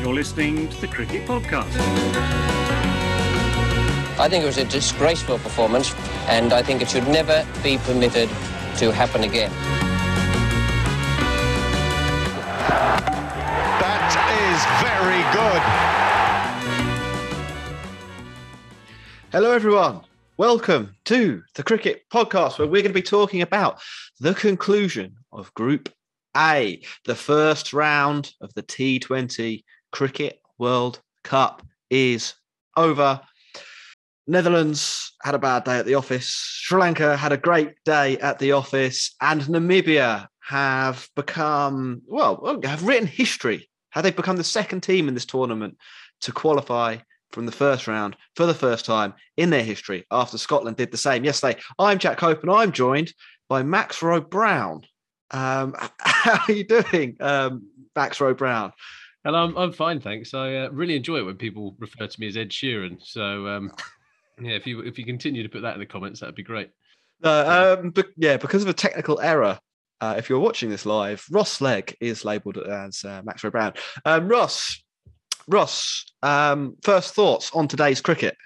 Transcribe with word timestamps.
You're 0.00 0.14
listening 0.14 0.68
to 0.68 0.80
the 0.80 0.86
Cricket 0.86 1.26
Podcast. 1.26 1.72
I 4.18 4.28
think 4.28 4.44
it 4.44 4.46
was 4.46 4.58
a 4.58 4.64
disgraceful 4.64 5.38
performance, 5.38 5.94
and 6.28 6.52
I 6.52 6.62
think 6.62 6.82
it 6.82 6.90
should 6.90 7.08
never 7.08 7.44
be 7.62 7.78
permitted 7.78 8.28
to 8.78 8.92
happen 8.92 9.24
again. 9.24 9.50
That 13.80 14.14
is 14.46 14.62
very 14.84 15.22
good. 15.32 15.62
Hello, 19.32 19.50
everyone. 19.52 20.02
Welcome 20.38 20.96
to 21.04 21.42
the 21.56 21.62
Cricket 21.62 22.04
Podcast, 22.10 22.58
where 22.58 22.66
we're 22.66 22.80
going 22.80 22.86
to 22.86 22.94
be 22.94 23.02
talking 23.02 23.42
about 23.42 23.82
the 24.18 24.32
conclusion 24.32 25.16
of 25.30 25.52
Group 25.52 25.90
A, 26.34 26.80
the 27.04 27.14
first 27.14 27.74
round 27.74 28.32
of 28.40 28.52
the 28.54 28.62
T20 28.62 29.62
Cricket 29.90 30.40
World 30.58 31.00
Cup 31.22 31.62
is 31.90 32.32
over. 32.78 33.20
Netherlands 34.26 35.12
had 35.22 35.34
a 35.34 35.38
bad 35.38 35.64
day 35.64 35.78
at 35.78 35.84
the 35.84 35.96
office. 35.96 36.28
Sri 36.28 36.80
Lanka 36.80 37.14
had 37.14 37.32
a 37.32 37.36
great 37.36 37.74
day 37.84 38.16
at 38.16 38.38
the 38.38 38.52
office, 38.52 39.14
and 39.20 39.42
Namibia 39.42 40.28
have 40.40 41.10
become 41.14 42.00
well, 42.06 42.58
have 42.64 42.86
written 42.86 43.06
history. 43.06 43.68
Have 43.90 44.02
they 44.02 44.10
become 44.10 44.38
the 44.38 44.44
second 44.44 44.80
team 44.80 45.08
in 45.08 45.14
this 45.14 45.26
tournament 45.26 45.76
to 46.22 46.32
qualify 46.32 46.96
from 47.32 47.46
the 47.46 47.52
first 47.52 47.88
round 47.88 48.16
for 48.36 48.46
the 48.46 48.54
first 48.54 48.84
time 48.84 49.14
in 49.36 49.50
their 49.50 49.64
history 49.64 50.04
after 50.10 50.38
Scotland 50.38 50.76
did 50.76 50.90
the 50.90 50.96
same 50.96 51.24
yesterday. 51.24 51.58
I'm 51.78 51.98
Jack 51.98 52.20
Hope 52.20 52.42
and 52.42 52.50
I'm 52.50 52.72
joined 52.72 53.12
by 53.48 53.62
Max 53.62 54.02
Rowe 54.02 54.20
Brown. 54.20 54.82
Um, 55.30 55.74
how 55.98 56.44
are 56.46 56.52
you 56.52 56.64
doing, 56.64 57.16
um, 57.20 57.68
Max 57.96 58.20
Rowe 58.20 58.34
Brown? 58.34 58.72
And 59.24 59.36
I'm, 59.36 59.56
I'm 59.56 59.72
fine, 59.72 60.00
thanks. 60.00 60.34
I 60.34 60.56
uh, 60.56 60.68
really 60.70 60.96
enjoy 60.96 61.18
it 61.18 61.26
when 61.26 61.36
people 61.36 61.76
refer 61.78 62.06
to 62.06 62.20
me 62.20 62.26
as 62.28 62.36
Ed 62.36 62.50
Sheeran. 62.50 62.98
So 63.02 63.46
um, 63.46 63.72
yeah, 64.40 64.52
if 64.52 64.66
you 64.66 64.80
if 64.80 64.98
you 64.98 65.04
continue 65.04 65.42
to 65.42 65.48
put 65.48 65.62
that 65.62 65.74
in 65.74 65.80
the 65.80 65.86
comments, 65.86 66.20
that'd 66.20 66.34
be 66.34 66.42
great. 66.42 66.70
Uh, 67.24 67.76
um, 67.80 67.90
but 67.90 68.08
yeah, 68.16 68.36
because 68.36 68.62
of 68.62 68.68
a 68.68 68.74
technical 68.74 69.20
error, 69.20 69.58
uh, 70.00 70.16
if 70.18 70.28
you're 70.28 70.40
watching 70.40 70.70
this 70.70 70.84
live, 70.84 71.24
Ross 71.30 71.60
Legg 71.60 71.96
is 72.00 72.24
labelled 72.24 72.58
as 72.58 73.04
uh, 73.04 73.22
Max 73.24 73.44
Rowe 73.44 73.50
Brown. 73.50 73.74
Um, 74.04 74.26
Ross, 74.26 74.82
Ross, 75.48 76.04
um, 76.22 76.76
first 76.82 77.14
thoughts 77.14 77.50
on 77.54 77.68
today's 77.68 78.00
cricket? 78.00 78.36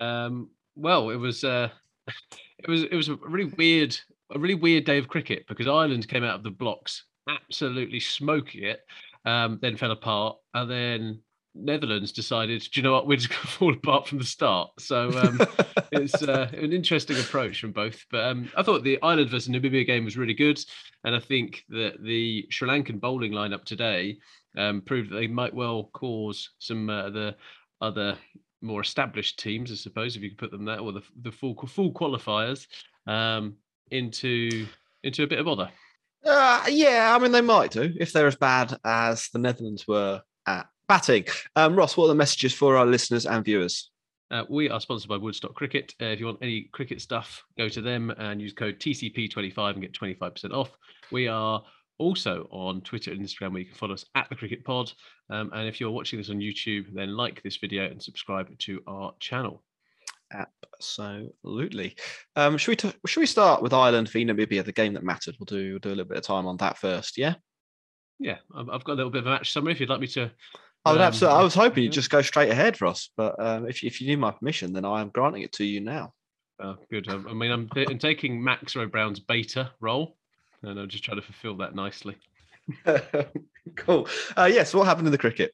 Um, 0.00 0.50
well, 0.76 1.10
it 1.10 1.16
was 1.16 1.44
uh, 1.44 1.68
it 2.58 2.68
was 2.68 2.82
it 2.84 2.94
was 2.94 3.08
a 3.08 3.16
really 3.16 3.52
weird 3.56 3.96
a 4.32 4.38
really 4.38 4.54
weird 4.54 4.84
day 4.84 4.98
of 4.98 5.08
cricket 5.08 5.44
because 5.48 5.66
Ireland 5.66 6.08
came 6.08 6.24
out 6.24 6.36
of 6.36 6.42
the 6.42 6.50
blocks 6.50 7.04
absolutely 7.28 8.00
smoking 8.00 8.64
it, 8.64 8.80
um, 9.24 9.58
then 9.60 9.76
fell 9.76 9.90
apart, 9.90 10.36
and 10.54 10.70
then 10.70 11.20
Netherlands 11.54 12.12
decided, 12.12 12.60
do 12.60 12.80
you 12.80 12.82
know 12.82 12.92
what, 12.92 13.06
we're 13.06 13.16
just 13.16 13.28
going 13.30 13.42
to 13.42 13.46
fall 13.46 13.74
apart 13.74 14.06
from 14.06 14.18
the 14.18 14.24
start. 14.24 14.70
So 14.78 15.10
um, 15.18 15.40
it's 15.92 16.22
uh, 16.22 16.48
an 16.52 16.72
interesting 16.72 17.16
approach 17.16 17.60
from 17.60 17.72
both. 17.72 18.04
But 18.10 18.24
um, 18.24 18.50
I 18.56 18.62
thought 18.62 18.84
the 18.84 18.98
Ireland 19.02 19.30
versus 19.30 19.48
Namibia 19.48 19.86
game 19.86 20.04
was 20.04 20.16
really 20.16 20.34
good, 20.34 20.60
and 21.04 21.14
I 21.14 21.20
think 21.20 21.64
that 21.70 22.02
the 22.02 22.46
Sri 22.50 22.68
Lankan 22.68 23.00
bowling 23.00 23.32
lineup 23.32 23.64
today 23.64 24.18
um, 24.56 24.82
proved 24.82 25.10
that 25.10 25.16
they 25.16 25.26
might 25.26 25.54
well 25.54 25.90
cause 25.92 26.50
some 26.58 26.90
uh, 26.90 27.10
the 27.10 27.36
other 27.80 28.16
more 28.62 28.80
established 28.80 29.38
teams, 29.38 29.72
I 29.72 29.74
suppose, 29.74 30.16
if 30.16 30.22
you 30.22 30.30
could 30.30 30.38
put 30.38 30.50
them 30.50 30.64
there, 30.64 30.80
or 30.80 30.92
the, 30.92 31.02
the 31.22 31.32
full 31.32 31.54
full 31.66 31.92
qualifiers 31.92 32.66
um, 33.06 33.56
into 33.90 34.66
into 35.02 35.22
a 35.22 35.26
bit 35.26 35.38
of 35.38 35.46
bother. 35.46 35.70
Uh, 36.24 36.64
yeah, 36.68 37.16
I 37.16 37.22
mean 37.22 37.32
they 37.32 37.40
might 37.40 37.70
do 37.70 37.92
if 37.98 38.12
they're 38.12 38.26
as 38.26 38.36
bad 38.36 38.76
as 38.84 39.28
the 39.32 39.38
Netherlands 39.38 39.88
were 39.88 40.20
at 40.46 40.66
batting. 40.88 41.24
Um, 41.56 41.76
Ross, 41.76 41.96
what 41.96 42.06
are 42.06 42.08
the 42.08 42.14
messages 42.14 42.52
for 42.52 42.76
our 42.76 42.86
listeners 42.86 43.26
and 43.26 43.44
viewers? 43.44 43.90
Uh, 44.30 44.44
we 44.48 44.70
are 44.70 44.80
sponsored 44.80 45.08
by 45.08 45.16
Woodstock 45.16 45.54
Cricket. 45.54 45.92
Uh, 46.00 46.06
if 46.06 46.20
you 46.20 46.26
want 46.26 46.38
any 46.40 46.68
cricket 46.72 47.00
stuff, 47.00 47.42
go 47.58 47.68
to 47.68 47.80
them 47.80 48.10
and 48.10 48.40
use 48.40 48.52
code 48.52 48.78
TCP25 48.78 49.72
and 49.72 49.82
get 49.82 49.92
25% 49.92 50.52
off. 50.52 50.70
We 51.10 51.26
are 51.26 51.62
also 52.00 52.48
on 52.50 52.80
Twitter 52.80 53.12
and 53.12 53.20
Instagram 53.20 53.52
where 53.52 53.60
you 53.60 53.66
can 53.66 53.76
follow 53.76 53.94
us 53.94 54.06
at 54.14 54.28
the 54.28 54.34
Cricket 54.34 54.64
Pod. 54.64 54.90
Um, 55.28 55.50
and 55.54 55.68
if 55.68 55.80
you're 55.80 55.90
watching 55.90 56.18
this 56.18 56.30
on 56.30 56.38
YouTube, 56.38 56.92
then 56.94 57.16
like 57.16 57.42
this 57.42 57.58
video 57.58 57.84
and 57.84 58.02
subscribe 58.02 58.56
to 58.58 58.80
our 58.86 59.12
channel. 59.20 59.62
Absolutely. 60.32 61.96
Um, 62.36 62.56
should 62.56 62.70
we 62.70 62.76
t- 62.76 62.98
should 63.06 63.20
we 63.20 63.26
start 63.26 63.62
with 63.62 63.72
Ireland 63.72 64.08
v 64.08 64.24
Namibia, 64.24 64.64
the 64.64 64.72
game 64.72 64.94
that 64.94 65.04
mattered? 65.04 65.36
We'll 65.38 65.58
do 65.58 65.72
we'll 65.72 65.78
do 65.80 65.88
a 65.88 65.90
little 65.90 66.04
bit 66.04 66.18
of 66.18 66.24
time 66.24 66.46
on 66.46 66.56
that 66.58 66.78
first. 66.78 67.18
Yeah. 67.18 67.34
Yeah, 68.18 68.36
I've 68.54 68.84
got 68.84 68.92
a 68.92 68.94
little 68.94 69.10
bit 69.10 69.20
of 69.20 69.26
a 69.26 69.30
match 69.30 69.52
summary. 69.52 69.72
If 69.72 69.80
you'd 69.80 69.88
like 69.88 70.00
me 70.00 70.06
to. 70.08 70.30
I 70.84 70.92
would 70.92 71.00
um, 71.00 71.06
absolutely. 71.06 71.38
I 71.38 71.42
was 71.42 71.54
hoping 71.54 71.84
you'd 71.84 71.92
just 71.92 72.10
go 72.10 72.22
straight 72.22 72.50
ahead, 72.50 72.80
Ross. 72.80 73.10
But 73.16 73.34
um, 73.38 73.68
if 73.68 73.82
if 73.82 74.00
you 74.00 74.08
need 74.08 74.16
my 74.16 74.30
permission, 74.30 74.72
then 74.72 74.84
I 74.84 75.00
am 75.00 75.08
granting 75.08 75.42
it 75.42 75.52
to 75.52 75.64
you 75.64 75.80
now. 75.80 76.12
Oh, 76.62 76.76
good. 76.90 77.08
I 77.08 77.16
mean, 77.32 77.50
I'm, 77.50 77.70
I'm 77.74 77.98
taking 77.98 78.42
Max 78.42 78.76
Rowe 78.76 78.86
Brown's 78.86 79.20
beta 79.20 79.70
role, 79.80 80.18
and 80.62 80.78
I'm 80.78 80.88
just 80.88 81.04
trying 81.04 81.18
to 81.18 81.22
fulfil 81.22 81.56
that 81.58 81.74
nicely. 81.74 82.16
cool. 83.76 84.08
Uh, 84.36 84.50
yes. 84.52 84.74
What 84.74 84.86
happened 84.86 85.06
in 85.06 85.12
the 85.12 85.18
cricket? 85.18 85.52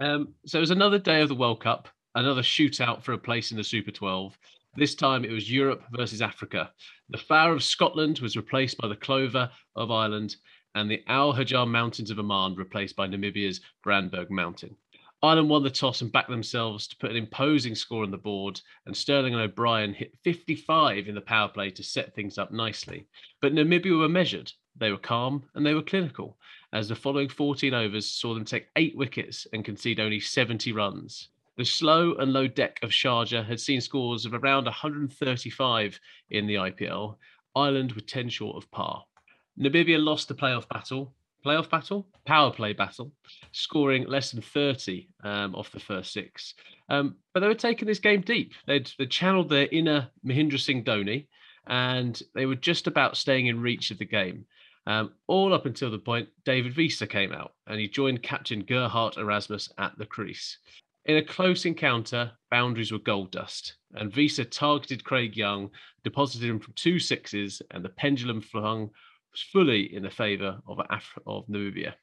Um, 0.00 0.34
so 0.46 0.58
it 0.58 0.60
was 0.60 0.70
another 0.70 0.98
day 0.98 1.22
of 1.22 1.28
the 1.28 1.34
World 1.34 1.62
Cup 1.62 1.88
another 2.18 2.42
shootout 2.42 3.02
for 3.02 3.12
a 3.12 3.18
place 3.18 3.52
in 3.52 3.56
the 3.56 3.64
Super 3.64 3.92
12. 3.92 4.36
This 4.76 4.94
time 4.94 5.24
it 5.24 5.30
was 5.30 5.50
Europe 5.50 5.84
versus 5.92 6.20
Africa. 6.20 6.72
The 7.10 7.18
Flower 7.18 7.52
of 7.52 7.62
Scotland 7.62 8.18
was 8.18 8.36
replaced 8.36 8.76
by 8.78 8.88
the 8.88 8.96
Clover 8.96 9.50
of 9.76 9.90
Ireland, 9.90 10.36
and 10.74 10.90
the 10.90 11.02
Al 11.06 11.32
Hajar 11.32 11.66
Mountains 11.66 12.10
of 12.10 12.18
Oman 12.18 12.54
replaced 12.54 12.96
by 12.96 13.06
Namibia's 13.06 13.60
Brandberg 13.82 14.30
Mountain. 14.30 14.76
Ireland 15.20 15.48
won 15.48 15.64
the 15.64 15.70
toss 15.70 16.00
and 16.00 16.12
backed 16.12 16.30
themselves 16.30 16.86
to 16.86 16.96
put 16.96 17.10
an 17.10 17.16
imposing 17.16 17.74
score 17.74 18.04
on 18.04 18.12
the 18.12 18.16
board, 18.16 18.60
and 18.86 18.96
Stirling 18.96 19.34
and 19.34 19.42
O'Brien 19.42 19.92
hit 19.92 20.16
55 20.22 21.08
in 21.08 21.14
the 21.16 21.20
power 21.20 21.48
play 21.48 21.70
to 21.70 21.82
set 21.82 22.14
things 22.14 22.38
up 22.38 22.52
nicely. 22.52 23.08
But 23.40 23.52
Namibia 23.52 23.98
were 23.98 24.08
measured, 24.08 24.52
they 24.76 24.92
were 24.92 24.98
calm, 24.98 25.42
and 25.54 25.66
they 25.66 25.74
were 25.74 25.82
clinical, 25.82 26.38
as 26.72 26.88
the 26.88 26.94
following 26.94 27.28
14 27.28 27.74
overs 27.74 28.08
saw 28.08 28.32
them 28.32 28.44
take 28.44 28.68
eight 28.76 28.96
wickets 28.96 29.44
and 29.52 29.64
concede 29.64 29.98
only 29.98 30.20
70 30.20 30.72
runs. 30.72 31.30
The 31.56 31.64
slow 31.64 32.14
and 32.14 32.32
low 32.32 32.46
deck 32.46 32.78
of 32.84 32.90
Sharjah 32.90 33.44
had 33.44 33.58
seen 33.58 33.80
scores 33.80 34.24
of 34.24 34.34
around 34.34 34.66
135 34.66 36.00
in 36.30 36.46
the 36.46 36.54
IPL. 36.54 37.16
Ireland 37.56 37.92
were 37.92 38.02
10 38.02 38.28
short 38.28 38.56
of 38.56 38.70
par. 38.70 39.04
Namibia 39.58 40.00
lost 40.00 40.28
the 40.28 40.34
playoff 40.36 40.68
battle, 40.68 41.12
playoff 41.48 41.70
battle, 41.70 42.06
power 42.26 42.50
play 42.50 42.72
battle, 42.72 43.12
scoring 43.52 44.06
less 44.06 44.32
than 44.32 44.42
30 44.42 45.08
um, 45.24 45.54
off 45.54 45.72
the 45.72 45.80
first 45.80 46.12
six. 46.12 46.54
Um, 46.90 47.16
but 47.32 47.40
they 47.40 47.48
were 47.48 47.54
taking 47.54 47.88
this 47.88 47.98
game 47.98 48.20
deep. 48.20 48.52
They'd, 48.66 48.90
they'd 48.98 49.10
channeled 49.10 49.48
their 49.48 49.68
inner 49.72 50.10
Mahendra 50.26 50.60
Singh 50.60 50.84
Dhoni, 50.84 51.26
and 51.66 52.20
they 52.34 52.46
were 52.46 52.54
just 52.54 52.86
about 52.86 53.16
staying 53.16 53.46
in 53.46 53.60
reach 53.60 53.90
of 53.90 53.98
the 53.98 54.04
game. 54.04 54.44
Um, 54.86 55.12
all 55.26 55.52
up 55.52 55.66
until 55.66 55.90
the 55.90 55.98
point 55.98 56.28
David 56.44 56.74
Wiese 56.74 57.02
came 57.10 57.30
out 57.30 57.52
and 57.66 57.78
he 57.78 57.88
joined 57.88 58.22
captain 58.22 58.60
Gerhard 58.60 59.18
Erasmus 59.18 59.68
at 59.76 59.92
the 59.98 60.06
crease. 60.06 60.58
In 61.04 61.18
a 61.18 61.22
close 61.22 61.66
encounter, 61.66 62.32
boundaries 62.50 62.92
were 62.92 62.98
gold 62.98 63.30
dust, 63.30 63.76
and 63.94 64.14
Wiese 64.14 64.40
targeted 64.50 65.04
Craig 65.04 65.36
Young, 65.36 65.70
deposited 66.04 66.48
him 66.48 66.58
from 66.58 66.74
two 66.74 66.98
sixes, 66.98 67.62
and 67.70 67.84
the 67.84 67.88
pendulum 67.90 68.40
flung 68.42 68.90
fully 69.52 69.94
in 69.94 70.02
the 70.02 70.10
favour 70.10 70.58
of, 70.66 70.78
Af- 70.90 71.18
of 71.26 71.46
Namibia. 71.46 71.94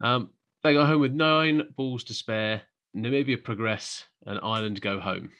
Um, 0.00 0.30
they 0.62 0.72
go 0.72 0.84
home 0.84 1.00
with 1.00 1.12
nine 1.12 1.62
balls 1.76 2.04
to 2.04 2.14
spare. 2.14 2.62
Namibia 2.96 3.42
progress, 3.42 4.04
and 4.26 4.40
Ireland 4.42 4.80
go 4.80 4.98
home. 4.98 5.30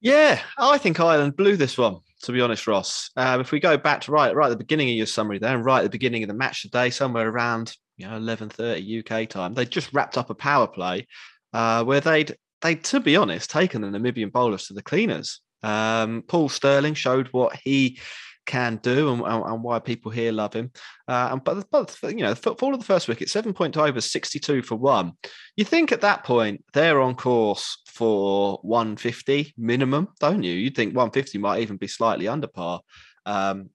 Yeah, 0.00 0.40
I 0.56 0.78
think 0.78 1.00
Ireland 1.00 1.36
blew 1.36 1.56
this 1.56 1.76
one. 1.76 1.98
To 2.22 2.32
be 2.32 2.40
honest, 2.40 2.66
Ross. 2.66 3.10
Um, 3.16 3.40
if 3.40 3.52
we 3.52 3.60
go 3.60 3.76
back 3.76 4.00
to 4.02 4.12
right, 4.12 4.34
right 4.34 4.46
at 4.46 4.50
the 4.50 4.56
beginning 4.56 4.88
of 4.88 4.96
your 4.96 5.06
summary 5.06 5.38
there, 5.38 5.54
and 5.54 5.64
right 5.64 5.80
at 5.80 5.84
the 5.84 5.90
beginning 5.90 6.22
of 6.22 6.28
the 6.28 6.34
match 6.34 6.62
today, 6.62 6.90
somewhere 6.90 7.28
around 7.28 7.76
you 7.96 8.06
know 8.06 8.16
eleven 8.16 8.48
thirty 8.48 9.00
UK 9.00 9.28
time, 9.28 9.54
they 9.54 9.64
just 9.64 9.92
wrapped 9.92 10.16
up 10.16 10.30
a 10.30 10.34
power 10.34 10.66
play 10.66 11.06
uh, 11.52 11.84
where 11.84 12.00
they'd 12.00 12.34
they, 12.60 12.74
to 12.74 13.00
be 13.00 13.16
honest, 13.16 13.50
taken 13.50 13.82
the 13.82 13.88
Namibian 13.88 14.32
bowlers 14.32 14.66
to 14.66 14.74
the 14.74 14.82
cleaners. 14.82 15.40
Um, 15.62 16.24
Paul 16.26 16.48
Stirling 16.48 16.94
showed 16.94 17.28
what 17.28 17.56
he 17.56 17.98
can 18.48 18.76
do 18.82 19.12
and, 19.12 19.22
and, 19.22 19.62
why 19.62 19.78
people 19.78 20.10
here 20.10 20.32
love 20.32 20.54
him. 20.54 20.72
Uh, 21.06 21.28
and 21.32 21.44
but, 21.44 21.70
but 21.70 21.96
you 22.02 22.24
know, 22.24 22.34
the 22.34 22.54
fall 22.56 22.72
of 22.74 22.80
the 22.80 22.86
first 22.86 23.06
wicket, 23.06 23.28
seven 23.28 23.52
point 23.52 23.76
over, 23.76 24.00
sixty-two 24.00 24.62
for 24.62 24.74
one. 24.74 25.12
You 25.56 25.64
think 25.64 25.92
at 25.92 26.00
that 26.00 26.24
point 26.24 26.64
they're 26.72 27.00
on 27.00 27.14
course 27.14 27.78
for 27.86 28.58
one 28.62 28.96
fifty 28.96 29.54
minimum, 29.56 30.08
don't 30.18 30.42
you? 30.42 30.54
You'd 30.54 30.74
think 30.74 30.96
one 30.96 31.10
fifty 31.10 31.38
might 31.38 31.60
even 31.60 31.76
be 31.76 31.86
slightly 31.86 32.26
under 32.26 32.48
par. 32.48 32.80
Um, 33.26 33.70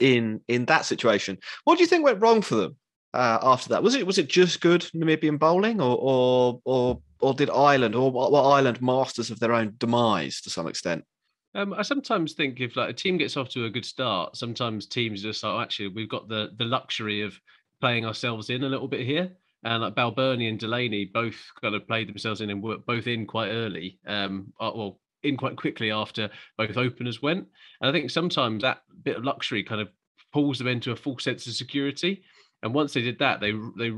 in 0.00 0.40
in 0.48 0.64
that 0.66 0.86
situation, 0.86 1.38
what 1.64 1.76
do 1.76 1.82
you 1.82 1.88
think 1.88 2.04
went 2.04 2.22
wrong 2.22 2.40
for 2.40 2.54
them 2.54 2.76
uh, 3.12 3.38
after 3.42 3.70
that? 3.70 3.82
Was 3.82 3.96
it 3.96 4.06
was 4.06 4.18
it 4.18 4.28
just 4.28 4.60
good 4.60 4.82
Namibian 4.94 5.38
bowling, 5.38 5.80
or 5.80 5.98
or 6.00 6.60
or 6.64 7.00
or 7.20 7.34
did 7.34 7.50
Ireland 7.50 7.96
or 7.96 8.10
what 8.12 8.30
Ireland 8.32 8.80
masters 8.80 9.30
of 9.30 9.40
their 9.40 9.52
own 9.52 9.74
demise 9.78 10.40
to 10.42 10.50
some 10.50 10.68
extent? 10.68 11.04
Um, 11.54 11.72
I 11.72 11.82
sometimes 11.82 12.32
think 12.32 12.60
if 12.60 12.76
like 12.76 12.90
a 12.90 12.94
team 12.94 13.16
gets 13.16 13.36
off 13.36 13.48
to 13.50 13.64
a 13.64 13.70
good 13.70 13.84
start, 13.84 14.36
sometimes 14.36 14.86
teams 14.86 15.22
just 15.22 15.42
like, 15.44 15.52
oh, 15.52 15.60
actually, 15.60 15.88
we've 15.88 16.08
got 16.08 16.28
the 16.28 16.50
the 16.58 16.64
luxury 16.64 17.22
of 17.22 17.38
playing 17.80 18.04
ourselves 18.04 18.50
in 18.50 18.64
a 18.64 18.68
little 18.68 18.88
bit 18.88 19.06
here. 19.06 19.30
And 19.62 19.82
like 19.82 19.94
Balbirnie 19.94 20.48
and 20.48 20.58
Delany 20.58 21.06
both 21.06 21.36
kind 21.62 21.74
of 21.74 21.86
played 21.86 22.08
themselves 22.08 22.42
in 22.42 22.50
and 22.50 22.62
were 22.62 22.78
both 22.78 23.06
in 23.06 23.26
quite 23.26 23.48
early. 23.48 23.98
Um, 24.06 24.52
uh, 24.60 24.72
well, 24.74 25.00
in 25.22 25.36
quite 25.36 25.56
quickly 25.56 25.90
after 25.90 26.30
both 26.58 26.76
openers 26.76 27.22
went. 27.22 27.46
And 27.80 27.88
I 27.88 27.92
think 27.92 28.10
sometimes 28.10 28.62
that 28.62 28.82
bit 29.02 29.16
of 29.16 29.24
luxury 29.24 29.64
kind 29.64 29.80
of 29.80 29.88
pulls 30.32 30.58
them 30.58 30.68
into 30.68 30.92
a 30.92 30.96
full 30.96 31.18
sense 31.18 31.46
of 31.46 31.54
security. 31.54 32.22
And 32.62 32.74
once 32.74 32.92
they 32.92 33.02
did 33.02 33.18
that, 33.18 33.40
they 33.40 33.52
they 33.78 33.92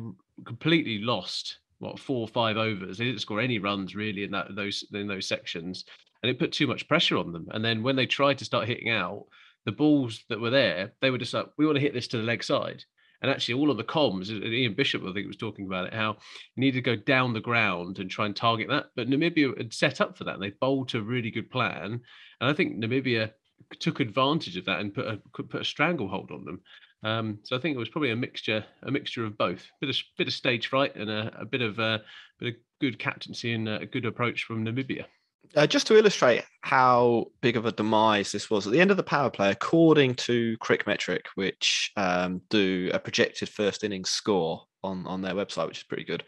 completely 0.45 0.99
lost 0.99 1.59
what 1.79 1.99
four 1.99 2.21
or 2.21 2.29
five 2.29 2.57
overs. 2.57 2.99
They 2.99 3.07
didn't 3.07 3.21
score 3.21 3.41
any 3.41 3.59
runs 3.59 3.95
really 3.95 4.23
in 4.23 4.31
that 4.33 4.55
those 4.55 4.85
in 4.93 5.07
those 5.07 5.27
sections, 5.27 5.85
and 6.23 6.31
it 6.31 6.39
put 6.39 6.53
too 6.53 6.67
much 6.67 6.89
pressure 6.89 7.19
on 7.19 7.33
them. 7.33 7.49
And 7.51 7.65
then 7.65 7.83
when 7.83 7.97
they 7.97 8.07
tried 8.07 8.39
to 8.39 8.45
start 8.45 8.69
hitting 8.69 8.91
out, 8.91 9.27
the 9.65 9.73
balls 9.73 10.25
that 10.29 10.41
were 10.41 10.51
there, 10.51 10.93
they 11.01 11.11
were 11.11 11.19
just 11.19 11.35
like, 11.35 11.47
we 11.59 11.67
want 11.67 11.77
to 11.77 11.83
hit 11.83 11.93
this 11.93 12.09
to 12.09 12.17
the 12.17 12.23
leg 12.23 12.43
side. 12.43 12.85
And 13.23 13.31
actually, 13.31 13.55
all 13.55 13.71
of 13.71 13.79
the 13.79 13.85
comms, 13.85 14.31
Ian 14.31 14.75
Bishop, 14.75 15.03
I 15.03 15.13
think, 15.13 15.27
was 15.27 15.37
talking 15.37 15.67
about 15.67 15.87
it, 15.87 15.95
how 15.95 16.19
you 16.55 16.61
need 16.61 16.73
to 16.73 16.83
go 16.83 16.97
down 16.97 17.33
the 17.33 17.41
ground 17.41 17.99
and 17.99 18.11
try 18.11 18.27
and 18.27 18.37
target 18.37 18.69
that. 18.69 18.87
But 18.95 19.09
Namibia 19.09 19.57
had 19.57 19.73
set 19.73 20.01
up 20.01 20.17
for 20.17 20.25
that. 20.25 20.35
And 20.35 20.43
they 20.43 20.51
bowled 20.51 20.95
a 20.95 21.01
really 21.01 21.31
good 21.31 21.51
plan. 21.51 22.01
And 22.41 22.51
I 22.51 22.53
think 22.53 22.77
Namibia 22.77 23.33
took 23.81 24.01
advantage 24.01 24.57
of 24.57 24.67
that 24.67 24.81
and 24.81 24.95
put 24.95 25.07
a 25.07 25.17
put 25.33 25.63
a 25.63 25.65
stranglehold 25.65 26.31
on 26.31 26.45
them. 26.45 26.61
Um, 27.03 27.39
so 27.43 27.57
I 27.57 27.59
think 27.59 27.75
it 27.75 27.79
was 27.79 27.89
probably 27.89 28.11
a 28.11 28.17
mixture, 28.17 28.65
a 28.83 28.91
mixture 28.91 29.25
of 29.25 29.39
both, 29.39 29.67
bit 29.81 29.91
of 29.91 29.97
bit 30.19 30.29
of 30.29 30.35
stage 30.35 30.67
fright 30.69 30.95
and 30.95 31.09
a, 31.09 31.41
a 31.41 31.45
bit 31.45 31.63
of 31.63 31.79
a 31.79 32.03
bit 32.39 32.55
of 32.55 32.61
good 32.81 32.99
captaincy 32.99 33.55
and 33.55 33.69
a 33.69 33.87
good 33.87 34.05
approach 34.05 34.45
from 34.45 34.65
Namibia. 34.65 35.07
Uh, 35.55 35.67
just 35.67 35.87
to 35.87 35.97
illustrate 35.97 36.45
how 36.63 37.27
big 37.41 37.57
of 37.57 37.67
a 37.67 37.73
demise 37.73 38.33
this 38.33 38.51
was 38.51 38.67
at 38.67 38.73
the 38.73 38.81
end 38.81 38.91
of 38.91 38.97
the 38.97 39.03
power 39.03 39.31
play, 39.31 39.51
according 39.51 40.15
to 40.15 40.57
Crickmetric, 40.59 41.27
which 41.35 41.93
um, 41.97 42.41
do 42.51 42.91
a 42.93 42.99
projected 42.99 43.49
first 43.49 43.85
innings 43.85 44.11
score 44.11 44.65
on 44.83 45.07
on 45.07 45.23
their 45.23 45.35
website, 45.35 45.69
which 45.69 45.79
is 45.79 45.85
pretty 45.85 46.05
good. 46.05 46.25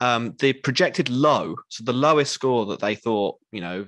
Um, 0.00 0.34
the 0.40 0.52
projected 0.52 1.08
low, 1.08 1.56
so 1.68 1.84
the 1.84 1.92
lowest 1.92 2.32
score 2.32 2.66
that 2.66 2.80
they 2.80 2.94
thought 2.94 3.38
you 3.52 3.60
know 3.60 3.86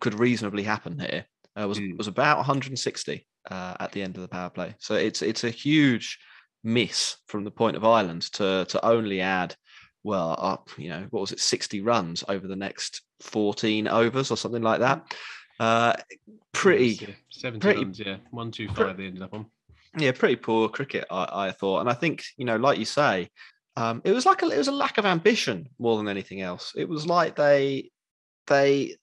could 0.00 0.18
reasonably 0.18 0.62
happen 0.62 0.98
here 0.98 1.24
uh, 1.56 1.66
was 1.66 1.78
mm. 1.78 1.96
was 1.96 2.06
about 2.06 2.38
160 2.38 3.26
uh, 3.50 3.74
at 3.80 3.92
the 3.92 4.02
end 4.02 4.16
of 4.16 4.22
the 4.22 4.28
power 4.28 4.50
play. 4.50 4.74
So 4.78 4.94
it's 4.94 5.22
it's 5.22 5.44
a 5.44 5.50
huge 5.50 6.18
miss 6.64 7.16
from 7.26 7.44
the 7.44 7.50
point 7.50 7.76
of 7.76 7.84
Ireland 7.84 8.22
to 8.34 8.66
to 8.68 8.84
only 8.84 9.20
add 9.20 9.54
well 10.04 10.36
up 10.38 10.70
you 10.76 10.88
know 10.88 11.06
what 11.10 11.20
was 11.20 11.32
it 11.32 11.40
60 11.40 11.80
runs 11.82 12.22
over 12.28 12.46
the 12.46 12.56
next 12.56 13.02
14 13.20 13.88
overs 13.88 14.30
or 14.30 14.36
something 14.36 14.62
like 14.62 14.80
that. 14.80 15.14
Uh, 15.60 15.94
pretty 16.52 17.16
70 17.30 17.60
pretty, 17.60 17.84
runs, 17.84 17.98
yeah, 17.98 18.16
one 18.30 18.50
two 18.50 18.68
five. 18.68 18.96
They 18.96 19.06
ended 19.06 19.22
up 19.22 19.34
on. 19.34 19.46
Yeah, 19.96 20.12
pretty 20.12 20.36
poor 20.36 20.68
cricket, 20.68 21.06
I, 21.10 21.48
I 21.48 21.50
thought, 21.50 21.80
and 21.80 21.90
I 21.90 21.94
think 21.94 22.22
you 22.36 22.44
know, 22.44 22.56
like 22.56 22.78
you 22.78 22.84
say, 22.84 23.28
um, 23.76 24.02
it 24.04 24.12
was 24.12 24.26
like 24.26 24.42
a, 24.42 24.48
it 24.48 24.58
was 24.58 24.68
a 24.68 24.72
lack 24.72 24.98
of 24.98 25.06
ambition 25.06 25.68
more 25.78 25.96
than 25.96 26.08
anything 26.08 26.40
else. 26.40 26.72
It 26.76 26.88
was 26.88 27.06
like 27.06 27.36
they 27.36 27.90
they 28.46 28.96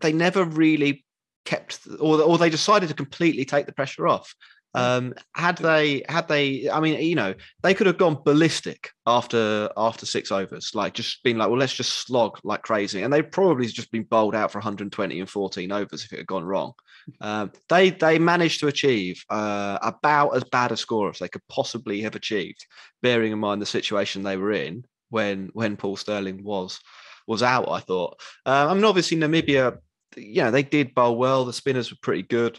they 0.00 0.12
never 0.12 0.44
really 0.44 1.04
kept 1.44 1.80
or, 1.98 2.20
or 2.20 2.36
they 2.36 2.50
decided 2.50 2.88
to 2.90 2.94
completely 2.94 3.44
take 3.44 3.66
the 3.66 3.72
pressure 3.72 4.06
off. 4.06 4.34
Um, 4.78 5.14
had 5.34 5.58
they 5.58 6.02
had 6.08 6.28
they 6.28 6.68
i 6.70 6.80
mean 6.80 7.00
you 7.00 7.14
know 7.14 7.34
they 7.62 7.74
could 7.74 7.86
have 7.86 7.98
gone 7.98 8.22
ballistic 8.24 8.90
after 9.06 9.70
after 9.76 10.06
six 10.06 10.30
overs 10.32 10.72
like 10.74 10.94
just 10.94 11.22
being 11.22 11.38
like 11.38 11.48
well 11.48 11.58
let's 11.58 11.74
just 11.74 12.06
slog 12.06 12.38
like 12.44 12.62
crazy. 12.62 13.02
And 13.02 13.12
they'd 13.12 13.32
probably 13.32 13.66
just 13.66 13.90
been 13.90 14.04
bowled 14.04 14.34
out 14.34 14.52
for 14.52 14.58
120 14.58 15.20
and 15.20 15.28
14 15.28 15.72
overs 15.72 16.04
if 16.04 16.12
it 16.12 16.18
had 16.18 16.26
gone 16.26 16.44
wrong. 16.44 16.72
Um, 17.22 17.52
they 17.70 17.88
they 17.88 18.18
managed 18.18 18.60
to 18.60 18.66
achieve 18.66 19.24
uh, 19.30 19.78
about 19.80 20.36
as 20.36 20.44
bad 20.44 20.72
a 20.72 20.76
score 20.76 21.08
as 21.08 21.18
they 21.18 21.28
could 21.28 21.46
possibly 21.48 22.02
have 22.02 22.14
achieved 22.14 22.66
bearing 23.00 23.32
in 23.32 23.38
mind 23.38 23.62
the 23.62 23.66
situation 23.66 24.22
they 24.22 24.36
were 24.36 24.52
in 24.52 24.84
when 25.08 25.48
when 25.54 25.78
paul 25.78 25.96
Stirling 25.96 26.44
was 26.44 26.80
was 27.26 27.42
out 27.42 27.70
i 27.70 27.80
thought. 27.80 28.20
Uh, 28.44 28.66
i 28.68 28.74
mean 28.74 28.84
obviously 28.84 29.16
namibia 29.16 29.78
you 30.16 30.42
know, 30.42 30.50
they 30.50 30.62
did 30.62 30.94
bowl 30.94 31.16
well. 31.16 31.44
The 31.44 31.52
spinners 31.52 31.90
were 31.90 31.98
pretty 32.00 32.22
good, 32.22 32.58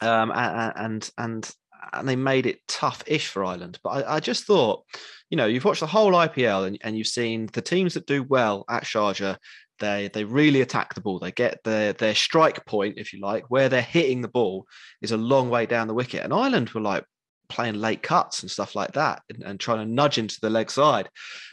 um, 0.00 0.32
and 0.34 1.10
and 1.18 1.52
and 1.92 2.08
they 2.08 2.16
made 2.16 2.46
it 2.46 2.60
tough-ish 2.68 3.28
for 3.28 3.44
Ireland. 3.44 3.78
But 3.82 3.90
I, 3.90 4.16
I, 4.16 4.20
just 4.20 4.44
thought, 4.44 4.84
you 5.30 5.36
know, 5.36 5.46
you've 5.46 5.64
watched 5.64 5.80
the 5.80 5.86
whole 5.86 6.12
IPL 6.12 6.66
and, 6.66 6.78
and 6.82 6.98
you've 6.98 7.06
seen 7.06 7.48
the 7.52 7.62
teams 7.62 7.94
that 7.94 8.06
do 8.06 8.22
well 8.22 8.64
at 8.68 8.84
Sharjah. 8.84 9.36
They 9.78 10.08
they 10.12 10.24
really 10.24 10.62
attack 10.62 10.94
the 10.94 11.02
ball. 11.02 11.18
They 11.18 11.32
get 11.32 11.62
their 11.64 11.92
their 11.92 12.14
strike 12.14 12.64
point, 12.66 12.94
if 12.96 13.12
you 13.12 13.20
like, 13.20 13.44
where 13.50 13.68
they're 13.68 13.82
hitting 13.82 14.22
the 14.22 14.28
ball 14.28 14.66
is 15.02 15.12
a 15.12 15.16
long 15.16 15.50
way 15.50 15.66
down 15.66 15.86
the 15.86 15.94
wicket. 15.94 16.24
And 16.24 16.32
Ireland 16.32 16.70
were 16.70 16.80
like 16.80 17.04
playing 17.48 17.74
late 17.74 18.02
cuts 18.02 18.42
and 18.42 18.50
stuff 18.50 18.74
like 18.74 18.92
that 18.92 19.22
and, 19.30 19.42
and, 19.42 19.60
trying 19.60 19.78
to 19.78 19.92
nudge 19.92 20.18
into 20.18 20.38
the 20.40 20.50
leg 20.50 20.70
side 20.70 21.08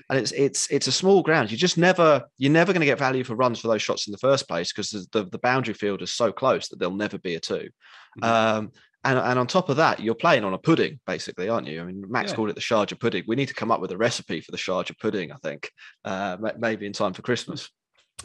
and 0.10 0.20
it's 0.20 0.32
it's 0.32 0.68
it's 0.72 0.88
a 0.88 0.92
small 0.92 1.22
ground 1.22 1.52
you 1.52 1.58
just 1.58 1.78
never 1.78 2.24
you're 2.38 2.52
never 2.52 2.74
going 2.74 2.82
to 2.82 2.86
get 2.86 2.98
value 2.98 3.24
for 3.24 3.36
runs 3.36 3.60
for 3.60 3.68
those 3.68 3.82
shots 3.82 4.08
in 4.08 4.12
the 4.12 4.18
first 4.18 4.48
place 4.48 4.72
because 4.72 4.90
the, 5.12 5.26
the 5.26 5.38
boundary 5.40 5.74
field 5.74 6.02
is 6.02 6.12
so 6.12 6.32
close 6.32 6.68
that 6.68 6.80
there'll 6.80 6.96
never 6.96 7.18
be 7.18 7.36
a 7.36 7.40
2 7.40 7.54
mm-hmm. 7.54 7.68
Um, 8.22 8.72
and, 9.06 9.20
and 9.20 9.40
on 9.40 9.48
top 9.48 9.70
of 9.70 9.78
that, 9.78 10.00
you're 10.00 10.16
playing 10.16 10.44
on 10.44 10.54
a 10.54 10.58
pudding, 10.58 11.00
basically, 11.06 11.50
aren't 11.50 11.68
you? 11.68 11.82
I 11.82 11.86
mean, 11.86 12.06
Max 12.08 12.32
yeah. 12.32 12.36
called 12.36 12.50
it 12.50 12.56
the 12.56 12.62
Sharjah 12.62 13.00
pudding. 13.00 13.24
We 13.28 13.36
need 13.36 13.50
to 13.50 13.54
come 13.54 13.72
up 13.72 13.82
with 13.82 13.92
a 13.92 13.98
recipe 13.98 14.40
for 14.40 14.52
the 14.52 14.58
Sharjah 14.58 14.98
pudding, 15.00 15.32
I 15.32 15.38
think, 15.44 15.70
uh, 16.06 16.38
maybe 16.58 16.86
in 16.86 16.94
time 16.94 17.14
for 17.14 17.22
Christmas. 17.22 17.70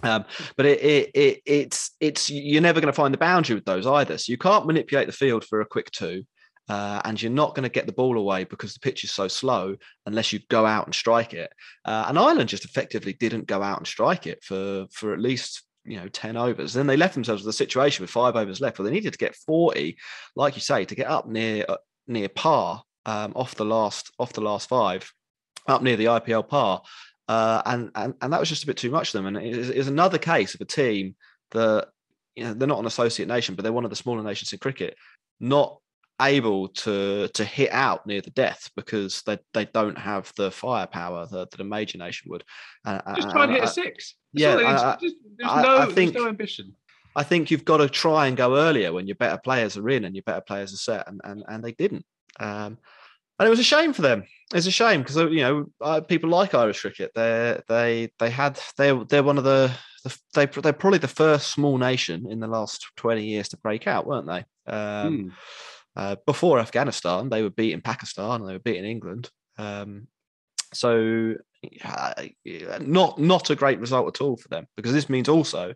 Um, 0.02 0.24
but 0.56 0.66
it, 0.66 0.80
it, 0.80 1.10
it, 1.14 1.42
it's 1.44 1.96
it's 1.98 2.30
you're 2.30 2.62
never 2.62 2.80
going 2.80 2.92
to 2.92 2.96
find 2.96 3.12
the 3.12 3.18
boundary 3.18 3.56
with 3.56 3.64
those 3.64 3.86
either. 3.86 4.18
So 4.18 4.30
you 4.30 4.38
can't 4.38 4.66
manipulate 4.66 5.06
the 5.06 5.12
field 5.12 5.44
for 5.44 5.60
a 5.60 5.66
quick 5.66 5.90
two. 5.90 6.24
Uh, 6.68 7.00
and 7.06 7.20
you're 7.20 7.32
not 7.32 7.54
going 7.54 7.62
to 7.62 7.70
get 7.70 7.86
the 7.86 7.92
ball 7.94 8.18
away 8.18 8.44
because 8.44 8.74
the 8.74 8.80
pitch 8.80 9.02
is 9.02 9.10
so 9.10 9.26
slow 9.26 9.74
unless 10.04 10.34
you 10.34 10.40
go 10.50 10.66
out 10.66 10.84
and 10.84 10.94
strike 10.94 11.32
it. 11.32 11.50
Uh, 11.86 12.04
and 12.08 12.18
Ireland 12.18 12.50
just 12.50 12.66
effectively 12.66 13.14
didn't 13.14 13.46
go 13.46 13.62
out 13.62 13.78
and 13.78 13.86
strike 13.86 14.26
it 14.26 14.44
for 14.44 14.86
for 14.92 15.14
at 15.14 15.18
least 15.18 15.62
you 15.88 15.98
know 15.98 16.08
10 16.08 16.36
overs. 16.36 16.74
Then 16.74 16.86
they 16.86 16.96
left 16.96 17.14
themselves 17.14 17.42
with 17.42 17.54
a 17.54 17.56
situation 17.56 18.02
with 18.02 18.10
five 18.10 18.36
overs 18.36 18.60
left 18.60 18.78
where 18.78 18.84
they 18.84 18.94
needed 18.94 19.12
to 19.12 19.18
get 19.18 19.34
40, 19.34 19.96
like 20.36 20.54
you 20.54 20.60
say, 20.60 20.84
to 20.84 20.94
get 20.94 21.08
up 21.08 21.26
near 21.26 21.64
uh, 21.68 21.76
near 22.06 22.28
par 22.28 22.82
um, 23.06 23.32
off 23.34 23.54
the 23.54 23.64
last 23.64 24.12
off 24.18 24.32
the 24.32 24.40
last 24.40 24.68
five, 24.68 25.10
up 25.66 25.82
near 25.82 25.96
the 25.96 26.06
IPL 26.06 26.48
par. 26.48 26.82
Uh, 27.26 27.62
and, 27.66 27.90
and 27.94 28.14
and 28.20 28.32
that 28.32 28.40
was 28.40 28.48
just 28.48 28.64
a 28.64 28.66
bit 28.66 28.76
too 28.76 28.90
much 28.90 29.10
for 29.10 29.18
them. 29.18 29.26
And 29.26 29.36
it 29.36 29.54
is 29.54 29.88
another 29.88 30.18
case 30.18 30.54
of 30.54 30.60
a 30.60 30.66
team 30.66 31.16
that 31.50 31.88
you 32.36 32.44
know 32.44 32.54
they're 32.54 32.68
not 32.68 32.78
an 32.78 32.86
associate 32.86 33.28
nation, 33.28 33.54
but 33.54 33.62
they're 33.62 33.72
one 33.72 33.84
of 33.84 33.90
the 33.90 33.96
smaller 33.96 34.22
nations 34.22 34.52
in 34.52 34.58
cricket, 34.58 34.96
not 35.40 35.78
able 36.20 36.68
to 36.68 37.28
to 37.28 37.44
hit 37.44 37.70
out 37.72 38.06
near 38.06 38.20
the 38.20 38.30
death 38.30 38.70
because 38.76 39.22
they, 39.22 39.38
they 39.54 39.64
don't 39.66 39.98
have 39.98 40.32
the 40.36 40.50
firepower 40.50 41.26
that, 41.26 41.50
that 41.50 41.60
a 41.60 41.64
major 41.64 41.98
nation 41.98 42.30
would. 42.30 42.44
Uh, 42.84 43.00
just 43.14 43.30
try 43.30 43.44
and 43.44 43.52
hit 43.52 43.64
a 43.64 43.68
six. 43.68 44.14
That's 44.34 44.42
yeah, 44.42 44.56
I, 44.56 44.96
just, 45.00 45.16
there's, 45.36 45.50
I, 45.50 45.62
no, 45.62 45.78
I 45.78 45.86
think, 45.86 46.12
there's 46.12 46.24
no 46.24 46.28
ambition. 46.28 46.74
I 47.16 47.22
think 47.22 47.50
you've 47.50 47.64
got 47.64 47.78
to 47.78 47.88
try 47.88 48.26
and 48.26 48.36
go 48.36 48.56
earlier 48.56 48.92
when 48.92 49.06
your 49.06 49.16
better 49.16 49.38
players 49.38 49.76
are 49.76 49.88
in 49.88 50.04
and 50.04 50.14
your 50.14 50.22
better 50.22 50.40
players 50.40 50.72
are 50.72 50.76
set, 50.76 51.08
and 51.08 51.20
and, 51.24 51.44
and 51.48 51.64
they 51.64 51.72
didn't. 51.72 52.04
Um, 52.40 52.78
and 53.38 53.46
it 53.46 53.50
was 53.50 53.60
a 53.60 53.64
shame 53.64 53.92
for 53.92 54.02
them. 54.02 54.24
It's 54.54 54.66
a 54.66 54.70
shame 54.70 55.02
because 55.02 55.16
you 55.16 55.40
know 55.40 55.66
uh, 55.80 56.00
people 56.00 56.30
like 56.30 56.54
Irish 56.54 56.80
cricket. 56.80 57.12
They 57.14 57.60
they 57.68 58.10
they 58.18 58.30
had 58.30 58.60
they 58.76 58.92
they're 59.08 59.22
one 59.22 59.38
of 59.38 59.44
the, 59.44 59.70
the 60.04 60.18
they 60.34 60.46
they're 60.46 60.72
probably 60.72 60.98
the 60.98 61.08
first 61.08 61.52
small 61.52 61.78
nation 61.78 62.26
in 62.30 62.40
the 62.40 62.46
last 62.46 62.88
twenty 62.96 63.26
years 63.26 63.48
to 63.50 63.56
break 63.58 63.86
out, 63.86 64.06
weren't 64.06 64.26
they? 64.26 64.72
Um, 64.72 65.18
hmm. 65.18 65.28
Uh, 65.98 66.16
before 66.26 66.58
Afghanistan, 66.58 67.28
they 67.28 67.42
were 67.42 67.50
beating 67.50 67.82
Pakistan 67.82 68.40
and 68.40 68.48
they 68.48 68.54
were 68.54 68.58
beating 68.60 68.84
England. 68.84 69.30
Um, 69.58 70.06
so 70.72 71.34
uh, 71.84 72.24
not 72.80 73.18
not 73.18 73.50
a 73.50 73.56
great 73.56 73.80
result 73.80 74.06
at 74.06 74.20
all 74.20 74.36
for 74.36 74.48
them 74.48 74.66
because 74.76 74.92
this 74.92 75.10
means 75.10 75.28
also 75.28 75.74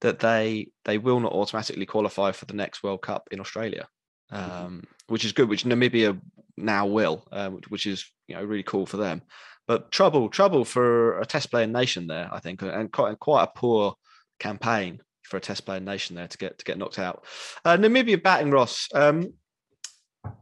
that 0.00 0.20
they 0.20 0.68
they 0.84 0.98
will 0.98 1.20
not 1.20 1.32
automatically 1.32 1.86
qualify 1.86 2.30
for 2.32 2.46
the 2.46 2.54
next 2.54 2.82
World 2.82 3.02
Cup 3.02 3.28
in 3.30 3.40
Australia. 3.40 3.88
Mm-hmm. 4.32 4.50
um, 4.50 4.84
which 5.08 5.24
is 5.24 5.32
good, 5.32 5.48
which 5.48 5.64
Namibia 5.64 6.18
now 6.56 6.86
will, 6.86 7.26
uh, 7.30 7.50
which 7.68 7.84
is 7.86 8.10
you 8.26 8.34
know 8.34 8.42
really 8.42 8.62
cool 8.62 8.86
for 8.86 8.96
them. 8.96 9.22
But 9.66 9.92
trouble, 9.92 10.28
trouble 10.28 10.64
for 10.64 11.20
a 11.20 11.26
test 11.26 11.50
playing 11.50 11.72
nation 11.72 12.06
there, 12.06 12.28
I 12.32 12.40
think, 12.40 12.62
and 12.62 12.90
quite 12.90 13.18
quite 13.18 13.44
a 13.44 13.58
poor 13.58 13.94
campaign 14.38 15.00
for 15.22 15.36
a 15.36 15.40
test 15.40 15.66
playing 15.66 15.84
nation 15.84 16.16
there 16.16 16.26
to 16.26 16.38
get 16.38 16.58
to 16.58 16.64
get 16.64 16.78
knocked 16.78 16.98
out. 16.98 17.24
Uh, 17.64 17.76
Namibia 17.76 18.22
batting 18.22 18.50
Ross. 18.50 18.88
Um, 18.94 19.34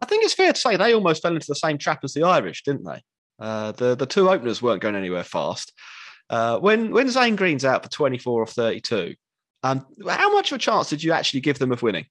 I 0.00 0.06
think 0.06 0.24
it's 0.24 0.34
fair 0.34 0.52
to 0.52 0.60
say 0.60 0.76
they 0.76 0.94
almost 0.94 1.22
fell 1.22 1.34
into 1.34 1.46
the 1.48 1.54
same 1.54 1.78
trap 1.78 2.00
as 2.04 2.12
the 2.12 2.24
Irish, 2.24 2.62
didn't 2.62 2.84
they? 2.84 3.02
Uh, 3.38 3.72
the 3.72 3.94
the 3.94 4.06
two 4.06 4.28
openers 4.28 4.62
weren't 4.62 4.82
going 4.82 4.94
anywhere 4.94 5.24
fast. 5.24 5.72
Uh, 6.30 6.58
when 6.58 6.92
when 6.92 7.08
Zane 7.08 7.36
Green's 7.36 7.64
out 7.64 7.82
for 7.82 7.90
24 7.90 8.42
or 8.42 8.46
32, 8.46 9.14
um, 9.62 9.86
how 10.08 10.32
much 10.32 10.52
of 10.52 10.56
a 10.56 10.58
chance 10.58 10.88
did 10.88 11.02
you 11.02 11.12
actually 11.12 11.40
give 11.40 11.58
them 11.58 11.72
of 11.72 11.82
winning? 11.82 12.06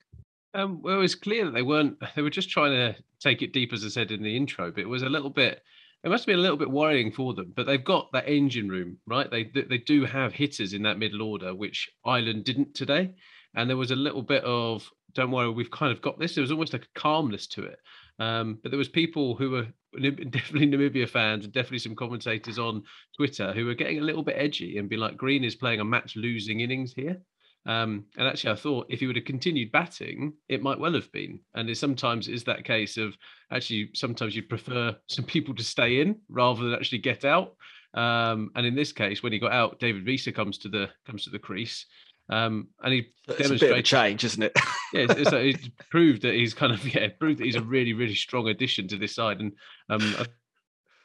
Um, 0.54 0.82
well, 0.82 0.96
it 0.96 1.00
was 1.00 1.16
clear 1.16 1.46
that 1.46 1.52
they 1.52 1.62
weren't. 1.62 1.98
They 2.16 2.22
were 2.22 2.30
just 2.30 2.50
trying 2.50 2.72
to 2.72 2.96
take 3.20 3.42
it 3.42 3.54
deep, 3.54 3.74
as 3.74 3.86
I 3.86 3.90
said 3.90 4.12
in 4.12 4.24
the 4.24 4.36
intro. 4.36 4.72
But 4.72 4.82
it 4.82 4.90
was 4.90 5.04
a 5.04 5.10
little 5.10 5.30
bit. 5.30 5.62
It 6.04 6.10
must 6.10 6.26
be 6.26 6.34
a 6.34 6.38
little 6.38 6.58
bit 6.58 6.70
worrying 6.70 7.12
for 7.12 7.34
them. 7.34 7.54
But 7.56 7.68
they've 7.68 7.84
got 7.84 8.12
that 8.12 8.28
engine 8.28 8.70
room, 8.70 8.98
right? 9.08 9.30
They 9.30 9.46
they 9.46 9.78
do 9.78 10.06
have 10.06 10.34
hitters 10.34 10.74
in 10.74 10.84
that 10.84 11.00
middle 11.00 11.22
order, 11.22 11.56
which 11.56 11.90
Ireland 12.06 12.44
didn't 12.44 12.74
today. 12.74 13.14
And 13.56 13.70
there 13.70 13.78
was 13.78 13.92
a 13.92 13.96
little 13.96 14.22
bit 14.22 14.44
of, 14.46 14.90
don't 15.14 15.32
worry, 15.32 15.50
we've 15.50 15.72
kind 15.72 15.92
of 15.92 16.02
got 16.02 16.20
this. 16.20 16.36
There 16.36 16.42
was 16.42 16.52
almost 16.52 16.74
like 16.74 16.84
a 16.84 17.00
calmness 17.00 17.48
to 17.48 17.64
it. 17.64 17.80
Um, 18.20 18.60
but 18.62 18.72
there 18.72 18.78
was 18.78 18.90
people 18.90 19.36
who 19.36 19.52
were 19.52 19.68
definitely 20.30 20.68
Namibia 20.68 21.10
fans 21.10 21.46
and 21.46 21.54
definitely 21.54 21.80
some 21.80 21.96
commentators 21.96 22.60
on 22.60 22.84
Twitter 23.16 23.54
who 23.54 23.66
were 23.66 23.74
getting 23.74 24.00
a 24.00 24.04
little 24.04 24.24
bit 24.24 24.36
edgy 24.38 24.78
and 24.78 24.90
be 24.90 24.98
like, 24.98 25.18
Green 25.18 25.44
is 25.44 25.56
playing 25.56 25.80
a 25.80 25.86
match 25.86 26.16
losing 26.16 26.60
innings 26.60 26.94
here. 26.94 27.22
Um, 27.66 28.06
and 28.18 28.28
actually, 28.28 28.54
I 28.54 28.56
thought 28.56 28.88
if 28.90 29.00
he 29.00 29.08
would 29.08 29.16
have 29.16 29.26
continued 29.26 29.72
batting, 29.72 30.34
it 30.50 30.64
might 30.64 30.80
well 30.80 30.94
have 30.94 31.12
been. 31.12 31.40
And 31.54 31.70
it 31.70 31.78
sometimes 31.78 32.28
is 32.28 32.44
that 32.46 32.66
case 32.66 32.98
of 32.98 33.16
actually 33.52 33.92
sometimes 33.94 34.36
you 34.36 34.44
prefer 34.44 34.96
some 35.08 35.26
people 35.26 35.54
to 35.56 35.64
stay 35.64 36.02
in 36.02 36.20
rather 36.30 36.64
than 36.64 36.74
actually 36.74 37.00
get 37.00 37.26
out. 37.26 37.56
Um, 37.94 38.52
and 38.56 38.66
in 38.66 38.76
this 38.76 38.94
case, 38.94 39.22
when 39.22 39.34
he 39.34 39.40
got 39.40 39.52
out, 39.52 39.80
David 39.80 40.06
Wiese 40.06 40.30
comes 40.34 40.58
to 40.60 40.70
the 40.70 40.90
comes 41.06 41.26
to 41.26 41.30
the 41.30 41.40
crease. 41.40 41.86
Um, 42.32 42.70
and 42.82 42.94
he 42.94 43.08
it's 43.28 43.38
demonstrated 43.38 43.78
a 43.78 43.84
change, 43.84 44.24
isn't 44.24 44.42
it? 44.42 44.54
yeah, 44.94 45.02
it's, 45.02 45.14
it's, 45.16 45.32
it's, 45.34 45.70
proved 45.92 46.22
that 46.22 46.34
he's 46.34 46.54
kind 46.54 46.74
of 46.74 46.96
yeah 46.96 47.10
proved 47.20 47.40
that 47.40 47.46
he's 47.46 47.58
a 47.58 47.62
really 47.62 47.94
really 47.94 48.16
strong 48.16 48.48
addition 48.48 48.88
to 48.88 48.98
this 48.98 49.14
side, 49.14 49.42
and 49.42 49.52
um, 49.90 50.16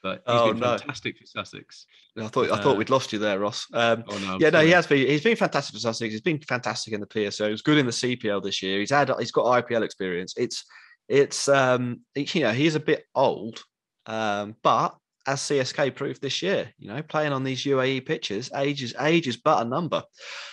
but 0.03 0.13
he's 0.15 0.23
oh, 0.27 0.53
been 0.53 0.61
no. 0.61 0.79
fantastic 0.79 1.19
for 1.19 1.27
Sussex. 1.27 1.87
I 2.17 2.29
thought 2.29 2.51
I 2.53 2.63
thought 2.63 2.75
uh, 2.75 2.79
we'd 2.79 2.91
lost 2.91 3.13
you 3.13 3.19
there, 3.19 3.41
Ross. 3.41 3.67
Um, 3.75 4.05
oh, 4.09 4.19
no, 4.19 4.39
yeah, 4.39 4.51
sorry. 4.51 4.51
no, 4.53 4.61
he 4.61 4.71
has 4.71 4.87
been. 4.87 5.07
He's 5.07 5.25
been 5.25 5.37
fantastic 5.37 5.75
for 5.75 5.81
Sussex. 5.81 6.13
He's 6.13 6.21
been 6.21 6.39
fantastic 6.39 6.95
in 6.95 7.01
the 7.01 7.07
PSL. 7.07 7.51
He's 7.51 7.63
good 7.63 7.79
in 7.79 7.87
the 7.87 7.93
CPL 7.93 8.43
this 8.43 8.63
year. 8.63 8.79
He's 8.79 8.91
had. 8.91 9.11
He's 9.19 9.33
got 9.33 9.67
IPL 9.67 9.83
experience. 9.83 10.33
It's 10.37 10.65
it's 11.09 11.49
um 11.49 12.01
you 12.15 12.43
know 12.43 12.53
he's 12.53 12.77
a 12.77 12.81
bit 12.81 13.05
old, 13.15 13.65
um, 14.07 14.55
but 14.63 14.97
as 15.27 15.41
CSK 15.41 15.95
proved 15.95 16.23
this 16.23 16.43
year, 16.43 16.73
you 16.79 16.89
know, 16.89 17.03
playing 17.03 17.33
on 17.33 17.45
these 17.45 17.65
UAE 17.65 18.07
pitches, 18.07 18.51
age 18.55 18.83
is 18.83 18.95
age 19.01 19.27
is 19.27 19.37
but 19.37 19.67
a 19.67 19.69
number. 19.69 20.03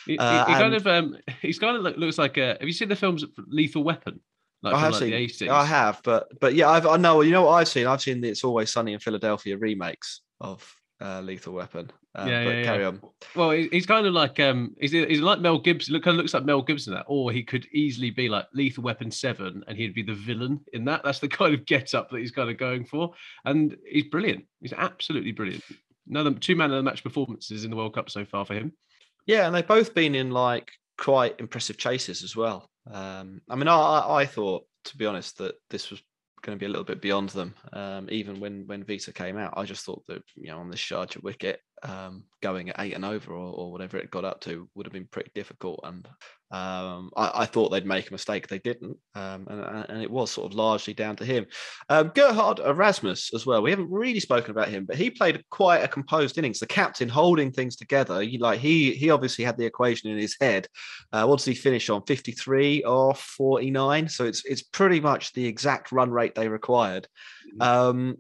He, 0.06 0.18
uh, 0.18 0.46
he, 0.46 0.54
he 0.54 0.60
kind 0.60 0.74
of 0.74 0.88
um, 0.88 1.18
he's 1.42 1.60
kind 1.60 1.78
of 1.78 1.98
looks 1.98 2.18
like 2.18 2.38
a. 2.38 2.58
Have 2.60 2.64
you 2.64 2.74
seen 2.74 2.90
the 2.90 2.96
films 2.96 3.24
Lethal 3.48 3.84
Weapon? 3.84 4.20
Like 4.62 4.76
I 4.76 4.80
have 4.80 4.94
like 4.94 5.30
seen. 5.30 5.50
I 5.50 5.66
have, 5.66 6.02
but 6.04 6.28
but 6.40 6.56
yeah, 6.56 6.70
I've, 6.70 6.88
I 6.88 6.98
know. 6.98 7.22
You 7.22 7.32
know 7.32 7.44
what 7.44 7.52
I've 7.52 7.68
seen? 7.68 7.86
I've 7.86 8.02
seen 8.02 8.22
the 8.22 8.30
It's 8.30 8.44
Always 8.44 8.72
Sunny 8.72 8.94
in 8.94 9.00
Philadelphia 9.00 9.58
remakes 9.58 10.22
of 10.40 10.74
uh, 11.02 11.22
Lethal 11.22 11.54
Weapon. 11.54 11.92
Um, 12.16 12.28
yeah, 12.28 12.42
yeah, 12.44 12.64
carry 12.64 12.82
yeah. 12.82 12.88
on. 12.88 13.02
Well, 13.36 13.52
he's 13.52 13.86
kind 13.86 14.06
of 14.06 14.14
like 14.14 14.40
um, 14.40 14.76
he's 14.80 14.92
he's 14.92 15.22
like 15.22 15.40
Mel 15.40 15.60
Gibson. 15.60 15.94
Look, 15.94 16.04
kind 16.04 16.16
of 16.16 16.20
looks 16.20 16.34
like 16.34 16.46
Mel 16.46 16.62
Gibson 16.62 16.94
that, 16.94 17.06
or 17.08 17.32
he 17.32 17.44
could 17.44 17.66
easily 17.74 18.12
be 18.12 18.30
like 18.30 18.46
Lethal 18.54 18.84
Weapon 18.84 19.10
Seven, 19.10 19.64
and 19.68 19.78
he'd 19.78 19.96
be 19.96 20.04
the 20.04 20.14
villain 20.14 20.60
in 20.74 20.86
that. 20.86 21.02
That's 21.04 21.20
the 21.20 21.28
kind 21.30 21.54
of 21.54 21.66
get 21.66 21.94
up 21.94 22.10
that 22.10 22.20
he's 22.20 22.32
kind 22.32 22.50
of 22.50 22.58
going 22.58 22.86
for, 22.86 23.14
and 23.46 23.76
he's 23.90 24.06
brilliant. 24.06 24.46
He's 24.62 24.74
absolutely 24.74 25.32
brilliant. 25.32 25.64
Another 26.08 26.34
two 26.34 26.56
man 26.56 26.72
of 26.72 26.78
the 26.78 26.84
match 26.84 27.04
performances 27.04 27.64
in 27.64 27.72
the 27.72 27.78
World 27.78 27.96
Cup 27.96 28.10
so 28.10 28.26
far 28.26 28.46
for 28.46 28.54
him. 28.54 28.74
Yeah, 29.26 29.48
and 29.48 29.56
they've 29.56 29.66
both 29.66 29.96
been 29.96 30.16
in 30.16 30.32
like 30.32 30.72
quite 30.98 31.40
impressive 31.40 31.78
chases 31.78 32.24
as 32.24 32.36
well. 32.36 32.70
Um, 32.92 33.42
I 33.50 33.56
mean, 33.56 33.68
I, 33.68 34.06
I 34.08 34.26
thought, 34.26 34.66
to 34.86 34.98
be 34.98 35.06
honest, 35.06 35.38
that 35.38 35.56
this 35.70 35.90
was 35.90 36.02
going 36.44 36.58
to 36.58 36.60
be 36.60 36.68
a 36.68 36.70
little 36.70 36.84
bit 36.84 37.02
beyond 37.02 37.30
them. 37.30 37.56
Um, 37.72 38.08
even 38.12 38.40
when 38.40 38.68
when 38.68 38.86
Wiese 38.88 39.10
came 39.14 39.38
out, 39.38 39.54
I 39.58 39.64
just 39.64 39.86
thought 39.86 40.06
that 40.08 40.22
you 40.36 40.48
know 40.48 40.60
on 40.60 40.70
this 40.70 40.80
charge 40.80 41.16
Sharjah 41.16 41.24
wicket, 41.24 41.62
um, 41.84 42.24
going 42.42 42.70
at 42.70 42.76
eight 42.80 42.94
and 42.94 43.06
over 43.06 43.34
or, 43.34 43.54
or, 43.54 43.72
whatever 43.72 43.98
it 43.98 44.12
got 44.12 44.26
up 44.26 44.40
to 44.42 44.70
would 44.74 44.86
have 44.86 44.94
been 44.94 45.08
pretty 45.08 45.32
difficult. 45.36 45.80
And 45.84 46.08
um, 46.52 47.12
I, 47.16 47.32
I, 47.42 47.46
thought 47.46 47.70
they'd 47.70 47.86
make 47.86 48.10
a 48.10 48.14
mistake. 48.14 48.48
They 48.48 48.60
didn't. 48.60 48.98
Um, 49.16 49.48
and, 49.50 49.86
and, 49.90 50.02
it 50.02 50.10
was 50.10 50.32
sort 50.32 50.52
of 50.52 50.58
largely 50.58 50.94
down 50.94 51.16
to 51.18 51.26
him. 51.26 51.46
Um, 51.90 52.12
Gerhard 52.16 52.60
Erasmus 52.60 53.34
as 53.34 53.46
well. 53.46 53.62
We 53.62 53.70
haven't 53.70 53.92
really 53.92 54.20
spoken 54.20 54.52
about 54.52 54.70
him, 54.70 54.86
but 54.86 54.96
he 54.96 55.10
played 55.10 55.44
quite 55.50 55.84
a 55.84 55.88
composed 55.88 56.38
innings. 56.38 56.60
The 56.60 56.68
captain 56.68 57.10
holding 57.10 57.52
things 57.52 57.76
together. 57.76 58.22
He, 58.22 58.38
like 58.38 58.60
he 58.60 58.94
he 58.94 59.10
obviously 59.10 59.44
had 59.44 59.58
the 59.58 59.66
equation 59.66 60.10
in 60.10 60.18
his 60.18 60.38
head. 60.40 60.68
Uh, 61.12 61.26
what 61.26 61.40
does 61.40 61.46
he 61.46 61.56
finish 61.56 61.90
on? 61.90 62.04
53 62.04 62.84
or 62.84 63.14
49. 63.16 64.08
So 64.10 64.26
it's 64.26 64.46
it's 64.46 64.62
pretty 64.62 65.00
much 65.00 65.34
the 65.34 65.46
exact 65.46 65.92
run 65.92 66.12
rate 66.12 66.36
they 66.36 66.48
required. 66.48 67.08
Mm-hmm. 67.60 68.12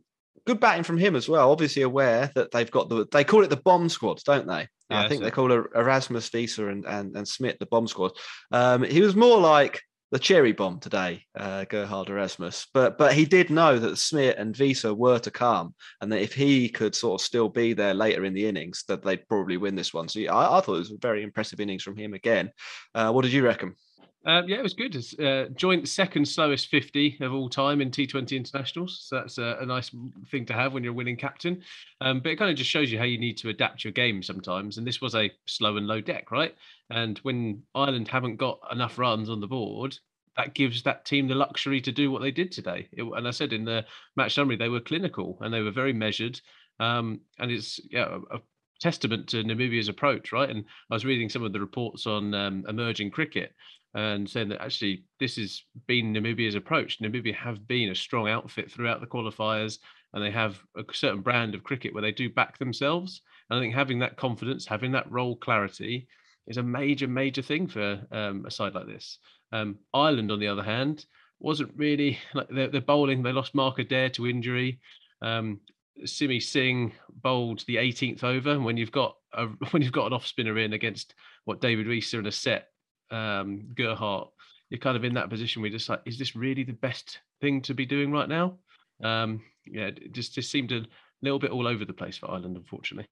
Good 0.46 0.60
batting 0.60 0.84
from 0.84 0.98
him 0.98 1.16
as 1.16 1.30
well. 1.30 1.52
Obviously 1.52 1.84
aware 1.84 2.32
that 2.36 2.52
they've 2.52 2.70
got 2.70 2.90
the 2.90 3.08
they 3.12 3.24
call 3.24 3.44
it 3.44 3.50
the 3.50 3.58
bomb 3.58 3.88
squad, 3.90 4.20
don't 4.26 4.48
they? 4.48 4.68
Yeah, 4.90 5.02
I 5.02 5.08
think 5.08 5.22
so. 5.22 5.26
they 5.26 5.32
call 5.32 5.52
Erasmus, 5.52 6.32
Wiese 6.34 6.58
and, 6.58 6.86
and 6.86 7.16
and 7.16 7.28
Smit 7.28 7.60
the 7.60 7.66
bomb 7.66 7.88
squad. 7.88 8.12
Um, 8.52 8.84
he 8.84 9.02
was 9.02 9.16
more 9.16 9.40
like 9.40 9.82
the 10.14 10.20
cherry 10.20 10.52
bomb 10.52 10.80
today, 10.80 11.26
uh, 11.40 11.66
Gerhard 11.66 12.10
Erasmus. 12.10 12.68
But 12.72 13.00
but 13.00 13.14
he 13.14 13.26
did 13.26 13.50
know 13.50 13.80
that 13.80 13.98
Smit 13.98 14.38
and 14.38 14.56
Wiese 14.56 14.84
were 14.84 15.18
to 15.18 15.32
come, 15.32 15.74
and 16.02 16.12
that 16.12 16.22
if 16.22 16.34
he 16.34 16.70
could 16.70 16.94
sort 16.94 17.20
of 17.20 17.26
still 17.26 17.50
be 17.50 17.74
there 17.74 17.96
later 17.96 18.24
in 18.24 18.36
the 18.36 18.46
innings, 18.46 18.84
that 18.88 19.02
they'd 19.02 19.28
probably 19.28 19.58
win 19.58 19.76
this 19.76 19.92
one. 19.92 20.08
So 20.08 20.20
yeah, 20.20 20.36
I, 20.36 20.60
I 20.60 20.62
thought 20.62 20.76
it 20.76 20.80
was 20.80 20.92
a 20.92 20.98
very 21.02 21.24
impressive 21.24 21.60
innings 21.60 21.82
from 21.82 21.98
him 21.98 22.14
again. 22.14 22.52
Uh, 22.94 23.12
what 23.12 23.24
did 23.24 23.34
you 23.34 23.44
reckon? 23.44 23.76
Um, 24.25 24.48
yeah, 24.48 24.58
it 24.58 24.63
was 24.63 24.74
good. 24.74 24.96
Uh, 25.20 25.50
joint 25.50 25.88
second 25.88 26.25
slowest 26.25 26.68
50 26.68 27.18
of 27.22 27.34
all 27.34 27.50
time 27.50 27.82
in 27.82 27.92
T20 27.92 28.38
internationals. 28.38 29.06
So 29.08 29.18
that's 29.18 29.38
a, 29.38 29.58
a 29.60 29.65
nice 29.65 29.92
thing 30.32 30.46
to 30.46 30.53
have 30.53 30.74
when 30.74 30.84
you're 30.84 30.94
a 30.94 30.96
winning 30.96 31.18
captain. 31.18 31.62
Um, 32.00 32.22
but 32.22 32.32
it 32.32 32.38
kind 32.38 32.50
of 32.50 32.56
just 32.56 32.70
shows 32.70 32.92
you 32.92 32.98
how 32.98 33.03
you 33.03 33.18
need 33.18 33.38
to 33.39 33.50
adapt 33.50 33.84
your 33.84 33.92
game 33.92 34.24
sometimes. 34.24 34.77
And 34.77 34.88
this 34.88 35.01
was 35.01 35.13
a 35.15 35.32
slow 35.46 35.75
and 35.75 35.88
low 35.88 36.00
deck, 36.00 36.32
right? 36.32 36.56
And 36.89 37.18
when 37.20 37.63
Ireland 37.75 38.08
haven't 38.08 38.38
got 38.38 38.60
enough 38.72 38.98
runs 38.98 39.30
on 39.30 39.42
the 39.42 39.48
board, 39.48 39.98
that 40.38 40.53
gives 40.53 40.84
that 40.84 41.06
team 41.06 41.27
the 41.27 41.36
luxury 41.36 41.82
to 41.82 41.92
do 41.92 42.10
what 42.10 42.22
they 42.22 42.32
did 42.32 42.51
today. 42.51 42.88
It, 42.94 43.03
and 43.03 43.27
I 43.27 43.32
said 43.32 43.51
in 43.51 43.65
the 43.65 43.86
match 44.15 44.36
summary, 44.36 44.56
they 44.56 44.70
were 44.70 44.80
clinical 44.80 45.38
and 45.42 45.53
they 45.53 45.62
were 45.62 45.72
very 45.72 45.94
measured. 45.94 46.39
Um, 46.80 47.20
and 47.39 47.51
it's 47.51 47.80
yeah, 47.92 48.20
a 48.32 48.39
testament 48.84 49.28
to 49.30 49.44
Namibia's 49.44 49.88
approach, 49.88 50.32
right? 50.32 50.50
And 50.50 50.66
I 50.92 50.94
was 50.94 51.06
reading 51.06 51.30
some 51.30 51.44
of 51.44 51.54
the 51.54 51.60
reports 51.60 52.06
on 52.06 52.34
um, 52.34 52.66
emerging 52.68 53.12
cricket, 53.12 53.54
and 53.96 54.30
saying 54.30 54.50
that 54.50 54.62
actually 54.62 55.06
this 55.20 55.38
has 55.38 55.63
been 55.88 56.13
Namibia's 56.13 56.56
approach. 56.56 57.00
Namibia 57.00 57.36
have 57.36 57.68
been 57.68 57.90
a 57.90 57.96
strong 57.96 58.28
outfit 58.28 58.70
throughout 58.70 59.02
the 59.02 59.08
qualifiers, 59.08 59.80
and 60.13 60.24
they 60.24 60.32
have 60.32 60.60
a 60.75 60.84
certain 60.92 61.22
brand 61.22 61.56
of 61.56 61.63
cricket 61.63 61.94
where 61.94 62.02
they 62.04 62.12
do 62.12 62.30
back 62.30 62.58
themselves. 62.58 63.22
And 63.50 63.58
I 63.58 63.62
think 63.62 63.74
having 63.74 64.00
that 64.00 64.18
confidence, 64.18 64.66
having 64.66 64.92
that 64.94 65.12
role 65.12 65.36
clarity, 65.38 66.08
is 66.48 66.58
a 66.58 66.63
major, 66.63 67.08
major 67.08 67.42
thing 67.42 67.68
for 67.68 68.02
um, 68.12 68.46
a 68.46 68.52
side 68.52 68.74
like 68.75 68.88
this. 68.88 69.20
Um, 69.52 69.78
Ireland, 69.94 70.32
on 70.32 70.40
the 70.40 70.48
other 70.48 70.63
hand, 70.63 71.06
wasn't 71.40 71.72
really 71.75 72.20
like 72.34 72.50
they're, 72.50 72.70
they're 72.70 72.82
bowling. 72.82 73.24
They 73.24 73.32
lost 73.32 73.56
Mark 73.56 73.80
Adair 73.80 74.10
to 74.10 74.28
injury. 74.28 74.80
Um, 75.22 75.60
Simi 76.06 76.40
Singh 76.40 76.94
bowled 77.10 77.64
the 77.68 77.78
18th 77.78 78.24
over. 78.24 78.60
When 78.60 78.78
you've 78.78 78.92
got 78.92 79.16
a, 79.34 79.46
when 79.72 79.82
you've 79.82 79.92
got 79.92 80.08
an 80.08 80.14
off 80.14 80.28
spinner 80.28 80.58
in 80.58 80.74
against 80.74 81.16
what 81.46 81.62
David 81.62 81.88
Wiese 81.88 82.14
and 82.14 82.28
a 82.28 82.32
set 82.32 82.70
um, 83.12 83.70
Gerhard, 83.76 84.28
you're 84.70 84.80
kind 84.80 84.98
of 84.98 85.04
in 85.04 85.14
that 85.16 85.30
position 85.30 85.62
you're 85.62 85.70
just 85.70 85.90
like, 85.90 86.02
is 86.06 86.18
this 86.18 86.36
really 86.36 86.64
the 86.64 86.74
best 86.74 87.20
thing 87.42 87.62
to 87.64 87.74
be 87.74 87.86
doing 87.86 88.12
right 88.12 88.30
now? 88.30 88.58
Um, 89.04 89.42
yeah, 89.66 89.88
it 89.88 90.14
just 90.14 90.34
just 90.34 90.52
seemed 90.52 90.72
a 90.72 90.86
little 91.22 91.40
bit 91.40 91.52
all 91.52 91.68
over 91.68 91.86
the 91.86 91.94
place 91.94 92.18
for 92.18 92.32
Ireland, 92.32 92.58
unfortunately. 92.58 93.08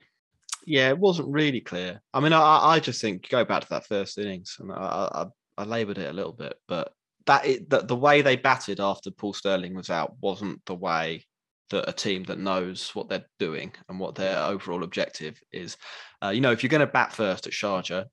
Yeah, 0.66 0.90
it 0.90 0.98
wasn't 0.98 1.30
really 1.30 1.62
clear. 1.62 2.02
I 2.14 2.20
mean, 2.20 2.34
I, 2.34 2.74
I 2.74 2.80
just 2.80 3.02
think 3.02 3.30
go 3.30 3.44
back 3.46 3.64
to 3.64 3.70
that 3.70 3.88
first 3.88 4.18
innings, 4.18 4.58
and 4.60 4.72
I, 4.72 4.76
I, 4.76 5.26
I 5.58 5.64
laboured 5.64 5.98
it 5.98 6.10
a 6.10 6.14
little 6.14 6.34
bit, 6.34 6.54
but 6.68 6.94
that 7.26 7.46
it, 7.46 7.70
the, 7.70 7.80
the 7.80 7.96
way 7.96 8.22
they 8.22 8.36
batted 8.36 8.80
after 8.80 9.12
Paul 9.12 9.34
Stirling 9.34 9.76
was 9.76 9.90
out 9.90 10.16
wasn't 10.22 10.64
the 10.66 10.76
way 10.76 11.26
that 11.72 11.90
a 11.90 11.94
team 11.94 12.24
that 12.26 12.40
knows 12.40 12.92
what 12.94 13.10
they're 13.10 13.26
doing 13.40 13.74
and 13.90 14.00
what 14.00 14.16
their 14.16 14.38
overall 14.38 14.84
objective 14.84 15.42
is. 15.52 15.78
Uh, 16.24 16.30
you 16.30 16.42
know, 16.42 16.52
if 16.52 16.64
you're 16.64 16.70
going 16.70 16.82
to 16.82 16.88
bat 16.88 17.14
first 17.14 17.48
at 17.48 17.54
Sharjah, 17.54 18.06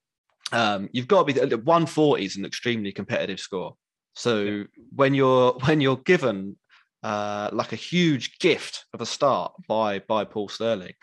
um, 0.52 0.88
you've 0.92 1.08
got 1.08 1.26
to 1.26 1.32
be 1.32 1.38
140 1.38 2.24
is 2.24 2.36
an 2.36 2.44
extremely 2.44 2.92
competitive 2.92 3.38
score. 3.38 3.74
So 4.14 4.40
yeah. 4.40 4.64
when 4.94 5.14
you're 5.14 5.52
when 5.64 5.80
you're 5.80 5.96
given 5.96 6.56
uh, 7.02 7.50
like 7.52 7.72
a 7.72 7.76
huge 7.76 8.38
gift 8.38 8.86
of 8.92 9.00
a 9.00 9.06
start 9.06 9.52
by 9.68 10.00
by 10.00 10.24
Paul 10.24 10.48
Stirling, 10.48 10.94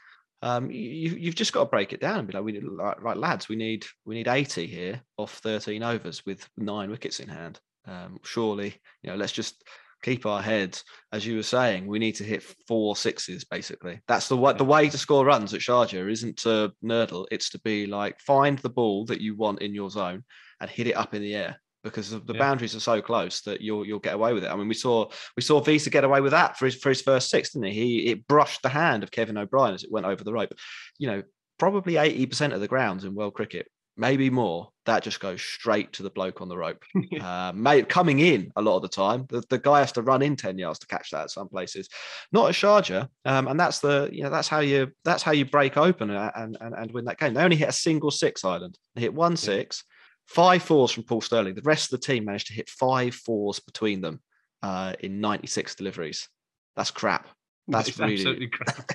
um, 0.42 0.70
you, 0.70 1.12
you've 1.12 1.36
just 1.36 1.54
got 1.54 1.62
to 1.62 1.70
break 1.70 1.94
it 1.94 2.02
down 2.02 2.20
and 2.20 2.28
be 2.28 2.34
like, 2.34 2.44
we 2.44 2.52
need, 2.52 2.64
right, 2.64 3.02
right, 3.02 3.18
lads, 3.18 3.48
we 3.48 3.56
need 3.56 3.86
we 4.06 4.16
need 4.16 4.28
80 4.28 4.68
here 4.68 5.02
off 5.18 5.38
13 5.40 5.84
overs 5.84 6.26
with 6.26 6.48
nine 6.58 6.90
wickets 6.90 7.20
in 7.20 7.30
hand. 7.30 7.60
Um, 7.88 8.20
surely, 8.24 8.76
you 9.04 9.12
know, 9.12 9.16
let's 9.16 9.32
just 9.32 9.64
keep 10.06 10.26
our 10.26 10.42
heads. 10.42 10.84
As 11.12 11.26
you 11.26 11.36
were 11.38 11.44
saying, 11.44 11.88
we 11.88 12.00
need 12.00 12.16
to 12.16 12.24
hit 12.24 12.44
four 12.68 12.96
sixes. 12.96 13.44
Basically, 13.44 14.00
that's 14.08 14.28
the 14.28 14.38
way. 14.38 14.54
The 14.54 14.64
way 14.64 14.90
to 14.90 14.98
score 14.98 15.26
runs 15.26 15.54
at 15.54 15.62
Sharjah 15.62 16.10
isn't 16.12 16.38
to 16.38 16.72
nurdle; 16.84 17.26
it's 17.32 17.50
to 17.50 17.60
be 17.60 17.88
like 17.88 18.20
find 18.20 18.60
the 18.60 18.70
ball 18.70 19.06
that 19.06 19.22
you 19.22 19.36
want 19.36 19.62
in 19.62 19.74
your 19.74 19.90
zone 19.90 20.24
and 20.62 20.70
hit 20.70 20.88
it 20.88 20.96
up 20.96 21.14
in 21.14 21.22
the 21.22 21.36
air 21.36 21.60
because 21.84 22.10
the 22.10 22.34
yeah. 22.34 22.40
boundaries 22.40 22.76
are 22.76 22.80
so 22.80 23.02
close 23.02 23.42
that 23.42 23.62
you'll 23.62 23.86
you'll 23.86 24.00
get 24.00 24.16
away 24.16 24.34
with 24.34 24.44
it. 24.44 24.52
I 24.52 24.56
mean, 24.56 24.68
we 24.68 24.74
saw 24.76 25.10
we 25.36 25.42
saw 25.42 25.62
Wiese 25.62 25.88
get 25.88 26.04
away 26.04 26.22
with 26.22 26.32
that 26.32 26.58
for 26.58 26.66
his 26.66 26.76
for 26.76 26.90
his 26.90 27.02
first 27.02 27.30
six, 27.30 27.52
didn't 27.52 27.72
he? 27.72 27.74
He 27.74 28.12
it 28.12 28.28
brushed 28.28 28.62
the 28.62 28.70
hand 28.70 29.04
of 29.04 29.12
Kevin 29.12 29.38
O'Brien 29.38 29.74
as 29.74 29.84
it 29.84 29.92
went 29.92 30.06
over 30.06 30.24
the 30.24 30.34
rope. 30.34 30.54
You 31.00 31.08
know, 31.08 31.24
probably 31.58 31.98
eighty 31.98 32.26
percent 32.26 32.54
of 32.54 32.62
the 32.62 32.68
grounds 32.68 33.04
in 33.04 33.16
world 33.16 33.34
cricket 33.34 33.68
maybe 33.98 34.30
more, 34.30 34.70
that 34.86 35.04
just 35.04 35.20
goes 35.20 35.42
straight 35.42 35.92
to 35.94 36.04
the 36.04 36.10
bloke 36.10 36.42
on 36.42 36.48
the 36.48 36.58
rope. 36.58 36.84
uh, 37.22 37.52
mate, 37.56 37.90
coming 37.90 38.20
in 38.20 38.52
a 38.56 38.62
lot 38.62 38.76
of 38.76 38.82
the 38.82 38.88
time, 38.88 39.26
the, 39.30 39.44
the 39.50 39.58
guy 39.58 39.80
has 39.80 39.92
to 39.94 40.02
run 40.02 40.22
in 40.22 40.36
10 40.36 40.58
yards 40.58 40.80
to 40.80 40.88
catch 40.88 41.12
that 41.12 41.24
at 41.24 41.32
some 41.32 41.48
places. 41.48 41.90
Not 42.32 42.50
a 42.50 42.54
charger. 42.54 43.08
Um, 43.26 43.48
and 43.48 43.60
that's 43.60 43.80
the, 43.80 44.10
you 44.12 44.24
know, 44.24 44.30
that's 44.30 44.48
how 44.48 44.60
you, 44.60 44.92
that's 45.04 45.24
how 45.24 45.32
you 45.32 45.46
break 45.46 45.78
open 45.78 46.10
and, 46.10 46.58
and, 46.60 46.74
and 46.76 46.92
win 46.92 47.06
that 47.06 47.18
game. 47.18 47.34
They 47.34 47.44
only 47.44 47.56
hit 47.56 47.70
a 47.70 47.74
single 47.74 48.12
six 48.12 48.46
Ireland. 48.46 48.78
They 48.96 49.02
hit 49.02 49.14
one 49.14 49.34
yeah. 49.34 49.38
six, 49.38 49.84
five 50.28 50.62
fours 50.62 50.92
from 50.92 51.04
Paul 51.04 51.22
Stirling. 51.22 51.56
The 51.56 51.62
rest 51.64 51.92
of 51.92 52.00
the 52.00 52.06
team 52.06 52.26
managed 52.26 52.48
to 52.48 52.54
hit 52.54 52.70
five 52.70 53.16
fours 53.16 53.60
between 53.60 54.02
them 54.02 54.22
uh, 54.62 54.94
in 55.00 55.20
96 55.20 55.76
deliveries. 55.76 56.28
That's 56.76 56.92
crap. 56.92 57.28
That's 57.68 57.90
it's 57.90 58.00
really 58.00 58.14
absolutely 58.14 58.48
crap. 58.52 58.92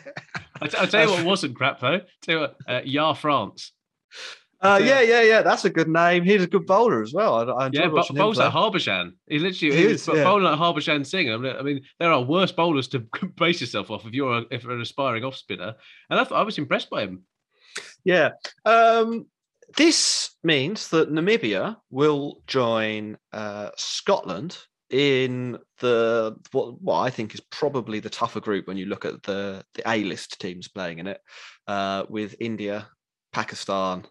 I 0.61 0.67
t- 0.67 0.77
I'll 0.77 0.87
tell 0.87 1.09
you 1.09 1.13
what 1.13 1.25
wasn't 1.25 1.57
crap 1.57 1.81
though. 1.81 2.01
Tell 2.23 2.35
you 2.35 2.41
what, 2.41 2.57
uh, 2.69 2.81
Ya 2.85 3.15
France. 3.15 3.73
Uh, 4.63 4.79
yeah, 4.83 5.01
yeah, 5.01 5.23
yeah. 5.23 5.43
That's 5.43 5.65
a 5.65 5.71
good 5.71 5.89
name. 5.89 6.23
He's 6.23 6.43
a 6.43 6.47
good 6.47 6.67
bowler 6.67 7.03
as 7.03 7.15
well. 7.15 7.51
I, 7.51 7.67
I 7.67 7.71
yeah, 7.73 7.87
watching 7.87 8.17
bowls 8.17 8.37
like 8.37 8.53
Harbhajan. 8.53 9.13
He 9.27 9.39
literally 9.39 9.75
he 9.75 9.85
is, 9.85 10.07
yeah. 10.07 10.23
bowling 10.23 10.45
like 10.45 10.59
Harbhajan 10.59 11.07
Singh. 11.07 11.33
I 11.33 11.63
mean, 11.63 11.83
there 11.99 12.13
are 12.13 12.23
worse 12.23 12.53
bowlers 12.53 12.89
to 12.89 13.07
base 13.37 13.61
yourself 13.61 13.91
off 13.91 14.05
if 14.07 14.13
you're 14.13 14.39
a, 14.39 14.45
if 14.51 14.65
you're 14.65 14.73
an 14.73 14.83
aspiring 14.83 15.25
off 15.25 15.37
spinner. 15.37 15.75
And 16.11 16.21
I, 16.21 16.25
thought, 16.25 16.39
I 16.39 16.43
was 16.43 16.59
impressed 16.59 16.91
by 16.91 17.05
him. 17.05 17.23
Yeah. 18.05 18.31
Um, 18.67 19.27
this 19.77 20.37
means 20.43 20.89
that 20.89 21.11
Namibia 21.11 21.77
will 21.91 22.43
join 22.47 23.17
uh, 23.33 23.71
Scotland 23.77 24.59
in 24.91 25.57
the 25.79 26.37
what, 26.51 26.83
what 26.83 26.99
I 27.01 27.11
think 27.11 27.33
is 27.33 27.41
probably 27.41 28.01
the 28.01 28.11
tougher 28.11 28.41
group 28.41 28.67
when 28.67 28.77
you 28.77 28.87
look 28.87 29.05
at 29.05 29.23
the 29.23 29.65
the 29.75 29.89
A 29.89 30.03
list 30.05 30.41
teams 30.41 30.69
playing 30.69 30.99
in 30.99 31.07
it, 31.07 31.21
uh, 31.67 32.05
with 32.09 32.35
India, 32.41 32.89
Pakistan, 33.33 34.05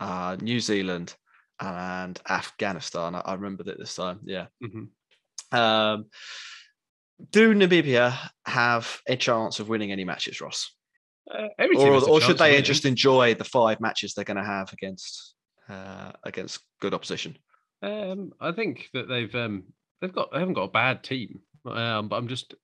uh, 0.00 0.36
New 0.40 0.60
Zealand, 0.60 1.14
and 1.60 2.20
Afghanistan. 2.28 3.14
I, 3.14 3.20
I 3.20 3.34
remember 3.34 3.64
that 3.64 3.78
this 3.78 3.94
time. 3.94 4.20
Yeah. 4.24 4.46
Mm-hmm. 4.62 5.56
Um, 5.56 6.06
do 7.30 7.54
Namibia 7.54 8.16
have 8.46 9.00
a 9.08 9.16
chance 9.16 9.60
of 9.60 9.68
winning 9.68 9.92
any 9.92 10.04
matches, 10.04 10.40
Ross? 10.40 10.74
Uh, 11.32 11.48
or, 11.78 12.08
or 12.08 12.20
should 12.20 12.38
they 12.38 12.60
just 12.60 12.84
enjoy 12.84 13.34
the 13.34 13.44
five 13.44 13.80
matches 13.80 14.12
they're 14.12 14.24
going 14.24 14.36
to 14.36 14.44
have 14.44 14.72
against 14.72 15.34
uh, 15.68 16.12
against 16.24 16.60
good 16.80 16.92
opposition? 16.92 17.38
Um, 17.82 18.32
I 18.40 18.52
think 18.52 18.90
that 18.92 19.08
they've 19.08 19.34
um, 19.34 19.64
they've 20.00 20.12
got 20.12 20.32
they 20.32 20.38
haven't 20.38 20.54
got 20.54 20.64
a 20.64 20.72
bad 20.72 21.02
team, 21.02 21.40
um, 21.66 22.08
but 22.08 22.16
I'm 22.16 22.28
just 22.28 22.54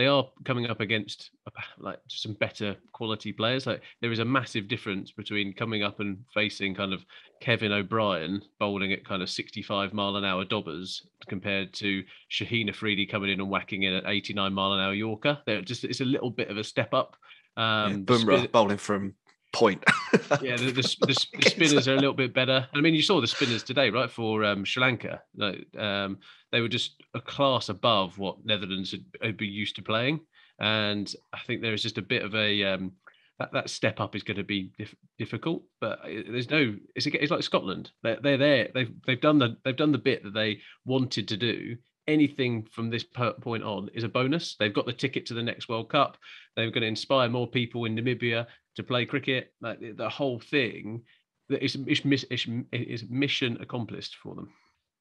they 0.00 0.06
are 0.06 0.26
coming 0.46 0.64
up 0.64 0.80
against 0.80 1.30
like 1.78 1.98
some 2.08 2.32
better 2.32 2.74
quality 2.92 3.32
players. 3.32 3.66
Like 3.66 3.82
there 4.00 4.10
is 4.10 4.18
a 4.18 4.24
massive 4.24 4.66
difference 4.66 5.12
between 5.12 5.52
coming 5.52 5.82
up 5.82 6.00
and 6.00 6.24
facing 6.32 6.74
kind 6.74 6.94
of 6.94 7.04
Kevin 7.42 7.70
O'Brien 7.70 8.40
bowling 8.58 8.94
at 8.94 9.04
kind 9.04 9.22
of 9.22 9.28
65 9.28 9.92
mile 9.92 10.16
an 10.16 10.24
hour 10.24 10.46
dobbers 10.46 11.06
compared 11.28 11.74
to 11.74 12.02
Shaheen 12.30 12.70
Afridi 12.70 13.04
coming 13.04 13.28
in 13.30 13.40
and 13.40 13.50
whacking 13.50 13.82
in 13.82 13.92
at 13.92 14.04
89 14.06 14.54
mile 14.54 14.72
an 14.72 14.80
hour 14.80 14.94
Yorker. 14.94 15.38
They're 15.44 15.60
just 15.60 15.84
it's 15.84 16.00
a 16.00 16.06
little 16.06 16.30
bit 16.30 16.48
of 16.48 16.56
a 16.56 16.64
step 16.64 16.94
up. 16.94 17.14
Um, 17.58 17.90
yeah, 17.90 17.96
Bumrah 17.98 18.52
bowling 18.52 18.78
from 18.78 19.14
point. 19.52 19.82
yeah, 20.40 20.56
the, 20.56 20.72
the, 20.72 20.96
the, 21.00 21.26
the, 21.34 21.50
spinners 21.50 21.88
are 21.88 21.94
a 21.94 21.98
little 21.98 22.14
bit 22.14 22.34
better. 22.34 22.66
I 22.72 22.80
mean, 22.80 22.94
you 22.94 23.02
saw 23.02 23.20
the 23.20 23.26
spinners 23.26 23.62
today, 23.62 23.90
right? 23.90 24.10
For 24.10 24.44
um, 24.44 24.64
Sri 24.64 24.80
Lanka, 24.80 25.22
like, 25.36 25.66
um, 25.78 26.18
they 26.52 26.60
were 26.60 26.68
just 26.68 27.02
a 27.14 27.20
class 27.20 27.68
above 27.68 28.18
what 28.18 28.44
Netherlands 28.44 28.92
had, 28.92 29.04
had, 29.22 29.36
been 29.36 29.52
used 29.52 29.76
to 29.76 29.82
playing, 29.82 30.20
and 30.58 31.12
I 31.32 31.38
think 31.46 31.62
there 31.62 31.74
is 31.74 31.82
just 31.82 31.98
a 31.98 32.02
bit 32.02 32.22
of 32.22 32.34
a 32.34 32.64
um, 32.64 32.92
that, 33.38 33.52
that 33.52 33.70
step 33.70 34.00
up 34.00 34.14
is 34.14 34.22
going 34.22 34.36
to 34.36 34.44
be 34.44 34.70
dif- 34.78 34.94
difficult. 35.18 35.62
But 35.80 36.00
there's 36.04 36.50
no, 36.50 36.76
it's, 36.94 37.06
it's 37.06 37.30
like 37.30 37.42
Scotland. 37.42 37.90
They're, 38.02 38.18
they're 38.22 38.38
there. 38.38 38.68
They've 38.74 38.92
they've 39.06 39.20
done 39.20 39.38
the 39.38 39.56
they've 39.64 39.76
done 39.76 39.92
the 39.92 39.98
bit 39.98 40.22
that 40.24 40.34
they 40.34 40.58
wanted 40.84 41.28
to 41.28 41.36
do. 41.36 41.76
Anything 42.06 42.66
from 42.72 42.90
this 42.90 43.04
point 43.04 43.62
on 43.62 43.88
is 43.94 44.04
a 44.04 44.08
bonus. 44.08 44.56
They've 44.56 44.74
got 44.74 44.86
the 44.86 44.92
ticket 44.92 45.26
to 45.26 45.34
the 45.34 45.42
next 45.42 45.68
World 45.68 45.90
Cup. 45.90 46.16
They're 46.56 46.70
going 46.70 46.82
to 46.82 46.88
inspire 46.88 47.28
more 47.28 47.46
people 47.46 47.84
in 47.84 47.94
Namibia 47.94 48.46
to 48.76 48.82
play 48.82 49.06
cricket. 49.06 49.52
Like 49.60 49.78
the 49.96 50.08
whole 50.08 50.40
thing, 50.40 51.02
is 51.48 51.76
mission 53.10 53.58
accomplished 53.60 54.16
for 54.16 54.34
them. 54.34 54.52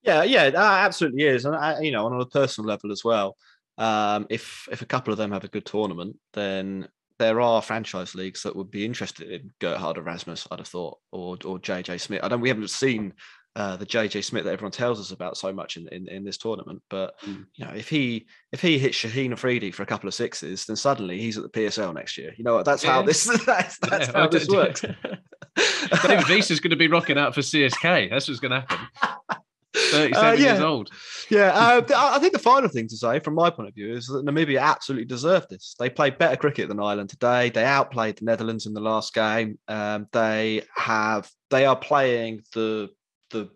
Yeah, 0.03 0.23
yeah, 0.23 0.49
that 0.49 0.85
absolutely 0.85 1.23
is, 1.23 1.45
and 1.45 1.55
I, 1.55 1.79
you 1.81 1.91
know, 1.91 2.05
on 2.05 2.19
a 2.19 2.25
personal 2.25 2.67
level 2.67 2.91
as 2.91 3.03
well. 3.03 3.35
Um, 3.77 4.27
if 4.29 4.67
if 4.71 4.81
a 4.81 4.85
couple 4.85 5.11
of 5.11 5.17
them 5.17 5.31
have 5.31 5.43
a 5.43 5.49
good 5.49 5.65
tournament, 5.65 6.17
then 6.33 6.87
there 7.17 7.41
are 7.41 7.61
franchise 7.61 8.15
leagues 8.15 8.43
that 8.43 8.55
would 8.55 8.71
be 8.71 8.85
interested 8.85 9.29
in 9.29 9.51
Gerhard 9.59 9.97
Erasmus. 9.97 10.47
I'd 10.49 10.59
have 10.59 10.67
thought, 10.67 10.99
or 11.11 11.37
or 11.43 11.59
JJ 11.59 11.99
Smit. 11.99 12.23
I 12.23 12.29
don't. 12.29 12.41
We 12.41 12.49
haven't 12.49 12.69
seen 12.69 13.13
uh, 13.55 13.75
the 13.75 13.85
JJ 13.85 14.23
Smit 14.23 14.43
that 14.45 14.53
everyone 14.53 14.71
tells 14.71 14.99
us 14.99 15.11
about 15.11 15.37
so 15.37 15.51
much 15.51 15.77
in, 15.77 15.87
in, 15.89 16.07
in 16.07 16.23
this 16.23 16.37
tournament. 16.37 16.81
But 16.89 17.19
mm. 17.21 17.45
you 17.55 17.65
know, 17.65 17.71
if 17.71 17.89
he 17.89 18.27
if 18.51 18.61
he 18.61 18.77
hits 18.77 18.97
Shaheen 18.97 19.31
Afridi 19.31 19.71
for 19.71 19.83
a 19.83 19.85
couple 19.85 20.07
of 20.07 20.13
sixes, 20.13 20.65
then 20.65 20.75
suddenly 20.75 21.19
he's 21.19 21.37
at 21.37 21.43
the 21.43 21.49
PSL 21.49 21.93
next 21.93 22.17
year. 22.17 22.33
You 22.37 22.43
know, 22.43 22.63
that's 22.63 22.83
yeah. 22.83 22.91
how 22.91 23.01
this 23.01 23.25
that's, 23.45 23.77
that's 23.79 24.07
yeah. 24.07 24.13
how 24.13 24.27
this 24.27 24.47
works. 24.47 24.81
David 26.03 26.29
Wiese 26.29 26.51
is 26.51 26.59
going 26.59 26.69
to 26.69 26.77
be 26.77 26.87
rocking 26.87 27.17
out 27.17 27.33
for 27.33 27.41
CSK. 27.41 28.09
That's 28.09 28.27
what's 28.27 28.39
going 28.39 28.51
to 28.51 28.61
happen. 28.61 29.17
37 29.75 30.15
uh, 30.15 30.31
yeah. 30.31 30.37
years 30.37 30.59
old. 30.61 30.89
Yeah, 31.29 31.51
uh, 31.53 31.81
I 31.95 32.19
think 32.19 32.33
the 32.33 32.39
final 32.39 32.69
thing 32.69 32.87
to 32.87 32.97
say, 32.97 33.19
from 33.19 33.35
my 33.35 33.49
point 33.49 33.69
of 33.69 33.75
view, 33.75 33.93
is 33.93 34.07
that 34.07 34.25
Namibia 34.25 34.59
absolutely 34.59 35.05
deserved 35.05 35.49
this. 35.49 35.75
They 35.77 35.89
played 35.89 36.17
better 36.17 36.35
cricket 36.35 36.69
than 36.69 36.79
Ireland 36.79 37.09
today. 37.09 37.49
They 37.49 37.63
outplayed 37.63 38.17
the 38.17 38.25
Netherlands 38.25 38.65
in 38.65 38.73
the 38.73 38.81
last 38.81 39.13
game. 39.13 39.59
Um, 39.67 40.07
they 40.11 40.63
have, 40.75 41.29
they 41.49 41.65
are 41.65 41.75
playing 41.75 42.41
the 42.53 42.89
the 43.29 43.49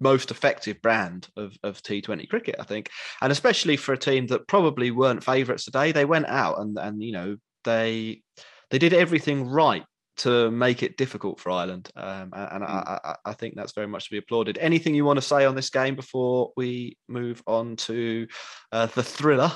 most 0.00 0.30
effective 0.30 0.80
brand 0.82 1.28
of, 1.36 1.56
of 1.62 1.82
T20 1.82 2.28
cricket, 2.28 2.56
I 2.58 2.64
think, 2.64 2.90
and 3.20 3.30
especially 3.30 3.76
for 3.76 3.92
a 3.92 3.98
team 3.98 4.26
that 4.28 4.48
probably 4.48 4.90
weren't 4.90 5.24
favourites 5.24 5.64
today. 5.64 5.92
They 5.92 6.04
went 6.04 6.26
out 6.26 6.58
and 6.58 6.78
and 6.78 7.02
you 7.02 7.12
know 7.12 7.36
they 7.64 8.22
they 8.70 8.78
did 8.78 8.92
everything 8.92 9.46
right 9.46 9.84
to 10.18 10.50
make 10.50 10.82
it 10.82 10.96
difficult 10.96 11.40
for 11.40 11.50
Ireland. 11.50 11.90
Um, 11.96 12.30
and 12.34 12.62
hmm. 12.62 12.70
I, 12.70 12.98
I, 13.04 13.16
I, 13.24 13.32
think 13.32 13.54
that's 13.54 13.72
very 13.72 13.86
much 13.86 14.04
to 14.04 14.10
be 14.10 14.18
applauded. 14.18 14.58
Anything 14.58 14.94
you 14.94 15.04
want 15.04 15.16
to 15.16 15.22
say 15.22 15.46
on 15.46 15.54
this 15.54 15.70
game 15.70 15.96
before 15.96 16.52
we 16.56 16.98
move 17.08 17.42
on 17.46 17.76
to 17.76 18.26
uh, 18.70 18.86
the 18.86 19.02
thriller? 19.02 19.50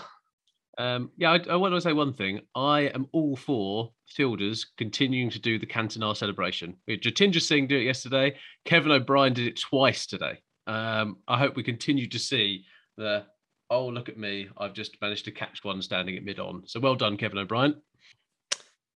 Um, 0.76 1.10
yeah, 1.16 1.32
I, 1.32 1.40
I, 1.50 1.56
want 1.56 1.74
to 1.74 1.80
say 1.80 1.92
one 1.92 2.12
thing. 2.12 2.40
I 2.54 2.82
am 2.94 3.06
all 3.12 3.36
for 3.36 3.92
fielders 4.08 4.66
continuing 4.76 5.30
to 5.30 5.38
do 5.38 5.58
the 5.58 5.66
Cantona 5.66 6.16
celebration. 6.16 6.76
Jatinder 6.88 7.40
Singh 7.40 7.68
do 7.68 7.76
it 7.76 7.84
yesterday. 7.84 8.36
Kevin 8.64 8.90
O'Brien 8.90 9.34
did 9.34 9.46
it 9.46 9.60
twice 9.60 10.06
today. 10.06 10.40
Um, 10.66 11.18
I 11.28 11.38
hope 11.38 11.56
we 11.56 11.62
continue 11.62 12.08
to 12.08 12.18
see 12.18 12.64
the, 12.96 13.24
oh, 13.70 13.86
look 13.86 14.08
at 14.08 14.18
me. 14.18 14.48
I've 14.58 14.72
just 14.72 15.00
managed 15.00 15.26
to 15.26 15.30
catch 15.30 15.62
one 15.62 15.80
standing 15.80 16.16
at 16.16 16.24
mid 16.24 16.40
on. 16.40 16.62
So 16.66 16.80
well 16.80 16.96
done, 16.96 17.16
Kevin 17.16 17.38
O'Brien. 17.38 17.80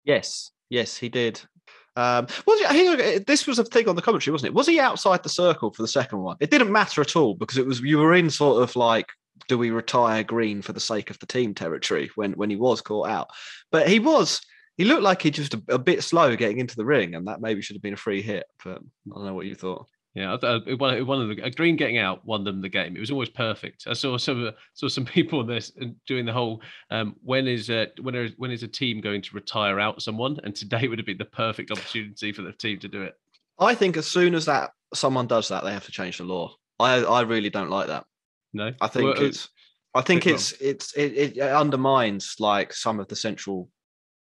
Yes, 0.03 0.51
yes, 0.69 0.97
he 0.97 1.09
did. 1.09 1.41
Um, 1.95 2.27
was 2.45 2.59
he, 2.71 3.19
this 3.25 3.47
was 3.47 3.59
a 3.59 3.63
thing 3.63 3.89
on 3.89 3.95
the 3.95 4.01
commentary, 4.01 4.31
wasn't 4.31 4.49
it? 4.49 4.53
Was 4.53 4.67
he 4.67 4.79
outside 4.79 5.23
the 5.23 5.29
circle 5.29 5.71
for 5.71 5.81
the 5.81 5.87
second 5.87 6.19
one? 6.19 6.37
It 6.39 6.51
didn't 6.51 6.71
matter 6.71 7.01
at 7.01 7.15
all 7.15 7.33
because 7.33 7.57
it 7.57 7.65
was 7.65 7.81
you 7.81 7.97
were 7.97 8.13
in 8.13 8.29
sort 8.29 8.61
of 8.61 8.75
like, 8.75 9.07
do 9.47 9.57
we 9.57 9.71
retire 9.71 10.23
Green 10.23 10.61
for 10.61 10.73
the 10.73 10.79
sake 10.79 11.09
of 11.09 11.19
the 11.19 11.25
team 11.25 11.53
territory 11.53 12.09
when 12.15 12.33
when 12.33 12.49
he 12.49 12.55
was 12.55 12.81
caught 12.81 13.09
out? 13.09 13.29
But 13.71 13.87
he 13.87 13.99
was 13.99 14.41
he 14.77 14.85
looked 14.85 15.03
like 15.03 15.21
he 15.21 15.31
just 15.31 15.55
a, 15.55 15.61
a 15.69 15.79
bit 15.79 16.03
slow 16.03 16.35
getting 16.35 16.59
into 16.59 16.75
the 16.75 16.85
ring, 16.85 17.15
and 17.15 17.27
that 17.27 17.41
maybe 17.41 17.61
should 17.61 17.75
have 17.75 17.83
been 17.83 17.93
a 17.93 17.97
free 17.97 18.21
hit. 18.21 18.45
But 18.63 18.77
I 18.77 19.15
don't 19.15 19.25
know 19.25 19.33
what 19.33 19.47
you 19.47 19.55
thought. 19.55 19.87
Yeah, 20.17 20.35
one, 20.77 21.05
one 21.05 21.21
of 21.21 21.27
the 21.27 21.51
Green 21.51 21.75
getting 21.75 21.99
out 21.99 22.25
won 22.25 22.43
them 22.43 22.59
the 22.59 22.69
game. 22.69 22.95
It 22.95 22.99
was 22.99 23.11
almost 23.11 23.35
perfect. 23.35 23.85
I 23.85 23.93
saw 23.93 24.17
some 24.17 24.51
saw 24.73 24.87
some 24.87 25.05
people 25.17 25.39
on 25.39 25.47
this 25.47 25.71
doing 26.07 26.25
the 26.25 26.33
whole 26.33 26.61
um, 26.89 27.15
when 27.23 27.47
is 27.47 27.69
uh, 27.69 27.85
when 28.01 28.15
is 28.15 28.33
when 28.37 28.51
is 28.51 28.63
a 28.63 28.67
team 28.67 28.99
going 28.99 29.21
to 29.21 29.35
retire 29.35 29.79
out 29.79 30.01
someone? 30.01 30.39
And 30.43 30.55
today 30.55 30.87
would 30.87 30.97
have 30.97 31.05
been 31.05 31.19
the 31.19 31.25
perfect 31.25 31.69
opportunity 31.69 32.31
for 32.31 32.41
the 32.41 32.51
team 32.51 32.79
to 32.79 32.87
do 32.87 33.03
it. 33.03 33.15
I 33.59 33.75
think 33.75 33.95
as 33.95 34.07
soon 34.07 34.33
as 34.33 34.45
that 34.45 34.71
someone 34.93 35.27
does 35.27 35.49
that, 35.49 35.63
they 35.63 35.73
have 35.73 35.85
to 35.85 35.91
change 35.91 36.17
the 36.17 36.23
law. 36.23 36.55
I 36.79 37.03
I 37.03 37.21
really 37.21 37.51
don't 37.51 37.69
like 37.69 37.87
that. 37.87 38.05
No, 38.57 38.73
I 38.81 38.87
think 38.87 39.15
well, 39.15 39.23
it's 39.23 39.49
I 39.95 40.01
think 40.01 40.27
it's 40.27 40.51
it's 40.53 40.93
it, 40.93 41.37
it 41.37 41.39
undermines 41.39 42.35
like 42.39 42.73
some 42.73 42.99
of 42.99 43.07
the 43.07 43.15
central 43.15 43.69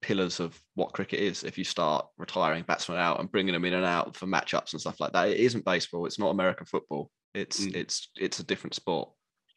pillars 0.02 0.40
of 0.40 0.60
what 0.76 0.94
cricket 0.94 1.20
is 1.20 1.44
if 1.44 1.58
you 1.58 1.64
start 1.64 2.06
retiring 2.18 2.64
batsmen 2.64 3.00
out 3.00 3.20
and 3.20 3.32
bringing 3.32 3.54
them 3.54 3.66
in 3.66 3.74
and 3.74 3.86
out 3.86 4.16
for 4.16 4.28
matchups 4.28 4.74
and 4.74 4.82
stuff 4.82 5.00
like 5.00 5.12
that. 5.14 5.30
It 5.30 5.40
isn't 5.40 5.66
baseball. 5.66 6.06
It's 6.06 6.20
not 6.20 6.30
American 6.30 6.66
football. 6.66 7.10
It's 7.34 7.66
mm. 7.66 7.76
it's 7.76 8.10
it's 8.16 8.40
a 8.40 8.44
different 8.44 8.76
sport. 8.76 9.10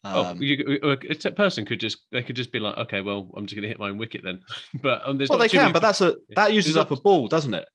Oh, 0.05 0.25
um, 0.25 0.39
oh, 0.39 0.43
you, 0.43 0.79
a 0.83 1.31
person 1.33 1.67
could 1.67 1.81
just 1.81 1.99
they 2.13 2.23
could 2.23 2.37
just 2.37 2.53
be 2.53 2.61
like, 2.61 2.77
okay, 2.79 3.01
well, 3.01 3.31
I'm 3.37 3.47
just 3.47 3.57
going 3.57 3.63
to 3.63 3.69
hit 3.69 3.79
my 3.79 3.89
own 3.89 3.99
wicket 3.99 4.23
then. 4.25 4.41
but 4.83 5.07
um, 5.07 5.19
there's 5.19 5.29
well, 5.29 5.39
they 5.39 5.49
can, 5.49 5.73
but 5.73 5.83
that's 5.83 6.01
a 6.01 6.17
that 6.37 6.53
uses 6.53 6.77
up 6.77 6.91
a 6.91 6.97
ball, 6.97 7.29
doesn't 7.29 7.55
it? 7.55 7.69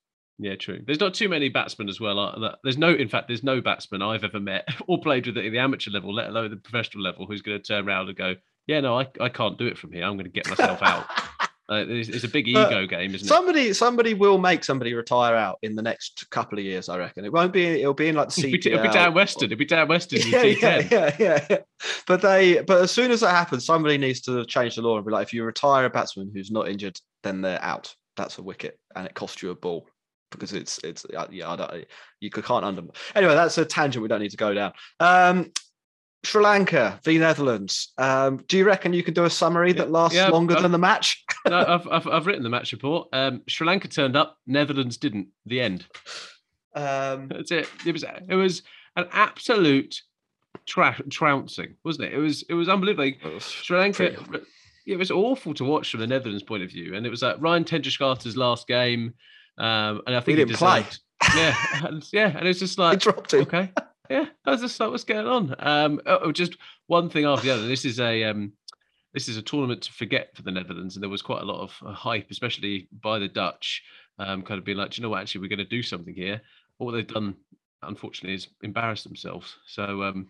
Yeah, 0.43 0.55
true. 0.57 0.81
There's 0.85 0.99
not 0.99 1.13
too 1.13 1.29
many 1.29 1.47
batsmen 1.47 1.87
as 1.87 2.01
well. 2.01 2.57
There's 2.63 2.77
no, 2.77 2.89
in 2.89 3.07
fact, 3.07 3.29
there's 3.29 3.43
no 3.43 3.61
batsman 3.61 4.01
I've 4.01 4.25
ever 4.25 4.41
met 4.41 4.67
or 4.87 4.99
played 4.99 5.25
with 5.25 5.37
at 5.37 5.49
the 5.49 5.57
amateur 5.57 5.89
level, 5.89 6.13
let 6.13 6.27
alone 6.27 6.49
the 6.49 6.57
professional 6.57 7.01
level, 7.01 7.25
who's 7.25 7.41
going 7.41 7.57
to 7.57 7.63
turn 7.63 7.87
around 7.87 8.09
and 8.09 8.17
go, 8.17 8.35
yeah, 8.67 8.81
no, 8.81 8.99
I, 8.99 9.07
I 9.21 9.29
can't 9.29 9.57
do 9.57 9.67
it 9.67 9.77
from 9.77 9.93
here. 9.93 10.03
I'm 10.03 10.17
going 10.17 10.25
to 10.25 10.29
get 10.29 10.49
myself 10.49 10.81
out. 10.81 11.05
Uh, 11.69 11.85
it's, 11.87 12.09
it's, 12.09 12.25
a 12.25 12.27
big 12.27 12.45
ego 12.45 12.85
game, 12.85 13.15
isn't 13.15 13.25
somebody, 13.25 13.67
it? 13.67 13.75
Somebody, 13.75 14.11
somebody 14.11 14.13
will 14.13 14.37
make 14.37 14.65
somebody 14.65 14.93
retire 14.93 15.33
out 15.33 15.59
in 15.61 15.75
the 15.75 15.81
next 15.81 16.29
couple 16.29 16.59
of 16.59 16.65
years. 16.65 16.89
I 16.89 16.97
reckon 16.97 17.23
it 17.23 17.31
won't 17.31 17.53
be. 17.53 17.65
It'll 17.65 17.93
be 17.93 18.09
in 18.09 18.15
like 18.15 18.27
the 18.29 18.41
CPL. 18.41 18.65
It'll 18.65 18.83
be 18.83 18.89
Dan 18.89 19.13
Weston. 19.13 19.45
It'll 19.45 19.57
be 19.57 19.63
Dan 19.63 19.87
Weston. 19.87 20.19
Yeah, 20.25 20.43
yeah, 20.43 20.87
yeah, 20.91 21.15
yeah, 21.17 21.45
yeah. 21.49 21.57
But 22.05 22.21
they, 22.21 22.61
but 22.61 22.81
as 22.81 22.91
soon 22.91 23.11
as 23.11 23.21
that 23.21 23.29
happens, 23.29 23.65
somebody 23.65 23.97
needs 23.97 24.19
to 24.23 24.45
change 24.45 24.75
the 24.75 24.81
law 24.81 24.97
and 24.97 25.05
be 25.05 25.13
like, 25.13 25.25
if 25.25 25.33
you 25.33 25.45
retire 25.45 25.85
a 25.85 25.89
batsman 25.89 26.31
who's 26.33 26.51
not 26.51 26.67
injured, 26.67 26.99
then 27.23 27.39
they're 27.39 27.63
out. 27.63 27.95
That's 28.17 28.39
a 28.39 28.43
wicket, 28.43 28.77
and 28.97 29.07
it 29.07 29.13
costs 29.13 29.41
you 29.41 29.49
a 29.51 29.55
ball 29.55 29.87
because 30.33 30.53
it's 30.53 30.79
it's 30.79 31.05
uh, 31.05 31.27
yeah. 31.31 31.51
I 31.51 31.55
don't, 31.55 31.85
you 32.19 32.29
can't 32.29 32.65
under. 32.65 32.83
Anyway, 33.15 33.35
that's 33.35 33.57
a 33.57 33.65
tangent 33.65 34.01
we 34.01 34.09
don't 34.09 34.21
need 34.21 34.31
to 34.31 34.37
go 34.37 34.53
down. 34.53 34.73
Um, 34.99 35.51
Sri 36.23 36.41
Lanka 36.41 36.99
v 37.03 37.17
Netherlands. 37.17 37.91
Um, 37.97 38.43
do 38.47 38.57
you 38.57 38.65
reckon 38.65 38.93
you 38.93 39.03
could 39.03 39.13
do 39.13 39.25
a 39.25 39.29
summary 39.29 39.73
that 39.73 39.91
lasts 39.91 40.15
yeah, 40.15 40.29
longer 40.29 40.55
I've, 40.55 40.61
than 40.61 40.71
the 40.71 40.77
match? 40.77 41.23
no, 41.47 41.57
I've, 41.57 41.87
I've, 41.87 42.07
I've 42.07 42.25
written 42.25 42.43
the 42.43 42.49
match 42.49 42.71
report. 42.71 43.09
Um, 43.11 43.41
Sri 43.47 43.67
Lanka 43.67 43.89
turned 43.89 44.15
up, 44.15 44.37
Netherlands 44.47 44.97
didn't. 44.97 45.27
The 45.45 45.59
end. 45.59 45.85
Um, 46.75 47.27
That's 47.27 47.51
it. 47.51 47.69
It 47.85 47.91
was 47.91 48.03
it 48.03 48.35
was 48.35 48.63
an 48.95 49.07
absolute 49.11 50.01
tra- 50.65 51.03
trouncing, 51.09 51.75
wasn't 51.83 52.05
it? 52.05 52.13
It 52.13 52.19
was 52.19 52.43
it 52.43 52.53
was 52.53 52.69
unbelievable. 52.69 53.39
Sri 53.39 53.77
Lanka. 53.77 54.15
It 54.85 54.97
was 54.97 55.11
awful 55.11 55.53
to 55.53 55.63
watch 55.63 55.91
from 55.91 56.01
the 56.01 56.07
Netherlands' 56.07 56.43
point 56.43 56.63
of 56.63 56.69
view, 56.69 56.95
and 56.95 57.05
it 57.05 57.09
was 57.09 57.21
like 57.21 57.37
Ryan 57.39 57.63
ten 57.63 57.81
Doeschate's 57.81 58.35
last 58.35 58.67
game, 58.67 59.13
um, 59.57 60.01
and 60.05 60.15
I 60.15 60.19
think 60.19 60.37
he, 60.37 60.45
didn't 60.45 60.57
play. 60.57 60.85
Yeah, 61.35 61.55
and, 61.85 62.07
yeah, 62.11 62.37
and 62.37 62.47
it's 62.47 62.59
just 62.59 62.77
like 62.79 62.93
he 62.93 63.11
dropped 63.11 63.33
him. 63.33 63.41
Okay, 63.41 63.71
yeah, 64.09 64.25
I 64.45 64.51
was 64.51 64.61
just 64.61 64.79
like, 64.79 64.91
what's 64.91 65.03
going 65.03 65.27
on? 65.27 65.55
Um, 65.59 66.01
oh, 66.05 66.19
oh, 66.23 66.31
just 66.31 66.57
one 66.87 67.09
thing 67.09 67.25
after 67.25 67.47
the 67.47 67.53
other. 67.53 67.67
This 67.67 67.85
is 67.85 67.99
a 67.99 68.23
um, 68.23 68.53
this 69.13 69.29
is 69.29 69.37
a 69.37 69.41
tournament 69.41 69.83
to 69.83 69.93
forget 69.93 70.35
for 70.35 70.41
the 70.41 70.51
Netherlands, 70.51 70.95
and 70.95 71.03
there 71.03 71.09
was 71.09 71.21
quite 71.21 71.41
a 71.41 71.45
lot 71.45 71.61
of 71.61 71.77
uh, 71.85 71.93
hype, 71.93 72.27
especially 72.31 72.87
by 73.01 73.19
the 73.19 73.27
Dutch, 73.27 73.83
um, 74.19 74.41
kind 74.41 74.57
of 74.57 74.65
being 74.65 74.77
like, 74.77 74.97
you 74.97 75.03
know 75.03 75.09
what, 75.09 75.21
actually, 75.21 75.41
we're 75.41 75.49
going 75.49 75.59
to 75.59 75.65
do 75.65 75.83
something 75.83 76.13
here. 76.13 76.41
What 76.77 76.91
they've 76.91 77.07
done, 77.07 77.35
unfortunately, 77.81 78.35
is 78.35 78.47
embarrass 78.61 79.03
themselves. 79.03 79.55
So 79.67 80.03
um, 80.03 80.27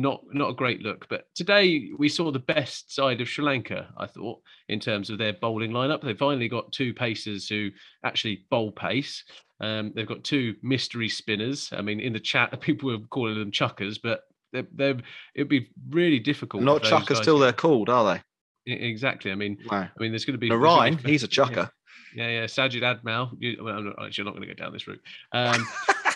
not 0.00 0.22
not 0.32 0.50
a 0.50 0.54
great 0.54 0.80
look. 0.80 1.06
But 1.08 1.26
today 1.34 1.90
we 1.98 2.08
saw 2.08 2.30
the 2.30 2.38
best 2.38 2.94
side 2.94 3.20
of 3.20 3.28
Sri 3.28 3.44
Lanka, 3.44 3.88
I 3.96 4.06
thought, 4.06 4.40
in 4.68 4.80
terms 4.80 5.10
of 5.10 5.18
their 5.18 5.34
bowling 5.34 5.72
lineup. 5.72 6.02
They 6.02 6.14
finally 6.14 6.48
got 6.48 6.72
two 6.72 6.94
pacers 6.94 7.48
who 7.48 7.70
actually 8.04 8.46
bowl 8.50 8.72
pace. 8.72 9.24
Um, 9.60 9.92
they've 9.94 10.08
got 10.08 10.24
two 10.24 10.54
mystery 10.62 11.08
spinners. 11.08 11.70
I 11.72 11.82
mean, 11.82 12.00
in 12.00 12.12
the 12.12 12.20
chat, 12.20 12.58
people 12.62 12.90
were 12.90 13.06
calling 13.10 13.38
them 13.38 13.50
chuckers, 13.50 13.98
but 13.98 14.22
they're, 14.52 14.66
they're, 14.74 14.96
it'd 15.34 15.48
be 15.48 15.68
really 15.90 16.18
difficult. 16.18 16.62
Not 16.62 16.82
chuckers 16.82 17.20
till 17.20 17.38
they're 17.38 17.52
called, 17.52 17.88
are 17.88 18.14
they? 18.14 18.72
Exactly. 18.72 19.30
I 19.30 19.34
mean, 19.34 19.58
no. 19.70 19.76
I 19.76 19.90
mean, 19.98 20.12
there's 20.12 20.24
going 20.24 20.34
to 20.34 20.38
be 20.38 20.50
Narain. 20.50 21.04
He's 21.06 21.22
a 21.22 21.28
chucker. 21.38 21.70
Yeah, 22.14 22.28
yeah. 22.28 22.40
yeah. 22.40 22.46
Saeed 22.46 22.82
Ajmal. 22.82 23.30
You, 23.38 23.58
well, 23.62 23.76
I'm 23.76 23.84
not, 23.84 24.04
actually, 24.04 24.22
I'm 24.22 24.26
not 24.26 24.36
going 24.36 24.48
to 24.48 24.54
go 24.54 24.64
down 24.64 24.72
this 24.72 24.86
route. 24.88 25.00
Um, 25.32 25.68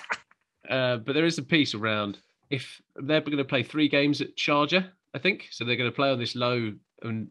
uh, 0.70 0.96
but 0.98 1.12
there 1.12 1.26
is 1.26 1.38
a 1.38 1.42
piece 1.42 1.74
around 1.74 2.18
if 2.50 2.80
they're 2.96 3.20
going 3.20 3.38
to 3.38 3.44
play 3.44 3.62
three 3.62 3.88
games 3.88 4.20
at 4.20 4.37
Sharjah, 4.37 4.88
I 5.14 5.18
think. 5.18 5.48
So 5.50 5.64
they're 5.64 5.76
going 5.76 5.90
to 5.90 5.94
play 5.94 6.11
on 6.11 6.18
this 6.18 6.35
low 6.35 6.72
and 7.02 7.28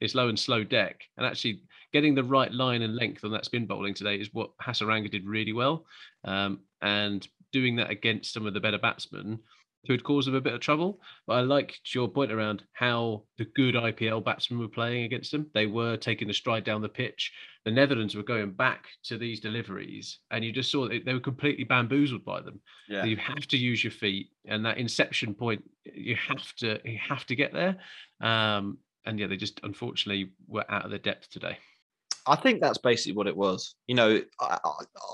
this 0.00 0.14
low 0.14 0.28
and 0.28 0.38
slow 0.38 0.64
deck, 0.64 1.02
and 1.16 1.26
actually 1.26 1.62
getting 1.92 2.14
the 2.14 2.24
right 2.24 2.52
line 2.52 2.82
and 2.82 2.96
length 2.96 3.24
on 3.24 3.30
that 3.30 3.44
spin 3.44 3.66
bowling 3.66 3.94
today 3.94 4.16
is 4.16 4.34
what 4.34 4.50
Hasaranga 4.58 5.10
did 5.10 5.24
really 5.24 5.52
well, 5.52 5.86
um, 6.24 6.60
and 6.82 7.26
doing 7.52 7.76
that 7.76 7.90
against 7.90 8.32
some 8.32 8.46
of 8.46 8.54
the 8.54 8.60
better 8.60 8.78
batsmen 8.78 9.38
could 9.86 10.04
cause 10.04 10.26
them 10.26 10.34
a 10.34 10.40
bit 10.40 10.54
of 10.54 10.60
trouble. 10.60 11.00
But 11.26 11.34
I 11.34 11.40
liked 11.40 11.94
your 11.94 12.08
point 12.08 12.32
around 12.32 12.64
how 12.72 13.24
the 13.38 13.44
good 13.44 13.74
IPL 13.74 14.24
batsmen 14.24 14.60
were 14.60 14.68
playing 14.68 15.04
against 15.04 15.32
them. 15.32 15.50
They 15.54 15.66
were 15.66 15.96
taking 15.96 16.28
the 16.28 16.34
stride 16.34 16.64
down 16.64 16.82
the 16.82 16.88
pitch. 16.88 17.32
The 17.64 17.70
Netherlands 17.70 18.14
were 18.14 18.22
going 18.22 18.52
back 18.52 18.86
to 19.04 19.18
these 19.18 19.40
deliveries, 19.40 20.18
and 20.30 20.44
you 20.44 20.52
just 20.52 20.70
saw 20.70 20.88
that 20.88 21.04
they 21.04 21.14
were 21.14 21.20
completely 21.20 21.64
bamboozled 21.64 22.24
by 22.24 22.40
them. 22.40 22.60
Yeah. 22.88 23.02
So 23.02 23.08
you 23.08 23.16
have 23.16 23.46
to 23.48 23.56
use 23.56 23.82
your 23.82 23.90
feet, 23.90 24.30
and 24.46 24.64
that 24.64 24.78
inception 24.78 25.34
point, 25.34 25.64
you 25.84 26.16
have 26.16 26.54
to 26.56 26.80
you 26.84 26.98
have 26.98 27.26
to 27.26 27.34
get 27.34 27.52
there. 27.52 27.76
Um, 28.20 28.78
and 29.04 29.18
yeah, 29.18 29.26
they 29.28 29.36
just 29.36 29.60
unfortunately 29.62 30.32
were 30.48 30.64
out 30.68 30.84
of 30.84 30.90
their 30.90 30.98
depth 30.98 31.30
today. 31.30 31.58
I 32.26 32.36
think 32.36 32.60
that's 32.60 32.78
basically 32.78 33.16
what 33.16 33.28
it 33.28 33.36
was. 33.36 33.76
You 33.86 33.94
know, 33.94 34.20
I, 34.40 34.58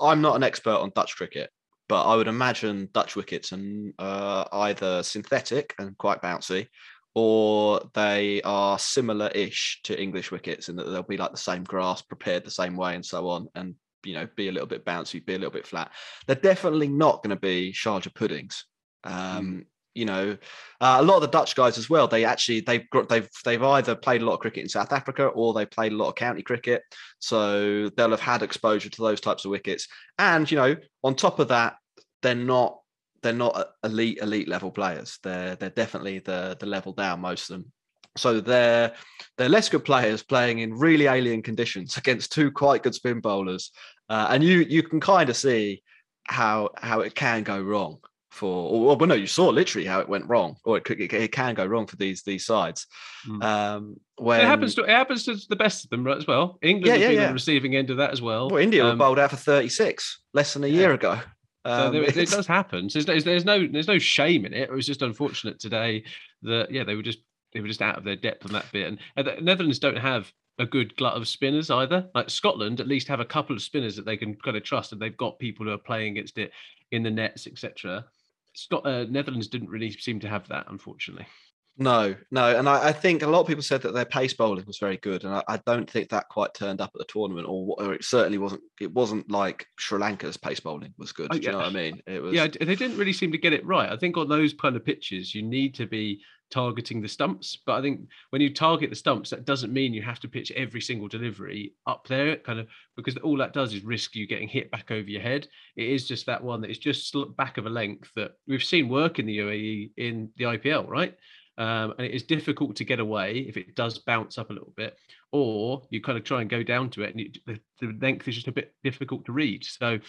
am 0.01 0.21
not 0.21 0.35
an 0.35 0.43
expert 0.43 0.75
on 0.75 0.91
Dutch 0.95 1.15
cricket, 1.15 1.51
but 1.93 2.07
I 2.07 2.15
would 2.15 2.27
imagine 2.27 2.89
Dutch 2.91 3.15
wickets 3.15 3.51
and 3.51 3.93
uh, 3.99 4.45
either 4.51 5.03
synthetic 5.03 5.75
and 5.77 5.95
quite 5.95 6.23
bouncy, 6.23 6.65
or 7.13 7.81
they 7.93 8.41
are 8.41 8.79
similar-ish 8.79 9.81
to 9.83 10.01
English 10.01 10.31
wickets 10.31 10.69
in 10.69 10.75
that 10.77 10.85
they'll 10.85 11.03
be 11.03 11.17
like 11.17 11.29
the 11.29 11.37
same 11.37 11.63
grass, 11.63 12.01
prepared 12.01 12.45
the 12.45 12.49
same 12.49 12.75
way, 12.75 12.95
and 12.95 13.05
so 13.05 13.29
on, 13.29 13.47
and 13.53 13.75
you 14.03 14.15
know, 14.15 14.27
be 14.35 14.47
a 14.47 14.51
little 14.51 14.65
bit 14.65 14.85
bouncy, 14.85 15.23
be 15.23 15.35
a 15.35 15.37
little 15.37 15.53
bit 15.53 15.67
flat. 15.67 15.91
They're 16.25 16.35
definitely 16.35 16.87
not 16.87 17.21
going 17.21 17.35
to 17.35 17.39
be 17.39 17.71
Sharjah 17.73 18.15
puddings. 18.15 18.65
Um, 19.03 19.13
mm. 19.13 19.65
You 19.93 20.05
know, 20.05 20.37
uh, 20.81 20.97
a 20.99 21.03
lot 21.03 21.17
of 21.17 21.21
the 21.21 21.27
Dutch 21.27 21.53
guys 21.55 21.77
as 21.77 21.91
well. 21.91 22.07
They 22.07 22.25
actually 22.25 22.61
they've 22.61 22.89
got 22.89 23.07
they've 23.07 23.29
they've 23.45 23.61
either 23.61 23.93
played 23.93 24.23
a 24.23 24.25
lot 24.25 24.33
of 24.33 24.39
cricket 24.39 24.63
in 24.63 24.69
South 24.69 24.91
Africa 24.91 25.27
or 25.27 25.53
they 25.53 25.67
played 25.67 25.91
a 25.91 25.95
lot 25.95 26.09
of 26.09 26.15
county 26.15 26.41
cricket, 26.41 26.81
so 27.19 27.89
they'll 27.89 28.09
have 28.09 28.19
had 28.19 28.41
exposure 28.41 28.89
to 28.89 29.01
those 29.03 29.21
types 29.21 29.45
of 29.45 29.51
wickets. 29.51 29.87
And 30.17 30.49
you 30.49 30.57
know, 30.57 30.75
on 31.03 31.13
top 31.13 31.37
of 31.37 31.49
that, 31.49 31.75
they're 32.23 32.33
not 32.33 32.79
they're 33.21 33.33
not 33.33 33.69
elite 33.83 34.19
elite 34.21 34.47
level 34.47 34.71
players. 34.71 35.19
They're 35.23 35.55
they're 35.55 35.69
definitely 35.69 36.19
the 36.19 36.57
the 36.59 36.65
level 36.65 36.93
down 36.93 37.21
most 37.21 37.49
of 37.49 37.57
them. 37.57 37.71
So 38.17 38.39
they're 38.41 38.93
they're 39.37 39.49
less 39.49 39.69
good 39.69 39.85
players 39.85 40.23
playing 40.23 40.59
in 40.59 40.73
really 40.73 41.05
alien 41.05 41.41
conditions 41.41 41.97
against 41.97 42.31
two 42.31 42.51
quite 42.51 42.83
good 42.83 42.95
spin 42.95 43.21
bowlers, 43.21 43.71
uh, 44.09 44.27
and 44.29 44.43
you 44.43 44.59
you 44.59 44.83
can 44.83 44.99
kind 44.99 45.29
of 45.29 45.37
see 45.37 45.83
how 46.25 46.69
how 46.77 47.01
it 47.01 47.15
can 47.15 47.43
go 47.43 47.61
wrong 47.61 47.99
for 48.33 48.69
or 48.71 48.95
well 48.95 49.07
no 49.07 49.13
you 49.13 49.27
saw 49.27 49.49
literally 49.49 49.85
how 49.85 49.99
it 49.99 50.09
went 50.09 50.27
wrong 50.27 50.55
or 50.65 50.75
it, 50.77 50.83
could, 50.83 50.99
it, 50.99 51.13
it 51.13 51.31
can 51.31 51.53
go 51.53 51.65
wrong 51.65 51.85
for 51.85 51.97
these 51.97 52.23
these 52.23 52.45
sides 52.45 52.87
mm. 53.27 53.43
um 53.43 53.95
when 54.15 54.39
it 54.39 54.45
happens 54.45 54.73
to 54.73 54.81
it 54.81 54.89
happens 54.89 55.23
to 55.23 55.35
the 55.49 55.55
best 55.55 55.83
of 55.83 55.89
them 55.91 56.03
right, 56.03 56.17
as 56.17 56.25
well 56.25 56.57
england 56.63 56.99
yeah, 56.99 57.09
yeah, 57.09 57.13
yeah. 57.13 57.21
on 57.21 57.27
the 57.27 57.33
receiving 57.33 57.75
end 57.75 57.91
of 57.91 57.97
that 57.97 58.09
as 58.09 58.23
well 58.23 58.49
well 58.49 58.59
india 58.59 58.83
um, 58.83 58.89
were 58.89 58.95
bowled 59.05 59.19
out 59.19 59.29
for 59.29 59.35
36 59.35 60.21
less 60.33 60.53
than 60.53 60.63
a 60.63 60.67
yeah. 60.67 60.79
year 60.79 60.93
ago 60.93 61.19
um, 61.65 61.79
so 61.79 61.91
there, 61.91 62.03
it 62.03 62.29
does 62.29 62.47
happen. 62.47 62.89
So 62.89 63.01
there's, 63.01 63.23
there's 63.23 63.45
no 63.45 63.67
there's 63.67 63.87
no 63.87 63.99
shame 63.99 64.45
in 64.45 64.53
it. 64.53 64.69
It 64.69 64.71
was 64.71 64.85
just 64.85 65.01
unfortunate 65.01 65.59
today 65.59 66.03
that 66.41 66.71
yeah 66.71 66.83
they 66.83 66.95
were 66.95 67.03
just 67.03 67.19
they 67.53 67.61
were 67.61 67.67
just 67.67 67.81
out 67.81 67.97
of 67.97 68.03
their 68.03 68.15
depth 68.15 68.45
on 68.45 68.51
that 68.53 68.71
bit. 68.71 68.87
And, 68.87 68.99
and 69.15 69.27
the 69.27 69.41
Netherlands 69.41 69.79
don't 69.79 69.97
have 69.97 70.31
a 70.59 70.65
good 70.65 70.95
glut 70.97 71.15
of 71.15 71.27
spinners 71.27 71.69
either. 71.69 72.09
Like 72.13 72.29
Scotland, 72.29 72.79
at 72.79 72.87
least 72.87 73.07
have 73.07 73.19
a 73.19 73.25
couple 73.25 73.55
of 73.55 73.61
spinners 73.61 73.95
that 73.95 74.05
they 74.05 74.17
can 74.17 74.35
kind 74.35 74.57
of 74.57 74.63
trust, 74.63 74.91
and 74.91 75.01
they've 75.01 75.15
got 75.17 75.39
people 75.39 75.65
who 75.65 75.71
are 75.71 75.77
playing 75.77 76.13
against 76.13 76.37
it 76.37 76.51
in 76.91 77.03
the 77.03 77.11
nets, 77.11 77.47
etc. 77.47 78.05
Scott 78.53 78.85
uh, 78.85 79.05
Netherlands 79.09 79.47
didn't 79.47 79.69
really 79.69 79.91
seem 79.91 80.19
to 80.19 80.29
have 80.29 80.47
that, 80.49 80.65
unfortunately. 80.69 81.25
No, 81.75 82.15
no, 82.29 82.55
and 82.55 82.69
I, 82.69 82.89
I, 82.89 82.91
think 82.91 83.23
a 83.23 83.27
lot 83.27 83.41
of 83.41 83.47
people 83.47 83.63
said 83.63 83.81
that 83.81 83.95
their 83.95 84.05
pace 84.05 84.33
bowling 84.33 84.65
was 84.67 84.77
very 84.77 84.97
good, 84.97 85.23
and 85.23 85.33
I, 85.33 85.43
I 85.47 85.57
don't 85.65 85.89
think 85.89 86.09
that 86.09 86.29
quite 86.29 86.53
turned 86.53 86.81
up 86.81 86.91
at 86.93 86.99
the 86.99 87.11
tournament, 87.11 87.47
or, 87.47 87.75
or, 87.79 87.93
it 87.95 88.03
certainly 88.03 88.37
wasn't. 88.37 88.61
It 88.79 88.93
wasn't 88.93 89.31
like 89.31 89.65
Sri 89.79 89.97
Lanka's 89.97 90.37
pace 90.37 90.59
bowling 90.59 90.93
was 90.99 91.11
good. 91.11 91.29
Oh, 91.31 91.37
Do 91.37 91.41
you 91.41 91.51
know 91.51 91.57
what 91.57 91.67
I 91.67 91.71
mean? 91.71 91.99
It 92.05 92.21
was. 92.21 92.33
Yeah, 92.33 92.45
they 92.47 92.75
didn't 92.75 92.97
really 92.97 93.13
seem 93.13 93.31
to 93.31 93.39
get 93.39 93.53
it 93.53 93.65
right. 93.65 93.91
I 93.91 93.97
think 93.97 94.17
on 94.17 94.29
those 94.29 94.53
kind 94.53 94.75
of 94.75 94.85
pitches, 94.85 95.33
you 95.33 95.41
need 95.41 95.73
to 95.75 95.87
be 95.87 96.21
targeting 96.51 97.01
the 97.01 97.07
stumps. 97.07 97.57
But 97.65 97.73
I 97.73 97.81
think 97.81 98.01
when 98.29 98.41
you 98.41 98.53
target 98.53 98.91
the 98.91 98.95
stumps, 98.95 99.31
that 99.31 99.45
doesn't 99.45 99.73
mean 99.73 99.93
you 99.93 100.03
have 100.03 100.19
to 100.19 100.27
pitch 100.27 100.51
every 100.51 100.81
single 100.81 101.07
delivery 101.07 101.73
up 101.87 102.07
there, 102.07 102.37
kind 102.37 102.59
of 102.59 102.67
because 102.95 103.17
all 103.17 103.37
that 103.37 103.53
does 103.53 103.73
is 103.73 103.83
risk 103.83 104.15
you 104.15 104.27
getting 104.27 104.47
hit 104.47 104.69
back 104.69 104.91
over 104.91 105.09
your 105.09 105.21
head. 105.21 105.47
It 105.75 105.89
is 105.89 106.07
just 106.07 106.27
that 106.27 106.43
one 106.43 106.61
that 106.61 106.69
is 106.69 106.77
just 106.77 107.15
back 107.35 107.57
of 107.57 107.65
a 107.65 107.71
length 107.71 108.11
that 108.15 108.33
we've 108.47 108.63
seen 108.63 108.89
work 108.89 109.17
in 109.17 109.25
the 109.25 109.39
UAE 109.39 109.91
in 109.97 110.29
the 110.37 110.45
IPL, 110.45 110.87
right? 110.87 111.15
Um, 111.57 111.93
and 111.97 112.07
it 112.07 112.13
is 112.13 112.23
difficult 112.23 112.75
to 112.77 112.83
get 112.83 112.99
away 112.99 113.45
if 113.47 113.57
it 113.57 113.75
does 113.75 113.99
bounce 113.99 114.39
up 114.39 114.49
a 114.49 114.53
little 114.53 114.73
bit, 114.75 114.97
or 115.31 115.83
you 115.91 116.01
kind 116.01 116.17
of 116.17 116.23
try 116.23 116.41
and 116.41 116.49
go 116.49 116.63
down 116.63 116.89
to 116.91 117.03
it, 117.03 117.11
and 117.11 117.19
you, 117.19 117.29
the, 117.45 117.59
the, 117.79 117.95
length 118.01 118.27
is 118.27 118.35
just 118.35 118.47
a 118.47 118.51
bit 118.51 118.73
difficult 118.83 119.23
to 119.25 119.33
read. 119.33 119.63
So, 119.63 119.99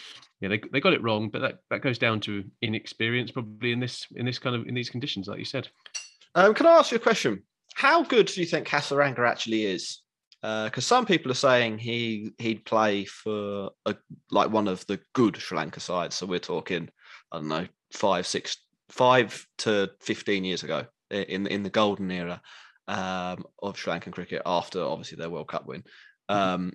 yeah, 0.40 0.48
they, 0.48 0.62
they 0.72 0.80
got 0.80 0.94
it 0.94 1.02
wrong, 1.02 1.28
but 1.28 1.42
that, 1.42 1.58
that 1.68 1.82
goes 1.82 1.98
down 1.98 2.20
to 2.20 2.44
inexperience 2.62 3.30
probably 3.30 3.72
in 3.72 3.80
this 3.80 4.06
in 4.16 4.24
this 4.24 4.38
kind 4.38 4.56
of 4.56 4.66
in 4.66 4.74
these 4.74 4.88
conditions, 4.88 5.28
like 5.28 5.38
you 5.38 5.44
said. 5.44 5.68
Um, 6.34 6.54
can 6.54 6.66
I 6.66 6.78
ask 6.78 6.90
you 6.90 6.96
a 6.96 7.00
question? 7.00 7.42
How 7.74 8.02
good 8.02 8.26
do 8.26 8.40
you 8.40 8.46
think 8.46 8.66
Hasaranga 8.66 9.28
actually 9.28 9.66
is? 9.66 10.00
Because 10.40 10.78
uh, 10.78 10.96
some 10.96 11.04
people 11.04 11.30
are 11.30 11.34
saying 11.34 11.76
he 11.76 12.32
he'd 12.38 12.64
play 12.64 13.04
for 13.04 13.70
a, 13.84 13.94
like 14.30 14.50
one 14.50 14.68
of 14.68 14.86
the 14.86 14.98
good 15.12 15.36
Sri 15.36 15.58
Lanka 15.58 15.80
sides. 15.80 16.16
So 16.16 16.24
we're 16.24 16.38
talking, 16.38 16.88
I 17.32 17.36
don't 17.36 17.48
know, 17.48 17.66
five, 17.92 18.26
six, 18.26 18.56
five 18.88 19.46
to 19.58 19.90
fifteen 20.00 20.44
years 20.44 20.62
ago 20.62 20.86
in 21.14 21.46
in 21.46 21.62
the 21.62 21.70
golden 21.70 22.10
era 22.10 22.40
um, 22.88 23.44
of 23.62 23.76
Sri 23.76 23.92
Lankan 23.92 24.12
cricket 24.12 24.42
after 24.44 24.82
obviously 24.82 25.16
their 25.16 25.30
World 25.30 25.48
Cup 25.48 25.66
win. 25.66 25.84
Mm-hmm. 26.30 26.34
Um, 26.34 26.72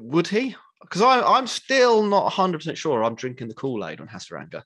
would 0.00 0.28
he? 0.28 0.56
Because 0.80 1.02
I'm 1.02 1.46
still 1.46 2.02
not 2.02 2.24
100 2.24 2.58
percent 2.58 2.78
sure. 2.78 3.02
I'm 3.02 3.14
drinking 3.14 3.48
the 3.48 3.54
Kool 3.54 3.86
Aid 3.86 4.00
on 4.00 4.08
Hasaranga. 4.08 4.62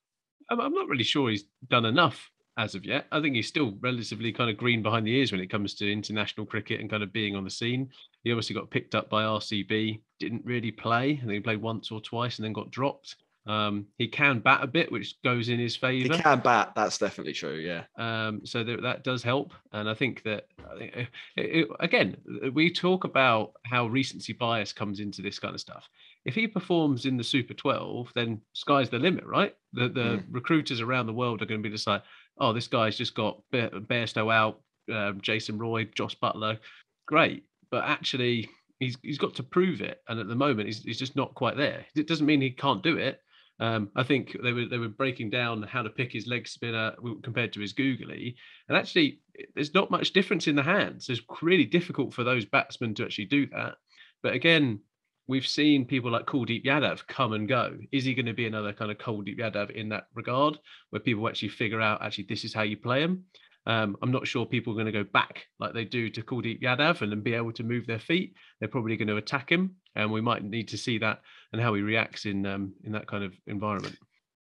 I'm 0.48 0.74
not 0.74 0.88
really 0.88 1.04
sure 1.04 1.30
he's 1.30 1.44
done 1.68 1.84
enough 1.84 2.28
as 2.58 2.74
of 2.74 2.84
yet. 2.84 3.06
I 3.12 3.20
think 3.20 3.36
he's 3.36 3.48
still 3.48 3.74
relatively 3.80 4.32
kind 4.32 4.50
of 4.50 4.56
green 4.56 4.82
behind 4.82 5.06
the 5.06 5.16
ears 5.16 5.32
when 5.32 5.40
it 5.40 5.50
comes 5.50 5.74
to 5.76 5.90
international 5.90 6.46
cricket 6.46 6.80
and 6.80 6.90
kind 6.90 7.02
of 7.02 7.12
being 7.12 7.36
on 7.36 7.44
the 7.44 7.50
scene. 7.50 7.88
He 8.24 8.32
obviously 8.32 8.54
got 8.54 8.70
picked 8.70 8.94
up 8.94 9.08
by 9.08 9.22
RCB, 9.22 10.00
didn't 10.18 10.44
really 10.44 10.72
play, 10.72 11.18
and 11.20 11.28
then 11.28 11.34
he 11.34 11.40
played 11.40 11.62
once 11.62 11.90
or 11.90 12.00
twice 12.00 12.38
and 12.38 12.44
then 12.44 12.52
got 12.52 12.70
dropped. 12.70 13.16
Um, 13.46 13.86
he 13.96 14.06
can 14.06 14.40
bat 14.40 14.62
a 14.62 14.66
bit, 14.66 14.92
which 14.92 15.20
goes 15.22 15.48
in 15.48 15.58
his 15.58 15.74
favour. 15.74 16.14
He 16.14 16.22
can 16.22 16.40
bat. 16.40 16.72
That's 16.76 16.98
definitely 16.98 17.32
true. 17.32 17.56
Yeah. 17.56 17.84
Um, 17.96 18.42
so 18.44 18.62
that, 18.62 18.82
that 18.82 19.02
does 19.02 19.22
help, 19.22 19.52
and 19.72 19.88
I 19.88 19.94
think 19.94 20.22
that 20.24 20.46
I 20.70 20.78
think, 20.78 20.92
it, 20.94 21.08
it, 21.36 21.68
again, 21.80 22.16
we 22.52 22.70
talk 22.70 23.04
about 23.04 23.52
how 23.64 23.86
recency 23.86 24.34
bias 24.34 24.72
comes 24.72 25.00
into 25.00 25.22
this 25.22 25.38
kind 25.38 25.54
of 25.54 25.60
stuff. 25.60 25.88
If 26.26 26.34
he 26.34 26.46
performs 26.46 27.06
in 27.06 27.16
the 27.16 27.24
Super 27.24 27.54
12, 27.54 28.12
then 28.14 28.42
sky's 28.52 28.90
the 28.90 28.98
limit, 28.98 29.24
right? 29.24 29.56
The 29.72 29.88
the 29.88 30.00
mm. 30.00 30.24
recruiters 30.30 30.82
around 30.82 31.06
the 31.06 31.14
world 31.14 31.40
are 31.40 31.46
going 31.46 31.62
to 31.62 31.68
be 31.68 31.74
just 31.74 31.86
like, 31.86 32.02
oh, 32.38 32.52
this 32.52 32.68
guy's 32.68 32.96
just 32.96 33.14
got 33.14 33.40
Bairstow 33.52 34.32
out, 34.32 34.60
um, 34.92 35.20
Jason 35.22 35.56
Roy, 35.58 35.88
Jos 35.94 36.14
Buttler, 36.14 36.58
great, 37.06 37.44
but 37.70 37.84
actually. 37.84 38.48
He's, 38.82 38.96
he's 39.02 39.18
got 39.18 39.34
to 39.34 39.42
prove 39.42 39.82
it, 39.82 40.00
and 40.08 40.18
at 40.18 40.26
the 40.26 40.34
moment 40.34 40.66
he's, 40.66 40.82
he's 40.82 40.98
just 40.98 41.14
not 41.14 41.34
quite 41.34 41.58
there. 41.58 41.84
It 41.94 42.06
doesn't 42.06 42.24
mean 42.24 42.40
he 42.40 42.48
can't 42.48 42.82
do 42.82 42.96
it 42.96 43.20
um, 43.60 43.90
I 43.94 44.02
think 44.02 44.36
they 44.42 44.52
were 44.52 44.64
they 44.64 44.78
were 44.78 44.88
breaking 44.88 45.30
down 45.30 45.62
how 45.62 45.82
to 45.82 45.90
pick 45.90 46.12
his 46.12 46.26
leg 46.26 46.48
spinner 46.48 46.94
compared 47.22 47.52
to 47.52 47.60
his 47.60 47.74
googly, 47.74 48.34
and 48.68 48.76
actually 48.76 49.20
there's 49.54 49.74
not 49.74 49.90
much 49.90 50.12
difference 50.12 50.48
in 50.48 50.56
the 50.56 50.62
hands. 50.62 51.08
It's 51.10 51.20
really 51.42 51.66
difficult 51.66 52.14
for 52.14 52.24
those 52.24 52.46
batsmen 52.46 52.94
to 52.94 53.04
actually 53.04 53.26
do 53.26 53.46
that. 53.48 53.74
But 54.22 54.32
again, 54.32 54.80
we've 55.28 55.46
seen 55.46 55.84
people 55.84 56.10
like 56.10 56.26
Kuldeep 56.26 56.64
Yadav 56.64 57.06
come 57.06 57.34
and 57.34 57.46
go. 57.46 57.76
Is 57.92 58.04
he 58.04 58.14
going 58.14 58.26
to 58.26 58.32
be 58.32 58.46
another 58.46 58.72
kind 58.72 58.90
of 58.90 58.98
Kuldeep 58.98 59.38
Yadav 59.38 59.70
in 59.70 59.90
that 59.90 60.04
regard, 60.14 60.58
where 60.88 61.00
people 61.00 61.28
actually 61.28 61.50
figure 61.50 61.82
out 61.82 62.02
actually 62.02 62.26
this 62.28 62.44
is 62.44 62.54
how 62.54 62.62
you 62.62 62.78
play 62.78 63.02
him? 63.02 63.24
Um, 63.66 63.96
I'm 64.00 64.10
not 64.10 64.26
sure 64.26 64.46
people 64.46 64.72
are 64.72 64.82
going 64.82 64.86
to 64.86 64.92
go 64.92 65.04
back 65.04 65.46
like 65.58 65.74
they 65.74 65.84
do 65.84 66.08
to 66.08 66.22
Kuldeep 66.22 66.62
Yadav 66.62 67.02
and 67.02 67.12
then 67.12 67.20
be 67.20 67.34
able 67.34 67.52
to 67.52 67.62
move 67.62 67.86
their 67.86 67.98
feet. 67.98 68.32
They're 68.58 68.70
probably 68.70 68.96
going 68.96 69.08
to 69.08 69.18
attack 69.18 69.50
him, 69.52 69.76
and 69.96 70.10
we 70.10 70.20
might 70.20 70.44
need 70.44 70.68
to 70.68 70.78
see 70.78 70.98
that 70.98 71.20
and 71.52 71.60
how 71.60 71.74
he 71.74 71.82
reacts 71.82 72.26
in 72.26 72.46
um, 72.46 72.72
in 72.84 72.92
that 72.92 73.06
kind 73.06 73.24
of 73.24 73.34
environment. 73.46 73.96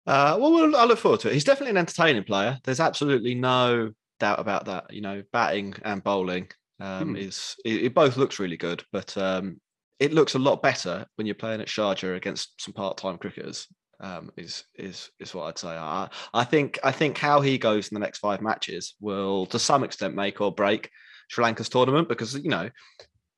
Uh, 0.07 0.39
well, 0.41 0.75
I 0.75 0.85
look 0.85 0.99
forward 0.99 1.21
to 1.21 1.29
it. 1.29 1.35
He's 1.35 1.45
definitely 1.45 1.73
an 1.73 1.77
entertaining 1.77 2.25
player. 2.25 2.59
There's 2.65 2.81
absolutely 2.81 3.35
no 3.35 3.91
doubt 4.21 4.41
about 4.41 4.65
that. 4.67 4.93
You 4.93 5.03
know, 5.03 5.23
batting 5.33 5.75
and 5.85 6.03
bowling 6.03 6.49
um, 6.81 7.11
hmm. 7.11 7.17
is 7.17 7.57
it, 7.65 7.85
it, 7.85 7.95
both 7.95 8.17
looks 8.17 8.39
really 8.39 8.57
good, 8.57 8.83
but 8.93 9.17
um, 9.17 9.61
it 9.99 10.13
looks 10.13 10.35
a 10.35 10.39
lot 10.39 10.63
better 10.63 11.07
when 11.17 11.27
you're 11.27 11.35
playing 11.35 11.61
at 11.61 11.69
Sharjah 11.69 12.17
against 12.17 12.61
some 12.61 12.73
part-time 12.73 13.19
cricketers 13.19 13.67
um, 14.01 14.31
is 14.37 14.65
is 14.77 15.11
is 15.19 15.35
what 15.35 15.45
I'd 15.45 15.59
say. 15.59 15.69
I, 15.69 16.09
I 16.33 16.45
think 16.45 16.79
I 16.85 16.93
think 16.93 17.19
how 17.19 17.41
he 17.41 17.59
goes 17.59 17.89
in 17.89 17.95
the 17.95 18.01
next 18.01 18.19
five 18.19 18.41
matches 18.41 18.95
will, 19.01 19.47
to 19.47 19.59
some 19.59 19.85
extent, 19.85 20.15
make 20.15 20.41
or 20.41 20.55
break 20.55 20.91
Sri 21.29 21.45
Lanka's 21.45 21.69
tournament 21.69 22.09
because 22.09 22.35
you 22.35 22.51
know 22.51 22.71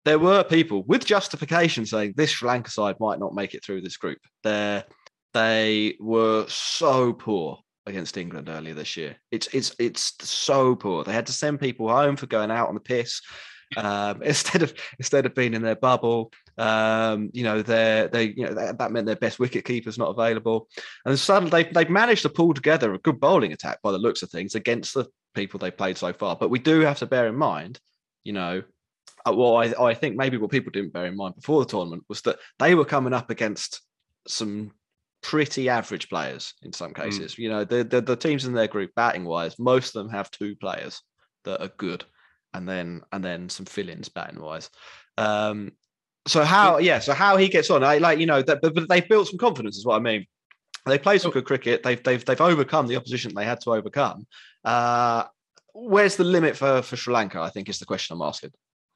there 0.04 0.18
were 0.18 0.44
people 0.44 0.82
with 0.84 1.04
justification 1.04 1.84
saying 1.84 2.14
this 2.16 2.30
Sri 2.30 2.48
Lanka 2.48 2.70
side 2.70 2.96
might 3.00 3.18
not 3.18 3.34
make 3.34 3.54
it 3.54 3.64
through 3.64 3.82
this 3.82 3.96
group. 3.96 4.18
They 4.42 4.82
they 5.32 5.96
were 6.00 6.46
so 6.48 7.12
poor 7.12 7.58
against 7.86 8.16
England 8.16 8.48
earlier 8.48 8.74
this 8.74 8.96
year. 8.96 9.16
It's 9.30 9.48
it's 9.52 9.74
it's 9.78 10.14
so 10.28 10.74
poor. 10.74 11.04
They 11.04 11.12
had 11.12 11.26
to 11.26 11.32
send 11.32 11.60
people 11.60 11.88
home 11.88 12.16
for 12.16 12.26
going 12.26 12.50
out 12.50 12.68
on 12.68 12.74
the 12.74 12.80
piss 12.80 13.20
um, 13.76 14.22
instead 14.24 14.62
of 14.62 14.72
instead 14.98 15.26
of 15.26 15.34
being 15.34 15.54
in 15.54 15.62
their 15.62 15.76
bubble. 15.76 16.32
Um, 16.56 17.30
you 17.32 17.44
know, 17.44 17.62
they 17.62 18.08
they 18.10 18.34
you 18.36 18.46
know 18.46 18.54
that, 18.54 18.78
that, 18.78 18.92
meant 18.92 19.06
their 19.06 19.16
best 19.16 19.38
wicket 19.38 19.64
keeper's 19.64 19.98
not 19.98 20.10
available, 20.10 20.68
and 21.04 21.18
suddenly 21.18 21.50
they 21.50 21.70
they've 21.70 21.90
managed 21.90 22.22
to 22.22 22.28
pull 22.28 22.54
together 22.54 22.92
a 22.94 22.98
good 22.98 23.20
bowling 23.20 23.52
attack 23.52 23.80
by 23.82 23.92
the 23.92 23.98
looks 23.98 24.22
of 24.22 24.30
things 24.30 24.54
against 24.54 24.94
the 24.94 25.06
people 25.34 25.58
they 25.58 25.70
played 25.70 25.96
so 25.96 26.12
far. 26.12 26.36
But 26.36 26.50
we 26.50 26.58
do 26.58 26.80
have 26.80 26.98
to 26.98 27.06
bear 27.06 27.28
in 27.28 27.36
mind, 27.36 27.78
you 28.24 28.32
know, 28.32 28.62
well, 29.26 29.56
I, 29.56 29.72
I 29.78 29.94
think 29.94 30.16
maybe 30.16 30.36
what 30.36 30.50
people 30.50 30.70
didn't 30.70 30.92
bear 30.92 31.06
in 31.06 31.16
mind 31.16 31.36
before 31.36 31.60
the 31.60 31.70
tournament 31.70 32.04
was 32.08 32.22
that 32.22 32.38
they 32.58 32.74
were 32.74 32.84
coming 32.84 33.12
up 33.12 33.30
against 33.30 33.82
some 34.26 34.72
pretty 35.22 35.68
average 35.68 36.08
players 36.08 36.54
in 36.62 36.72
some 36.72 36.92
hmm. 36.92 37.02
cases. 37.02 37.34
Mm. 37.34 37.38
You 37.38 37.48
know, 37.50 37.64
the, 37.64 37.84
the, 37.84 38.00
the 38.00 38.16
teams 38.16 38.46
in 38.46 38.52
their 38.52 38.68
group 38.68 38.90
batting 38.94 39.24
wise, 39.24 39.58
most 39.58 39.94
of 39.94 40.02
them 40.02 40.12
have 40.12 40.30
two 40.30 40.56
players 40.56 41.02
that 41.44 41.62
are 41.62 41.72
good 41.76 42.04
and 42.52 42.68
then 42.68 43.02
and 43.12 43.24
then 43.24 43.48
some 43.48 43.66
fill-ins 43.66 44.08
batting 44.08 44.40
wise. 44.40 44.70
Um, 45.16 45.72
so 46.26 46.44
how 46.44 46.78
yeah, 46.78 46.98
so 46.98 47.14
how 47.14 47.36
he 47.36 47.48
gets 47.48 47.70
on, 47.70 47.82
I 47.84 47.98
like 47.98 48.18
you 48.18 48.26
know 48.26 48.42
that, 48.42 48.60
but, 48.60 48.74
but 48.74 48.88
they've 48.88 49.08
built 49.08 49.28
some 49.28 49.38
confidence, 49.38 49.76
is 49.76 49.86
what 49.86 49.96
I 49.96 50.00
mean. 50.00 50.26
They 50.86 50.98
play 50.98 51.18
some 51.18 51.30
good 51.30 51.44
cricket. 51.44 51.82
They've 51.82 52.02
they've 52.02 52.24
they've 52.24 52.40
overcome 52.40 52.86
the 52.86 52.96
opposition 52.96 53.34
they 53.34 53.44
had 53.44 53.60
to 53.62 53.74
overcome. 53.74 54.26
Uh, 54.64 55.24
where's 55.74 56.16
the 56.16 56.24
limit 56.24 56.56
for 56.56 56.82
for 56.82 56.96
Sri 56.96 57.14
Lanka? 57.14 57.40
I 57.40 57.50
think 57.50 57.68
is 57.68 57.78
the 57.78 57.86
question 57.86 58.14
I'm 58.14 58.22
asking. 58.22 58.50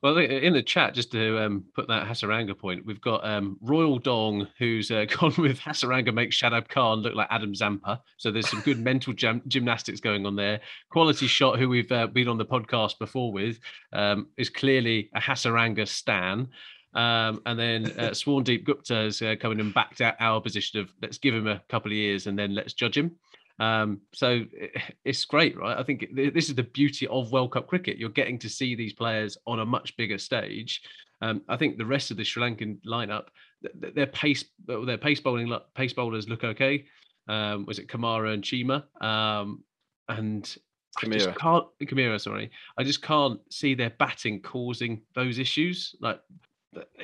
Well, 0.05 0.19
in 0.19 0.53
the 0.53 0.63
chat, 0.63 0.93
just 0.93 1.13
to 1.13 1.43
um, 1.43 1.65
put 1.75 1.89
that 1.89 2.07
Hasaranga 2.07 2.59
point, 2.59 2.85
we've 2.85 3.01
got 3.01 3.27
um, 3.27 3.57
Royal 3.63 3.99
Dong, 3.99 4.47
who's 4.59 4.91
uh, 4.91 5.07
gone 5.19 5.33
with 5.39 5.59
Hasaranga 5.59 6.13
makes 6.13 6.39
Shadab 6.39 6.69
Khan 6.69 6.99
look 6.99 7.15
like 7.15 7.29
Adam 7.31 7.55
Zampa. 7.55 8.03
So 8.19 8.31
there's 8.31 8.51
some 8.51 8.61
good 8.61 8.79
mental 8.85 9.15
gym- 9.15 9.41
gymnastics 9.49 10.01
going 10.01 10.27
on 10.27 10.37
there. 10.37 10.61
Quality 10.91 11.27
Shot, 11.27 11.59
who 11.59 11.71
we've 11.71 11.91
uh, 11.91 12.07
been 12.09 12.29
on 12.29 12.37
the 12.37 12.45
podcast 12.45 12.99
before 12.99 13.33
with, 13.33 13.59
um, 13.95 14.27
is 14.37 14.51
clearly 14.51 15.09
a 15.15 15.21
Hasaranga 15.23 15.89
stan. 15.89 16.49
Um, 16.93 17.41
and 17.47 17.59
then 17.59 17.87
uh, 17.87 18.11
Swarndeep 18.11 18.65
Gupta 18.65 18.95
has 18.95 19.23
uh, 19.23 19.37
come 19.41 19.53
in 19.53 19.61
and 19.61 19.73
backed 19.73 20.03
out 20.03 20.17
our 20.21 20.39
position 20.39 20.81
of 20.81 20.91
let's 21.01 21.17
give 21.17 21.35
him 21.35 21.47
a 21.47 21.63
couple 21.71 21.91
of 21.91 21.97
years 21.97 22.27
and 22.27 22.39
then 22.39 22.55
let's 22.55 22.75
judge 22.75 22.99
him. 22.99 23.13
Um, 23.59 24.01
so 24.13 24.45
it's 25.05 25.25
great, 25.25 25.57
right? 25.57 25.79
I 25.79 25.83
think 25.83 26.07
this 26.15 26.49
is 26.49 26.55
the 26.55 26.63
beauty 26.63 27.07
of 27.09 27.33
World 27.33 27.53
Cup 27.53 27.67
cricket. 27.67 27.99
You're 27.99 28.11
getting 28.11 28.39
to 28.41 28.49
see 28.49 28.75
these 28.75 28.93
players 28.93 29.37
on 29.47 29.61
a 29.61 29.67
much 29.67 29.97
bigger 29.97 30.19
stage. 30.19 30.83
Um, 31.23 31.43
I 31.49 31.57
think 31.57 31.79
the 31.79 31.87
rest 31.87 32.11
of 32.11 32.17
the 32.17 32.25
Sri 32.25 32.43
Lankan 32.43 32.79
lineup, 32.87 33.27
their 33.75 34.07
pace, 34.07 34.45
their 34.67 34.99
pace 34.99 35.21
bowling, 35.21 35.53
pace 35.75 35.93
bowlers 35.93 36.29
look 36.29 36.45
okay. 36.45 36.85
Um, 37.29 37.65
was 37.65 37.79
it 37.79 37.89
Kumara 37.89 38.35
and 38.35 38.43
Chima? 38.43 38.85
Um, 39.03 39.63
and. 40.09 40.57
I 41.03 41.33
can't 41.33 41.67
Chameera, 41.83 42.21
sorry. 42.21 42.53
I 42.79 42.85
just 42.85 43.03
can't 43.03 43.41
see 43.51 43.75
their 43.75 43.91
batting 43.99 44.41
causing 44.41 45.03
those 45.17 45.41
issues. 45.41 45.97
Like 46.01 46.21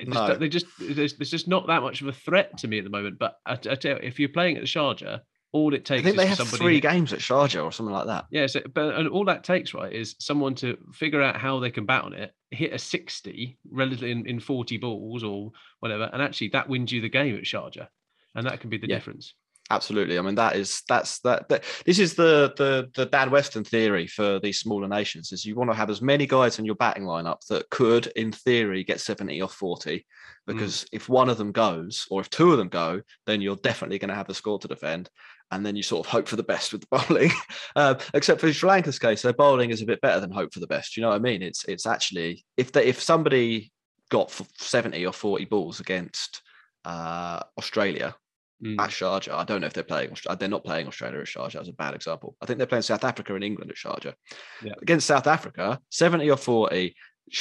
no. 0.07 0.37
they 0.37 0.49
just 0.49 0.67
there's, 0.79 1.15
there's, 1.15 1.31
just 1.31 1.49
not 1.49 1.67
that 1.67 1.83
much 1.83 2.01
of 2.01 2.09
a 2.09 2.13
threat 2.13 2.57
to 2.59 2.69
me 2.69 2.79
at 2.79 2.85
the 2.85 2.91
moment. 2.91 3.19
But 3.19 3.39
I, 3.47 3.55
I 3.55 3.57
tell 3.57 3.97
you, 3.97 4.01
if 4.03 4.19
you're 4.19 4.29
playing 4.29 4.57
at 4.57 4.63
the 4.63 4.69
Sharjah, 4.69 5.21
all 5.53 5.75
it 5.75 5.85
takes. 5.85 6.01
I 6.01 6.05
think 6.05 6.17
they 6.17 6.27
have 6.27 6.39
three 6.39 6.81
games 6.81 7.13
at 7.13 7.19
Sharjah 7.19 7.65
or 7.65 7.73
something 7.73 7.95
like 7.95 8.07
that. 8.07 8.27
Yeah, 8.31 8.47
so, 8.47 8.61
but 8.73 8.95
and 8.95 9.09
all 9.09 9.25
that 9.25 9.45
takes, 9.45 9.75
right, 9.75 9.93
is 9.93 10.17
someone 10.19 10.55
to 10.57 10.77
figure 10.93 11.23
out 11.23 11.37
how 11.37 11.59
they 11.59 11.71
can 11.71 11.87
bat 11.87 12.05
on 12.05 12.13
it, 12.13 12.33
hit 12.51 12.73
a 12.73 12.79
sixty 12.79 13.59
relatively 13.71 14.13
in, 14.13 14.27
in 14.27 14.41
forty 14.41 14.77
balls 14.77 15.25
or 15.25 15.51
whatever, 15.81 16.09
and 16.13 16.23
actually 16.23 16.49
that 16.49 16.69
wins 16.69 16.93
you 16.93 17.01
the 17.01 17.09
game 17.09 17.37
at 17.37 17.45
Sharjah, 17.45 17.89
and 18.35 18.47
that 18.47 18.61
can 18.61 18.71
be 18.71 18.79
the 18.79 18.89
yeah. 18.89 18.97
difference. 18.97 19.35
Absolutely. 19.73 20.19
I 20.19 20.23
mean, 20.23 20.35
that 20.35 20.57
is 20.57 20.83
that's 20.89 21.21
that, 21.21 21.49
that. 21.49 21.63
This 21.87 22.01
is 22.01 22.15
the 22.15 22.53
the 22.57 22.91
the 22.97 23.07
Dan 23.07 23.31
Weston 23.31 23.63
theory 23.63 24.09
for 24.09 24.41
these 24.41 24.59
smaller 24.59 24.89
nations: 24.89 25.31
is 25.31 25.45
you 25.45 25.55
want 25.55 25.71
to 25.71 25.77
have 25.77 25.91
as 25.91 26.03
many 26.03 26.27
guys 26.27 26.59
in 26.59 26.65
your 26.65 26.75
batting 26.75 27.05
lineup 27.05 27.47
that 27.49 27.71
could, 27.71 28.09
in 28.09 28.33
theory, 28.33 28.83
get 28.83 29.01
seventy 29.01 29.41
or 29.41 29.49
forty. 29.49 30.07
Because 30.45 30.85
mm. 30.85 30.89
if 30.93 31.09
one 31.09 31.29
of 31.29 31.39
them 31.39 31.53
goes, 31.53 32.09
or 32.11 32.21
if 32.21 32.31
two 32.31 32.51
of 32.51 32.59
them 32.59 32.69
go, 32.69 33.03
then 33.27 33.41
you're 33.41 33.57
definitely 33.57 34.01
going 34.01 34.09
to 34.09 34.17
have 34.17 34.27
the 34.27 34.35
score 34.35 34.59
to 34.59 34.67
defend. 34.67 35.09
And 35.51 35.67
then 35.67 35.75
you 35.77 35.83
sort 35.83 36.07
of 36.07 36.11
hope 36.11 36.29
for 36.29 36.37
the 36.37 36.43
best 36.43 36.73
with 36.73 36.83
the 36.83 36.87
bowling. 37.09 37.31
uh, 37.77 37.97
except 38.15 38.41
for 38.41 38.53
Sri 38.53 38.69
Lanka's 38.69 38.99
case, 38.99 39.23
their 39.23 39.33
bowling 39.33 39.71
is 39.71 39.83
a 39.83 39.87
bit 39.87 40.01
better 40.01 40.21
than 40.21 40.31
hope 40.31 40.53
for 40.53 40.61
the 40.61 40.67
best. 40.67 40.97
You 40.97 41.03
know 41.03 41.09
what 41.09 41.17
I 41.17 41.21
mean? 41.21 41.43
It's 41.43 41.65
it's 41.65 41.87
actually 41.87 42.45
if 42.57 42.73
they, 42.73 42.87
if 42.87 43.01
somebody 43.01 43.73
got 44.11 44.33
seventy 44.59 45.07
or 45.07 45.13
forty 45.13 45.45
balls 45.45 45.81
against 45.81 46.43
uh, 46.85 47.41
Australia 47.59 48.15
mm. 48.63 48.81
at 48.81 48.91
Sharjah. 48.91 49.35
I 49.35 49.45
don't 49.45 49.61
know 49.61 49.67
if 49.67 49.73
they're 49.73 49.85
playing. 49.85 50.17
They're 50.39 50.49
not 50.49 50.65
playing 50.65 50.87
Australia 50.87 51.21
at 51.21 51.27
Sharjah. 51.27 51.55
That's 51.55 51.69
a 51.69 51.73
bad 51.73 51.95
example. 51.95 52.37
I 52.41 52.47
think 52.47 52.59
they're 52.59 52.67
playing 52.67 52.83
South 52.83 53.05
Africa 53.05 53.35
and 53.35 53.45
England 53.45 53.71
at 53.71 53.77
Sharjah. 53.77 54.15
Yeah. 54.63 54.75
Against 54.83 55.07
South 55.07 55.27
Africa, 55.27 55.81
seventy 55.91 56.31
or 56.31 56.37
forty. 56.37 56.95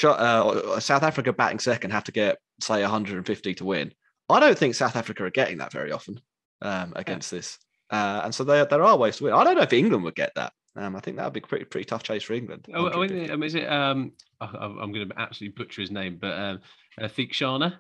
Uh, 0.04 0.80
South 0.80 1.02
Africa 1.02 1.34
batting 1.34 1.58
second 1.58 1.90
have 1.90 2.04
to 2.04 2.12
get 2.12 2.38
say 2.62 2.82
150 2.82 3.56
to 3.56 3.66
win. 3.66 3.92
I 4.30 4.40
don't 4.40 4.58
think 4.58 4.76
South 4.76 4.96
Africa 4.96 5.24
are 5.26 5.32
getting 5.32 5.58
that 5.58 5.72
very 5.72 5.92
often 5.92 6.22
um, 6.62 6.94
against 6.96 7.32
yeah. 7.32 7.40
this, 7.40 7.58
uh, 7.90 8.22
and 8.24 8.34
so 8.34 8.44
there 8.44 8.66
there 8.66 8.84
are 8.84 8.98
ways 8.98 9.18
to 9.18 9.26
win. 9.26 9.34
I 9.34 9.44
don't 9.44 9.56
know 9.56 9.62
if 9.62 9.74
England 9.74 10.04
would 10.04 10.16
get 10.16 10.34
that. 10.36 10.54
Um, 10.76 10.96
I 10.96 11.00
think 11.00 11.18
that 11.18 11.26
would 11.26 11.34
be 11.34 11.42
pretty 11.42 11.66
pretty 11.66 11.86
tough 11.86 12.04
chase 12.04 12.24
for 12.24 12.34
England. 12.34 12.68
Oh, 12.74 12.90
oh 12.90 13.02
is 13.02 13.56
it? 13.56 13.70
Um, 13.70 14.14
I'm 14.42 14.92
going 14.92 15.10
to 15.10 15.20
absolutely 15.20 15.56
butcher 15.62 15.82
his 15.82 15.92
name, 15.92 16.18
but 16.20 16.40
um, 16.40 16.60
uh, 17.00 17.08
Theekshana. 17.08 17.76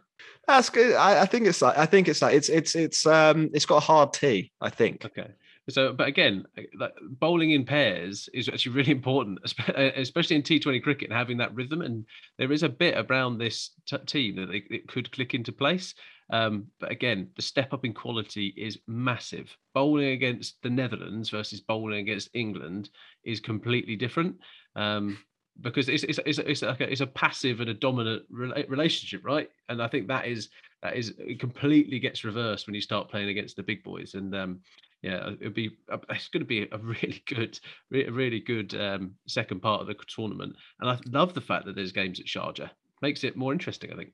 That's 0.47 0.69
good. 0.69 0.95
I, 0.95 1.21
I, 1.21 1.25
think 1.25 1.47
it's 1.47 1.61
like 1.61 1.77
I 1.77 1.85
think 1.85 2.07
it's 2.07 2.21
like 2.21 2.35
it's 2.35 2.49
it's 2.49 2.75
it's 2.75 3.05
um 3.05 3.49
it's 3.53 3.65
got 3.65 3.77
a 3.77 3.85
hard 3.85 4.13
T. 4.13 4.51
I 4.59 4.69
think. 4.69 5.05
Okay. 5.05 5.29
So, 5.69 5.93
but 5.93 6.07
again, 6.07 6.45
uh, 6.57 6.63
like 6.77 6.93
bowling 7.01 7.51
in 7.51 7.63
pairs 7.63 8.27
is 8.33 8.49
actually 8.49 8.75
really 8.75 8.91
important, 8.91 9.39
uh, 9.69 9.91
especially 9.95 10.35
in 10.35 10.41
T20 10.41 10.81
cricket, 10.81 11.09
and 11.09 11.17
having 11.17 11.37
that 11.37 11.53
rhythm. 11.53 11.81
And 11.81 12.05
there 12.37 12.51
is 12.51 12.63
a 12.63 12.69
bit 12.69 12.95
around 12.97 13.37
this 13.37 13.71
t- 13.85 13.97
team 14.05 14.35
that 14.37 14.47
they, 14.47 14.63
it 14.75 14.87
could 14.87 15.11
click 15.11 15.33
into 15.33 15.51
place. 15.51 15.93
Um, 16.31 16.67
but 16.79 16.91
again, 16.91 17.29
the 17.35 17.41
step 17.41 17.73
up 17.73 17.85
in 17.85 17.93
quality 17.93 18.53
is 18.55 18.79
massive. 18.87 19.55
Bowling 19.73 20.09
against 20.09 20.61
the 20.61 20.69
Netherlands 20.69 21.29
versus 21.29 21.61
bowling 21.61 21.99
against 21.99 22.29
England 22.33 22.89
is 23.23 23.39
completely 23.39 23.95
different. 23.95 24.37
Um, 24.75 25.17
because 25.61 25.89
it's 25.89 26.03
it's 26.03 26.19
it's, 26.25 26.39
it's 26.39 26.61
like 26.61 26.81
a, 26.81 26.91
it's 26.91 27.01
a 27.01 27.07
passive 27.07 27.59
and 27.59 27.69
a 27.69 27.73
dominant 27.73 28.23
relationship, 28.29 29.25
right? 29.25 29.49
And 29.67 29.81
I 29.81 29.87
think 29.87 30.07
that 30.07 30.25
is 30.25 30.49
that 30.81 30.95
is 30.95 31.13
it 31.17 31.39
completely 31.39 31.99
gets 31.99 32.23
reversed 32.23 32.67
when 32.67 32.75
you 32.75 32.81
start 32.81 33.09
playing 33.09 33.29
against 33.29 33.55
the 33.55 33.63
big 33.63 33.83
boys. 33.83 34.13
And 34.13 34.33
um, 34.35 34.59
yeah, 35.01 35.31
it'll 35.39 35.53
be 35.53 35.71
it's 36.09 36.27
going 36.29 36.41
to 36.41 36.45
be 36.45 36.67
a 36.71 36.77
really 36.77 37.23
good, 37.27 37.59
really 37.89 38.39
good 38.39 38.73
um, 38.75 39.15
second 39.27 39.61
part 39.61 39.81
of 39.81 39.87
the 39.87 39.95
tournament. 40.07 40.55
And 40.79 40.89
I 40.89 40.97
love 41.07 41.33
the 41.33 41.41
fact 41.41 41.65
that 41.65 41.75
there's 41.75 41.91
games 41.91 42.19
at 42.19 42.25
Sharjah. 42.25 42.69
Makes 43.01 43.23
it 43.23 43.37
more 43.37 43.53
interesting, 43.53 43.91
I 43.93 43.95
think. 43.95 44.11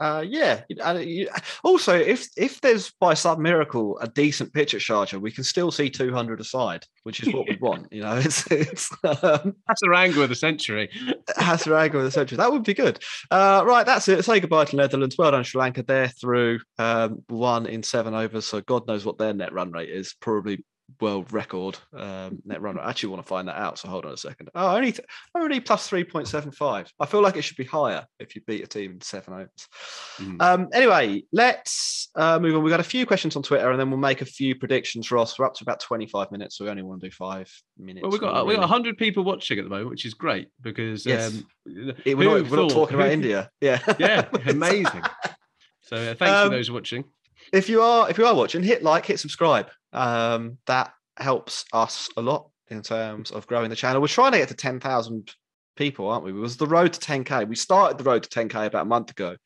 Uh, 0.00 0.24
yeah. 0.26 0.62
Also, 1.62 1.94
if 1.96 2.28
if 2.36 2.60
there's 2.60 2.90
by 3.00 3.14
some 3.14 3.40
miracle 3.40 3.98
a 4.00 4.08
decent 4.08 4.52
pitch 4.52 4.74
at 4.74 4.80
Sharjah, 4.80 5.20
we 5.20 5.30
can 5.30 5.44
still 5.44 5.70
see 5.70 5.88
200 5.88 6.40
aside, 6.40 6.84
which 7.04 7.22
is 7.22 7.32
what 7.32 7.48
we 7.48 7.56
want. 7.60 7.92
You 7.92 8.02
know, 8.02 8.16
it's 8.24 8.50
it's 8.50 8.90
um, 9.04 9.54
Hasaranga 9.70 10.22
of 10.22 10.28
the 10.28 10.34
century. 10.34 10.90
Hasaranga 11.38 11.94
of 11.94 12.04
the 12.04 12.10
century. 12.10 12.36
That 12.36 12.50
would 12.50 12.64
be 12.64 12.74
good. 12.74 12.98
Uh, 13.30 13.62
right, 13.64 13.86
that's 13.86 14.08
it. 14.08 14.24
Say 14.24 14.40
goodbye 14.40 14.64
to 14.66 14.76
Netherlands. 14.76 15.16
Well 15.16 15.30
done, 15.30 15.44
Sri 15.44 15.60
Lanka. 15.60 15.84
They're 15.84 16.08
through 16.08 16.60
um, 16.78 17.22
one 17.28 17.66
in 17.66 17.82
seven 17.82 18.14
overs, 18.14 18.46
so 18.46 18.60
God 18.60 18.86
knows 18.88 19.04
what 19.04 19.18
their 19.18 19.32
net 19.32 19.52
run 19.52 19.70
rate 19.70 19.90
is. 19.90 20.14
Probably 20.20 20.64
world 21.00 21.32
record 21.32 21.78
um, 21.96 22.40
net 22.44 22.60
run. 22.60 22.78
I 22.78 22.90
actually 22.90 23.10
want 23.10 23.22
to 23.22 23.28
find 23.28 23.48
that 23.48 23.56
out. 23.56 23.78
So 23.78 23.88
hold 23.88 24.04
on 24.04 24.12
a 24.12 24.16
second. 24.16 24.50
Oh, 24.54 24.76
only 24.76 24.92
th- 24.92 25.06
only 25.34 25.60
plus 25.60 25.88
three 25.88 26.04
point 26.04 26.28
seven 26.28 26.52
five. 26.52 26.90
I 27.00 27.06
feel 27.06 27.22
like 27.22 27.36
it 27.36 27.42
should 27.42 27.56
be 27.56 27.64
higher 27.64 28.06
if 28.18 28.34
you 28.34 28.42
beat 28.46 28.62
a 28.62 28.66
team 28.66 28.92
in 28.92 29.00
seven 29.00 29.34
overs. 29.34 29.68
Mm. 30.18 30.42
Um, 30.42 30.68
anyway, 30.72 31.22
let's 31.32 32.10
uh, 32.16 32.38
move 32.38 32.56
on. 32.56 32.62
We've 32.62 32.70
got 32.70 32.80
a 32.80 32.84
few 32.84 33.06
questions 33.06 33.36
on 33.36 33.42
Twitter, 33.42 33.70
and 33.70 33.80
then 33.80 33.90
we'll 33.90 33.98
make 33.98 34.20
a 34.20 34.26
few 34.26 34.54
predictions. 34.54 35.10
Ross, 35.10 35.38
we're 35.38 35.46
up 35.46 35.54
to 35.54 35.64
about 35.64 35.80
twenty 35.80 36.06
five 36.06 36.30
minutes, 36.30 36.58
so 36.58 36.64
we 36.64 36.70
only 36.70 36.82
want 36.82 37.00
to 37.00 37.08
do 37.08 37.10
five 37.10 37.50
minutes. 37.78 38.02
Well, 38.02 38.10
we've 38.10 38.20
got 38.20 38.46
we've 38.46 38.56
got 38.56 38.68
hundred 38.68 38.98
people 38.98 39.24
watching 39.24 39.58
at 39.58 39.64
the 39.64 39.70
moment, 39.70 39.90
which 39.90 40.04
is 40.04 40.14
great 40.14 40.48
because 40.60 41.06
yes. 41.06 41.34
um, 41.34 41.46
it, 42.04 42.16
we're, 42.16 42.40
not, 42.40 42.50
we're 42.50 42.56
not 42.56 42.70
talking 42.70 42.96
about 42.96 43.10
India. 43.10 43.50
Yeah, 43.60 43.80
yeah, 43.98 44.28
amazing. 44.46 45.02
So 45.82 45.96
uh, 45.96 46.14
thanks 46.14 46.22
um, 46.22 46.48
for 46.48 46.56
those 46.56 46.70
watching 46.70 47.04
if 47.54 47.68
you 47.68 47.80
are 47.80 48.10
if 48.10 48.18
you 48.18 48.26
are 48.26 48.34
watching, 48.34 48.62
hit 48.62 48.82
like, 48.82 49.06
hit 49.06 49.20
subscribe. 49.20 49.68
Um, 49.92 50.58
that 50.66 50.92
helps 51.16 51.64
us 51.72 52.08
a 52.16 52.22
lot 52.22 52.50
in 52.68 52.82
terms 52.82 53.30
of 53.30 53.46
growing 53.46 53.70
the 53.70 53.76
channel. 53.76 54.02
We're 54.02 54.08
trying 54.08 54.32
to 54.32 54.38
get 54.38 54.48
to 54.48 54.54
ten 54.54 54.80
thousand 54.80 55.32
people, 55.76 56.08
aren't 56.08 56.24
we? 56.24 56.30
It 56.30 56.34
was 56.34 56.56
the 56.56 56.66
road 56.66 56.92
to 56.92 57.00
ten 57.00 57.22
k. 57.22 57.44
We 57.44 57.56
started 57.56 57.96
the 57.96 58.04
road 58.04 58.24
to 58.24 58.28
ten 58.28 58.48
k 58.48 58.66
about 58.66 58.82
a 58.82 58.86
month 58.86 59.12
ago, 59.12 59.36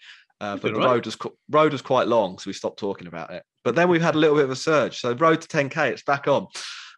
uh, 0.40 0.56
but 0.56 0.72
the 0.72 0.78
right. 0.78 0.86
road 0.86 1.06
was 1.06 1.18
road 1.50 1.72
was 1.72 1.82
quite 1.82 2.08
long, 2.08 2.38
so 2.38 2.48
we 2.48 2.54
stopped 2.54 2.78
talking 2.78 3.06
about 3.06 3.30
it. 3.30 3.42
But 3.62 3.74
then 3.74 3.88
we've 3.88 4.02
had 4.02 4.14
a 4.14 4.18
little 4.18 4.36
bit 4.36 4.44
of 4.44 4.50
a 4.50 4.56
surge. 4.56 4.98
So 5.00 5.14
road 5.14 5.42
to 5.42 5.48
ten 5.48 5.68
k, 5.68 5.90
it's 5.90 6.02
back 6.02 6.26
on. 6.26 6.46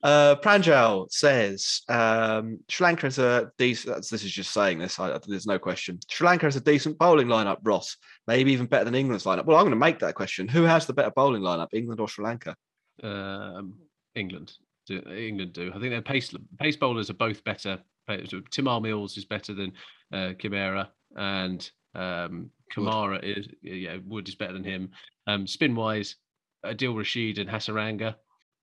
Uh, 0.02 0.34
Pranjal 0.36 1.10
says 1.12 1.82
um, 1.88 2.58
Sri 2.68 2.84
Lanka 2.84 3.06
is 3.06 3.18
a 3.18 3.52
decent. 3.58 4.08
This 4.08 4.24
is 4.24 4.32
just 4.32 4.52
saying 4.52 4.78
this. 4.78 4.98
I, 4.98 5.18
there's 5.26 5.46
no 5.46 5.58
question. 5.58 5.98
Sri 6.08 6.26
Lanka 6.26 6.46
has 6.46 6.56
a 6.56 6.60
decent 6.60 6.98
bowling 6.98 7.26
lineup. 7.26 7.58
Ross, 7.62 7.96
maybe 8.26 8.52
even 8.52 8.66
better 8.66 8.84
than 8.84 8.94
England's 8.94 9.24
lineup. 9.24 9.44
Well, 9.44 9.58
I'm 9.58 9.64
going 9.64 9.70
to 9.72 9.76
make 9.76 9.98
that 9.98 10.14
question. 10.14 10.48
Who 10.48 10.62
has 10.62 10.86
the 10.86 10.94
better 10.94 11.12
bowling 11.14 11.42
lineup, 11.42 11.68
England 11.72 12.00
or 12.00 12.08
Sri 12.08 12.24
Lanka? 12.24 12.56
Um, 13.02 13.74
England 14.14 14.52
do. 14.86 15.02
England 15.10 15.52
do. 15.52 15.70
I 15.74 15.78
think 15.78 15.90
their 15.90 16.02
pace 16.02 16.34
pace 16.58 16.76
bowlers 16.76 17.10
are 17.10 17.14
both 17.14 17.44
better. 17.44 17.78
Tymal 18.08 18.82
Mills 18.82 19.16
is 19.16 19.24
better 19.24 19.54
than 19.54 19.72
uh, 20.12 20.32
Chameera, 20.38 20.88
and 21.16 21.70
um, 21.94 22.50
Kumara 22.74 23.22
Wood. 23.22 23.24
is 23.24 23.48
yeah 23.62 23.98
Wood 24.04 24.28
is 24.28 24.34
better 24.34 24.54
than 24.54 24.64
him. 24.64 24.90
Um, 25.26 25.46
spin 25.46 25.74
wise, 25.76 26.16
Adil 26.64 26.96
Rashid 26.96 27.38
and 27.38 27.48
Hasaranga 27.48 28.14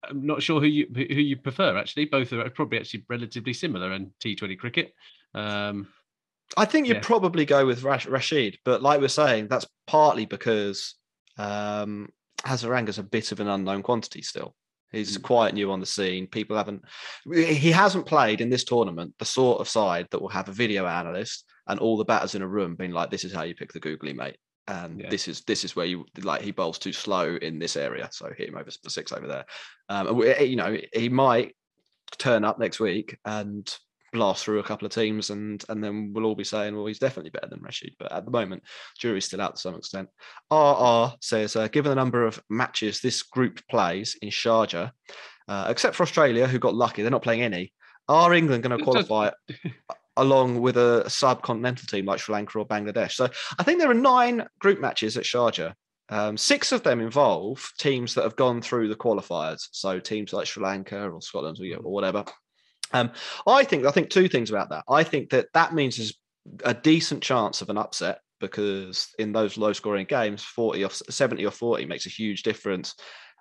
I'm 0.03 0.25
not 0.25 0.41
sure 0.41 0.59
who 0.59 0.67
you 0.67 0.87
who 0.93 1.03
you 1.03 1.37
prefer. 1.37 1.77
Actually, 1.77 2.05
both 2.05 2.33
are 2.33 2.49
probably 2.49 2.79
actually 2.79 3.05
relatively 3.07 3.53
similar 3.53 3.93
in 3.93 4.11
T20 4.23 4.57
cricket. 4.57 4.93
Um, 5.33 5.87
I 6.57 6.65
think 6.65 6.87
you'd 6.87 6.97
yeah. 6.97 7.01
probably 7.03 7.45
go 7.45 7.65
with 7.65 7.83
Rash- 7.83 8.07
Rashid, 8.07 8.57
but 8.65 8.81
like 8.81 8.99
we're 8.99 9.07
saying, 9.07 9.47
that's 9.47 9.67
partly 9.87 10.25
because 10.25 10.95
um, 11.37 12.09
Hasaranga's 12.41 12.97
a 12.97 13.03
bit 13.03 13.31
of 13.31 13.39
an 13.39 13.47
unknown 13.47 13.83
quantity 13.83 14.21
still. 14.21 14.55
He's 14.91 15.17
mm. 15.17 15.21
quite 15.21 15.53
new 15.53 15.71
on 15.71 15.79
the 15.79 15.85
scene. 15.85 16.27
People 16.27 16.57
haven't, 16.57 16.83
he 17.33 17.71
hasn't 17.71 18.05
played 18.05 18.41
in 18.41 18.49
this 18.49 18.65
tournament 18.65 19.13
the 19.19 19.25
sort 19.25 19.61
of 19.61 19.69
side 19.69 20.07
that 20.11 20.21
will 20.21 20.29
have 20.29 20.49
a 20.49 20.53
video 20.53 20.85
analyst 20.85 21.45
and 21.67 21.79
all 21.79 21.95
the 21.95 22.03
batters 22.03 22.35
in 22.35 22.41
a 22.41 22.47
room 22.47 22.75
being 22.75 22.91
like, 22.91 23.09
"This 23.09 23.23
is 23.23 23.33
how 23.33 23.43
you 23.43 23.55
pick 23.55 23.71
the 23.71 23.79
googly 23.79 24.13
mate." 24.13 24.37
And 24.67 25.01
yeah. 25.01 25.09
this 25.09 25.27
is 25.27 25.41
this 25.41 25.63
is 25.63 25.75
where 25.75 25.85
you 25.85 26.05
like 26.21 26.41
he 26.41 26.51
bowls 26.51 26.79
too 26.79 26.93
slow 26.93 27.35
in 27.41 27.59
this 27.59 27.75
area, 27.75 28.09
so 28.11 28.29
hit 28.37 28.49
him 28.49 28.57
over 28.57 28.69
the 28.83 28.89
six 28.89 29.11
over 29.11 29.27
there. 29.27 29.45
Um, 29.89 30.21
you 30.39 30.55
know, 30.55 30.77
he 30.93 31.09
might 31.09 31.55
turn 32.17 32.43
up 32.43 32.59
next 32.59 32.79
week 32.79 33.17
and 33.25 33.73
blast 34.13 34.43
through 34.43 34.59
a 34.59 34.63
couple 34.63 34.85
of 34.85 34.93
teams, 34.93 35.29
and 35.29 35.63
and 35.69 35.83
then 35.83 36.11
we'll 36.13 36.25
all 36.25 36.35
be 36.35 36.43
saying, 36.43 36.75
well, 36.75 36.85
he's 36.85 36.99
definitely 36.99 37.31
better 37.31 37.47
than 37.47 37.61
Rashid. 37.61 37.95
But 37.99 38.11
at 38.11 38.25
the 38.25 38.31
moment, 38.31 38.63
jury's 38.97 39.25
still 39.25 39.41
out 39.41 39.55
to 39.55 39.61
some 39.61 39.75
extent. 39.75 40.09
RR 40.51 41.13
says, 41.21 41.55
uh, 41.55 41.67
given 41.67 41.89
the 41.89 41.95
number 41.95 42.25
of 42.25 42.41
matches 42.49 43.01
this 43.01 43.23
group 43.23 43.61
plays 43.69 44.15
in 44.21 44.29
Sharjah, 44.29 44.91
uh, 45.47 45.67
except 45.69 45.95
for 45.95 46.03
Australia, 46.03 46.47
who 46.47 46.59
got 46.59 46.75
lucky, 46.75 47.01
they're 47.01 47.11
not 47.11 47.23
playing 47.23 47.41
any. 47.41 47.73
Are 48.07 48.33
England 48.33 48.63
going 48.63 48.77
to 48.77 48.83
qualify 48.83 49.31
along 50.21 50.61
with 50.61 50.77
a 50.77 51.03
subcontinental 51.07 51.87
team 51.89 52.05
like 52.05 52.19
Sri 52.19 52.33
Lanka 52.33 52.59
or 52.59 52.67
Bangladesh. 52.67 53.13
So 53.13 53.27
I 53.57 53.63
think 53.63 53.79
there 53.79 53.89
are 53.89 53.95
nine 53.95 54.45
group 54.59 54.79
matches 54.79 55.17
at 55.17 55.23
Sharjah. 55.23 55.73
Um, 56.09 56.37
six 56.37 56.71
of 56.71 56.83
them 56.83 57.01
involve 57.01 57.71
teams 57.79 58.13
that 58.13 58.23
have 58.23 58.35
gone 58.35 58.61
through 58.61 58.89
the 58.89 58.95
qualifiers, 58.95 59.67
so 59.71 59.99
teams 59.99 60.31
like 60.31 60.45
Sri 60.45 60.63
Lanka 60.63 61.09
or 61.09 61.21
Scotland 61.21 61.57
or, 61.59 61.77
or 61.77 61.91
whatever. 61.91 62.23
Um, 62.93 63.11
I 63.47 63.63
think 63.63 63.85
I 63.85 63.91
think 63.91 64.09
two 64.09 64.27
things 64.27 64.49
about 64.51 64.69
that. 64.69 64.83
I 64.87 65.03
think 65.03 65.31
that 65.31 65.47
that 65.53 65.73
means 65.73 65.97
there's 65.97 66.13
a 66.63 66.73
decent 66.73 67.23
chance 67.23 67.61
of 67.61 67.69
an 67.69 67.77
upset 67.77 68.19
because 68.39 69.07
in 69.19 69.31
those 69.31 69.57
low 69.57 69.73
scoring 69.73 70.05
games, 70.05 70.43
40 70.43 70.83
or 70.83 70.89
70 70.89 71.45
or 71.45 71.51
40 71.51 71.85
makes 71.85 72.05
a 72.05 72.09
huge 72.09 72.43
difference. 72.43 72.95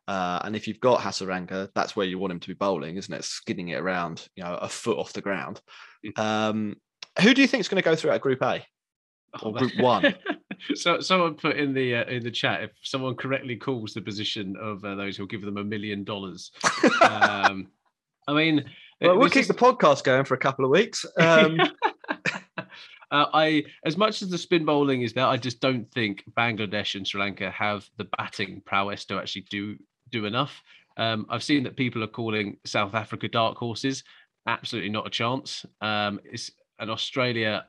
Uh, 0.09 0.41
and 0.45 0.57
if 0.57 0.67
you've 0.67 0.81
got 0.81 1.01
Hasaranga, 1.01 1.69
that's 1.75 1.95
where 1.95 2.07
you 2.07 2.19
want 2.19 2.33
him 2.33 2.41
to 2.41 2.49
be 2.49 2.55
bowling, 2.55 2.97
isn't 2.97 3.15
it? 3.15 3.25
Skidding 3.25 3.69
it 3.69 3.81
around, 3.81 4.29
you 4.35 4.43
know, 4.43 4.55
a 4.55 4.69
foot 4.69 4.99
off 4.99 5.13
the 5.13 5.21
ground. 5.21 5.61
Mm. 6.05 6.19
Um, 6.19 6.77
who 7.21 7.35
do 7.35 7.43
you 7.43 7.49
think 7.49 7.61
is 7.61 7.69
going 7.69 7.83
to 7.83 7.89
go 7.89 7.95
through 7.95 8.11
at 8.11 8.21
Group 8.21 8.43
A 8.43 8.65
or 9.43 9.49
oh, 9.49 9.53
Group 9.53 9.73
One? 9.79 10.15
so 10.75 11.01
someone 11.01 11.35
put 11.35 11.57
in 11.57 11.73
the 11.73 11.97
uh, 11.97 12.05
in 12.05 12.23
the 12.23 12.31
chat 12.31 12.63
if 12.63 12.71
someone 12.83 13.15
correctly 13.15 13.57
calls 13.57 13.95
the 13.95 14.01
position 14.01 14.57
of 14.61 14.85
uh, 14.85 14.95
those 14.95 15.17
who'll 15.17 15.27
give 15.27 15.43
them 15.43 15.59
a 15.59 15.65
million 15.65 16.05
dollars. 16.05 16.51
Um, 17.03 17.69
I 18.27 18.33
mean, 18.35 18.65
well, 19.01 19.19
we'll 19.19 19.31
keep 19.31 19.43
is... 19.43 19.49
the 19.49 19.55
podcast 19.55 20.05
going 20.05 20.25
for 20.25 20.35
a 20.35 20.39
couple 20.39 20.65
of 20.65 20.71
weeks. 20.71 21.05
Um... 21.19 21.61
Uh, 23.13 23.27
I, 23.35 23.65
as 23.85 23.97
much 23.97 24.23
as 24.23 24.29
the 24.29 24.39
spin 24.39 24.65
bowling 24.65 25.03
is 25.03 25.13
there, 25.13 25.27
I 25.27 25.37
just 25.37 25.61
don't 25.61 25.91
think 25.91 26.23
Bangladesh 26.39 26.95
and 26.95 27.05
Sri 27.07 27.21
Lanka 27.21 27.51
have 27.51 27.85
the 27.97 28.05
batting 28.17 28.63
prowess 28.65 29.05
to 29.07 29.19
actually 29.19 29.47
do 29.51 29.77
do 30.11 30.27
enough. 30.27 30.63
Um, 30.97 31.27
I've 31.29 31.43
seen 31.43 31.63
that 31.65 31.77
people 31.77 32.03
are 32.03 32.09
calling 32.09 32.57
South 32.65 32.95
Africa 32.95 33.29
dark 33.29 33.57
horses. 33.57 34.05
Absolutely 34.47 34.91
not 34.91 35.07
a 35.07 35.11
chance. 35.11 35.65
Um, 35.81 36.21
it's 36.25 36.51
and 36.81 36.91
Australia, 36.91 37.67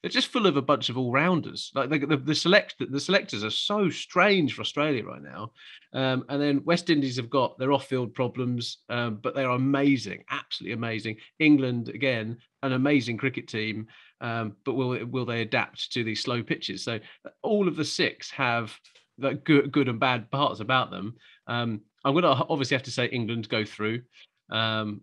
they're 0.00 0.10
just 0.10 0.28
full 0.28 0.46
of 0.46 0.56
a 0.56 0.62
bunch 0.62 0.88
of 0.88 0.96
all 0.96 1.12
rounders. 1.12 1.70
Like 1.74 1.90
the, 1.90 1.98
the, 1.98 2.16
the, 2.16 2.34
select 2.34 2.76
the 2.78 2.98
selectors 2.98 3.44
are 3.44 3.50
so 3.50 3.90
strange 3.90 4.54
for 4.54 4.62
Australia 4.62 5.04
right 5.04 5.22
now. 5.22 5.52
Um, 5.92 6.24
and 6.28 6.40
then 6.40 6.64
West 6.64 6.88
Indies 6.90 7.16
have 7.16 7.30
got 7.30 7.58
their 7.58 7.72
off-field 7.72 8.14
problems, 8.14 8.78
um, 8.88 9.18
but 9.22 9.34
they 9.34 9.44
are 9.44 9.56
amazing, 9.56 10.24
absolutely 10.30 10.72
amazing. 10.72 11.16
England 11.38 11.90
again, 11.90 12.38
an 12.62 12.72
amazing 12.72 13.18
cricket 13.18 13.48
team, 13.48 13.86
um, 14.22 14.56
but 14.64 14.74
will 14.74 15.04
will 15.06 15.26
they 15.26 15.42
adapt 15.42 15.92
to 15.92 16.02
these 16.02 16.22
slow 16.22 16.42
pitches? 16.42 16.82
So 16.82 16.98
all 17.42 17.68
of 17.68 17.76
the 17.76 17.84
six 17.84 18.30
have 18.30 18.74
the 19.18 19.34
good 19.34 19.70
good 19.72 19.88
and 19.88 20.00
bad 20.00 20.30
parts 20.30 20.60
about 20.60 20.90
them. 20.90 21.14
Um, 21.48 21.80
I'm 22.04 22.14
going 22.14 22.22
to 22.22 22.44
obviously 22.48 22.76
have 22.76 22.84
to 22.84 22.90
say 22.90 23.06
England 23.06 23.48
go 23.48 23.64
through. 23.64 24.02
Um, 24.50 25.00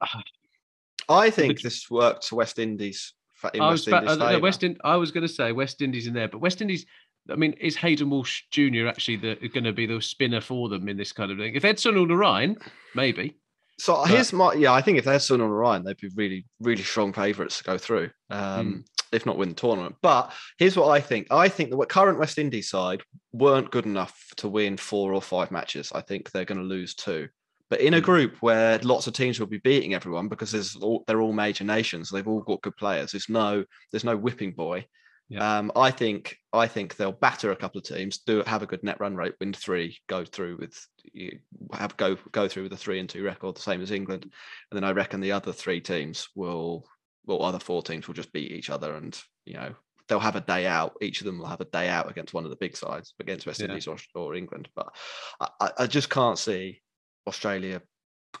I 1.08 1.30
think 1.30 1.60
this 1.60 1.90
worked 1.90 2.28
to 2.28 2.36
West 2.36 2.58
Indies. 2.58 3.12
In 3.54 3.60
I 3.60 3.70
was, 3.70 3.86
West, 3.88 4.06
Indies 4.06 4.20
uh, 4.20 4.38
West 4.40 4.62
In, 4.62 4.78
I 4.84 4.96
was 4.96 5.10
going 5.10 5.26
to 5.26 5.32
say 5.32 5.50
West 5.50 5.82
Indies 5.82 6.06
in 6.06 6.14
there, 6.14 6.28
but 6.28 6.38
West 6.38 6.60
Indies. 6.60 6.86
I 7.28 7.34
mean, 7.36 7.52
is 7.54 7.76
Hayden 7.76 8.10
Walsh 8.10 8.42
Jr. 8.50 8.86
actually 8.88 9.16
the, 9.16 9.34
going 9.48 9.64
to 9.64 9.72
be 9.72 9.86
the 9.86 10.00
spinner 10.00 10.40
for 10.40 10.68
them 10.68 10.88
in 10.88 10.96
this 10.96 11.12
kind 11.12 11.30
of 11.30 11.38
thing? 11.38 11.54
If 11.54 11.64
Ed 11.64 11.76
Sunil 11.76 12.06
Narine, 12.06 12.60
maybe. 12.94 13.36
So 13.78 13.94
but, 13.94 14.10
here's 14.10 14.32
my 14.32 14.54
yeah. 14.54 14.72
I 14.72 14.80
think 14.80 14.98
if 14.98 15.04
they 15.04 15.12
had 15.12 15.20
Sunil 15.20 15.48
Narine, 15.48 15.84
they'd 15.84 15.96
be 15.96 16.10
really 16.14 16.44
really 16.60 16.82
strong 16.82 17.12
favourites 17.12 17.58
to 17.58 17.64
go 17.64 17.78
through, 17.78 18.10
um, 18.30 18.84
mm. 18.84 18.84
If 19.12 19.26
not 19.26 19.38
win 19.38 19.50
the 19.50 19.54
tournament. 19.54 19.96
But 20.02 20.32
here's 20.58 20.76
what 20.76 20.90
I 20.90 21.00
think. 21.00 21.28
I 21.30 21.48
think 21.48 21.70
the 21.70 21.86
current 21.86 22.18
West 22.18 22.38
Indies 22.38 22.68
side 22.68 23.02
weren't 23.32 23.70
good 23.70 23.86
enough 23.86 24.16
to 24.36 24.48
win 24.48 24.76
four 24.76 25.12
or 25.14 25.22
five 25.22 25.50
matches. 25.50 25.92
I 25.94 26.00
think 26.00 26.30
they're 26.30 26.44
going 26.44 26.58
to 26.58 26.64
lose 26.64 26.94
two. 26.94 27.28
But 27.70 27.80
in 27.80 27.94
a 27.94 28.00
hmm. 28.00 28.04
group 28.04 28.36
where 28.40 28.78
lots 28.80 29.06
of 29.06 29.14
teams 29.14 29.40
will 29.40 29.46
be 29.46 29.58
beating 29.58 29.94
everyone 29.94 30.28
because 30.28 30.52
there's 30.52 30.76
all, 30.76 31.04
they're 31.06 31.22
all 31.22 31.32
major 31.32 31.64
nations, 31.64 32.10
they've 32.10 32.28
all 32.28 32.42
got 32.42 32.62
good 32.62 32.76
players. 32.76 33.12
There's 33.12 33.28
no 33.28 33.64
there's 33.90 34.04
no 34.04 34.16
whipping 34.16 34.52
boy. 34.52 34.86
Yeah. 35.30 35.58
Um, 35.58 35.72
I 35.74 35.90
think 35.90 36.36
I 36.52 36.66
think 36.66 36.96
they'll 36.96 37.12
batter 37.12 37.52
a 37.52 37.56
couple 37.56 37.78
of 37.78 37.84
teams, 37.84 38.18
do 38.18 38.42
have 38.46 38.62
a 38.62 38.66
good 38.66 38.82
net 38.82 39.00
run 39.00 39.16
rate, 39.16 39.32
win 39.40 39.54
three, 39.54 39.96
go 40.06 40.26
through 40.26 40.58
with 40.58 40.86
have 41.72 41.96
go 41.96 42.18
go 42.32 42.48
through 42.48 42.64
with 42.64 42.74
a 42.74 42.76
three 42.76 42.98
and 42.98 43.08
two 43.08 43.24
record, 43.24 43.56
the 43.56 43.60
same 43.60 43.80
as 43.80 43.90
England, 43.90 44.24
and 44.24 44.76
then 44.76 44.84
I 44.84 44.92
reckon 44.92 45.20
the 45.20 45.32
other 45.32 45.54
three 45.54 45.80
teams 45.80 46.28
will, 46.34 46.86
well, 47.26 47.42
other 47.42 47.58
four 47.58 47.82
teams 47.82 48.06
will 48.06 48.14
just 48.14 48.32
beat 48.32 48.52
each 48.52 48.70
other, 48.70 48.94
and 48.94 49.20
you 49.44 49.54
know 49.54 49.74
they'll 50.08 50.20
have 50.20 50.36
a 50.36 50.40
day 50.40 50.66
out. 50.66 50.94
Each 51.00 51.20
of 51.20 51.26
them 51.26 51.38
will 51.38 51.46
have 51.46 51.60
a 51.60 51.66
day 51.66 51.88
out 51.88 52.10
against 52.10 52.34
one 52.34 52.44
of 52.44 52.50
the 52.50 52.56
big 52.56 52.76
sides, 52.76 53.14
against 53.20 53.46
West 53.46 53.60
yeah. 53.60 53.66
Indies 53.66 53.86
or, 53.86 53.96
or 54.14 54.34
England. 54.34 54.68
But 54.74 54.94
I, 55.60 55.70
I 55.78 55.86
just 55.86 56.10
can't 56.10 56.38
see 56.38 56.80
Australia 57.26 57.80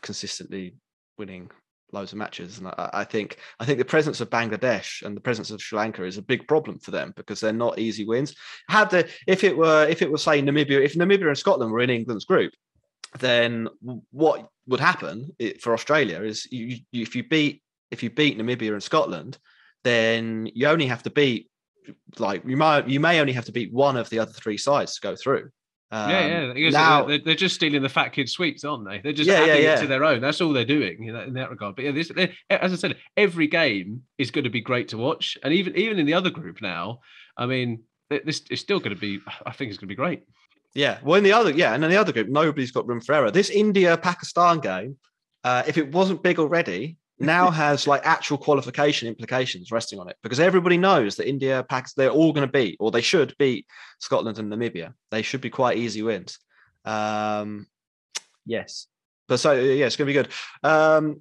consistently 0.00 0.74
winning 1.18 1.50
loads 1.92 2.12
of 2.12 2.18
matches. 2.18 2.58
And 2.58 2.68
I, 2.68 2.90
I, 2.92 3.04
think 3.04 3.38
I 3.60 3.64
think 3.64 3.78
the 3.78 3.84
presence 3.84 4.20
of 4.20 4.30
Bangladesh 4.30 5.02
and 5.02 5.16
the 5.16 5.20
presence 5.20 5.50
of 5.50 5.62
Sri 5.62 5.78
Lanka 5.78 6.04
is 6.04 6.18
a 6.18 6.22
big 6.22 6.48
problem 6.48 6.78
for 6.78 6.90
them 6.90 7.12
because 7.16 7.40
they're 7.40 7.52
not 7.52 7.78
easy 7.78 8.04
wins. 8.04 8.34
Had 8.68 8.90
the 8.90 9.08
if 9.26 9.44
it 9.44 9.56
were 9.56 9.86
if 9.88 10.02
it 10.02 10.10
was 10.10 10.22
say 10.22 10.42
Namibia, 10.42 10.84
if 10.84 10.94
Namibia 10.94 11.28
and 11.28 11.38
Scotland 11.38 11.72
were 11.72 11.80
in 11.80 11.90
England's 11.90 12.24
group, 12.24 12.52
then 13.18 13.68
what 14.10 14.48
would 14.66 14.80
happen 14.80 15.30
for 15.60 15.74
Australia 15.74 16.22
is 16.22 16.46
you, 16.50 16.78
you, 16.92 17.02
if 17.02 17.14
you 17.14 17.24
beat 17.24 17.61
if 17.92 18.02
you 18.02 18.10
beat 18.10 18.38
Namibia 18.38 18.72
and 18.72 18.82
Scotland, 18.82 19.38
then 19.84 20.48
you 20.54 20.66
only 20.66 20.86
have 20.86 21.02
to 21.04 21.10
beat 21.10 21.48
like 22.18 22.42
you 22.46 22.56
might 22.56 22.88
you 22.88 23.00
may 23.00 23.20
only 23.20 23.32
have 23.32 23.44
to 23.44 23.52
beat 23.52 23.72
one 23.72 23.96
of 23.96 24.08
the 24.08 24.18
other 24.18 24.32
three 24.32 24.56
sides 24.56 24.94
to 24.94 25.00
go 25.00 25.14
through. 25.14 25.50
Um, 25.90 26.08
yeah, 26.08 26.52
yeah. 26.54 26.70
Now, 26.70 27.04
they're, 27.04 27.18
they're, 27.18 27.34
just 27.34 27.54
stealing 27.54 27.82
the 27.82 27.88
fat 27.88 28.14
kid 28.14 28.26
sweets, 28.26 28.64
aren't 28.64 28.88
they? 28.88 29.00
They're 29.00 29.12
just 29.12 29.28
yeah, 29.28 29.40
adding 29.40 29.56
yeah, 29.56 29.60
yeah. 29.60 29.74
it 29.76 29.80
to 29.82 29.86
their 29.86 30.04
own. 30.04 30.22
That's 30.22 30.40
all 30.40 30.54
they're 30.54 30.64
doing 30.64 31.04
in 31.04 31.12
that, 31.12 31.28
in 31.28 31.34
that 31.34 31.50
regard. 31.50 31.76
But 31.76 31.84
yeah, 31.84 31.90
this, 31.90 32.10
as 32.48 32.72
I 32.72 32.76
said, 32.76 32.96
every 33.14 33.46
game 33.46 34.04
is 34.16 34.30
going 34.30 34.44
to 34.44 34.50
be 34.50 34.62
great 34.62 34.88
to 34.88 34.96
watch, 34.96 35.36
and 35.42 35.52
even 35.52 35.76
even 35.76 35.98
in 35.98 36.06
the 36.06 36.14
other 36.14 36.30
group 36.30 36.62
now, 36.62 37.00
I 37.36 37.44
mean, 37.44 37.82
this 38.08 38.42
is 38.50 38.60
still 38.60 38.78
going 38.78 38.94
to 38.94 39.00
be. 39.00 39.20
I 39.44 39.52
think 39.52 39.68
it's 39.68 39.78
going 39.78 39.88
to 39.88 39.92
be 39.92 39.96
great. 39.96 40.22
Yeah. 40.74 40.98
Well, 41.04 41.16
in 41.16 41.24
the 41.24 41.34
other, 41.34 41.50
yeah, 41.50 41.74
and 41.74 41.84
in 41.84 41.90
the 41.90 41.98
other 41.98 42.12
group, 42.12 42.28
nobody's 42.28 42.70
got 42.70 42.88
room 42.88 43.02
for 43.02 43.14
error. 43.14 43.30
This 43.30 43.50
India 43.50 43.98
Pakistan 43.98 44.60
game, 44.60 44.96
uh, 45.44 45.62
if 45.66 45.76
it 45.76 45.92
wasn't 45.92 46.22
big 46.22 46.38
already, 46.38 46.96
now 47.22 47.50
has 47.50 47.86
like 47.86 48.02
actual 48.04 48.38
qualification 48.38 49.08
implications 49.08 49.70
resting 49.72 49.98
on 49.98 50.08
it 50.08 50.16
because 50.22 50.40
everybody 50.40 50.76
knows 50.76 51.16
that 51.16 51.28
India, 51.28 51.64
Pakistan, 51.68 52.02
they're 52.02 52.12
all 52.12 52.32
going 52.32 52.46
to 52.46 52.52
beat 52.52 52.76
or 52.80 52.90
they 52.90 53.00
should 53.00 53.34
beat 53.38 53.66
Scotland 53.98 54.38
and 54.38 54.52
Namibia. 54.52 54.94
They 55.10 55.22
should 55.22 55.40
be 55.40 55.50
quite 55.50 55.78
easy 55.78 56.02
wins. 56.02 56.38
Um, 56.84 57.66
yes, 58.44 58.86
but 59.28 59.38
so 59.38 59.52
yeah, 59.52 59.86
it's 59.86 59.96
going 59.96 60.06
to 60.06 60.12
be 60.12 60.20
good. 60.20 60.28
Um, 60.62 61.20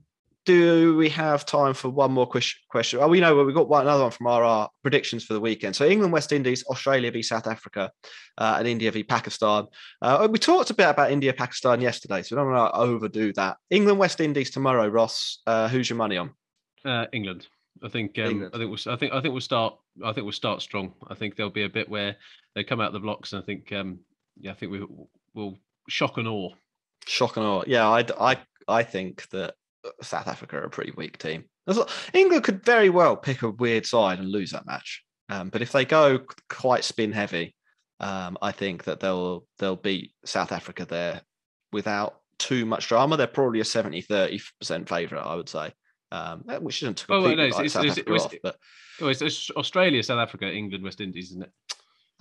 do 0.51 0.95
we 0.97 1.07
have 1.09 1.45
time 1.45 1.73
for 1.73 1.89
one 1.89 2.11
more 2.11 2.27
question? 2.27 2.99
Oh, 2.99 3.07
we 3.07 3.21
know 3.21 3.43
we've 3.43 3.55
got 3.55 3.69
one 3.69 3.83
another 3.83 4.03
one 4.03 4.11
from 4.11 4.27
our, 4.27 4.43
our, 4.43 4.69
predictions 4.81 5.23
for 5.23 5.33
the 5.33 5.39
weekend. 5.39 5.75
So 5.75 5.85
England, 5.87 6.11
West 6.11 6.33
Indies, 6.33 6.63
Australia 6.69 7.09
v 7.09 7.21
South 7.21 7.47
Africa, 7.47 7.91
uh, 8.37 8.55
and 8.59 8.67
India 8.67 8.91
v 8.91 9.03
Pakistan. 9.03 9.67
Uh, 10.01 10.27
we 10.29 10.39
talked 10.39 10.69
a 10.69 10.73
bit 10.73 10.89
about 10.89 11.11
India 11.11 11.33
Pakistan 11.33 11.79
yesterday, 11.79 12.21
so 12.21 12.35
we 12.35 12.41
don't 12.41 12.51
want 12.51 12.73
to 12.73 12.79
overdo 12.79 13.31
that. 13.33 13.57
England, 13.69 13.97
West 13.97 14.19
Indies 14.19 14.51
tomorrow. 14.51 14.87
Ross, 14.89 15.39
uh, 15.47 15.69
who's 15.69 15.89
your 15.89 15.97
money 15.97 16.17
on? 16.17 16.31
Uh, 16.83 17.05
England. 17.13 17.47
I 17.81 17.87
think. 17.87 18.19
Um, 18.19 18.49
I 18.53 18.57
think. 18.57 18.69
We'll, 18.69 18.93
I 18.93 18.97
think. 18.97 19.13
I 19.13 19.21
think 19.21 19.31
we'll 19.31 19.41
start. 19.41 19.75
I 20.03 20.11
think 20.11 20.25
we'll 20.25 20.33
start 20.33 20.61
strong. 20.61 20.93
I 21.07 21.15
think 21.15 21.35
there'll 21.35 21.51
be 21.51 21.63
a 21.63 21.69
bit 21.69 21.87
where 21.87 22.17
they 22.55 22.65
come 22.65 22.81
out 22.81 22.87
of 22.87 22.93
the 22.93 22.99
blocks, 22.99 23.31
and 23.31 23.41
I 23.41 23.45
think. 23.45 23.71
Um, 23.71 23.99
yeah, 24.37 24.51
I 24.51 24.55
think 24.55 24.71
we 24.71 24.85
will 25.33 25.57
shock 25.87 26.17
and 26.17 26.27
awe. 26.27 26.51
Shock 27.05 27.37
and 27.37 27.45
awe. 27.45 27.63
Yeah, 27.65 27.87
I. 27.87 28.05
I. 28.19 28.37
I 28.67 28.83
think 28.83 29.27
that 29.29 29.55
South 30.01 30.27
Africa 30.27 30.57
are 30.57 30.63
a 30.63 30.69
pretty 30.69 30.91
weak 30.95 31.17
team. 31.17 31.45
England 32.13 32.43
could 32.43 32.63
very 32.63 32.89
well 32.89 33.15
pick 33.15 33.41
a 33.41 33.49
weird 33.49 33.85
side 33.85 34.19
and 34.19 34.29
lose 34.29 34.51
that 34.51 34.65
match. 34.65 35.03
Um, 35.29 35.49
but 35.49 35.61
if 35.61 35.71
they 35.71 35.85
go 35.85 36.19
quite 36.49 36.83
spin 36.83 37.11
heavy, 37.11 37.55
um, 37.99 38.37
I 38.41 38.51
think 38.51 38.83
that 38.85 38.99
they'll 38.99 39.45
they'll 39.59 39.75
beat 39.75 40.11
South 40.25 40.51
Africa 40.51 40.85
there 40.85 41.21
without 41.71 42.21
too 42.37 42.65
much 42.65 42.87
drama. 42.87 43.15
They're 43.15 43.27
probably 43.27 43.59
a 43.59 43.65
70 43.65 44.03
30% 44.03 44.89
favourite, 44.89 45.23
I 45.23 45.35
would 45.35 45.49
say. 45.49 45.71
Um, 46.11 46.43
eh, 46.49 46.57
which 46.57 46.83
isn't 46.83 46.97
to 46.97 47.05
completely 47.05 47.33
oh, 47.33 47.37
no, 47.37 47.43
it's, 47.45 47.59
it's, 47.59 47.73
South 47.73 47.85
it's, 47.85 47.97
Africa 47.99 48.13
off, 48.13 48.33
but 48.43 48.57
oh, 48.99 49.07
it's 49.07 49.49
Australia, 49.51 50.03
South 50.03 50.19
Africa, 50.19 50.51
England, 50.51 50.83
West 50.83 50.99
Indies, 50.99 51.29
isn't 51.29 51.43
it? 51.43 51.51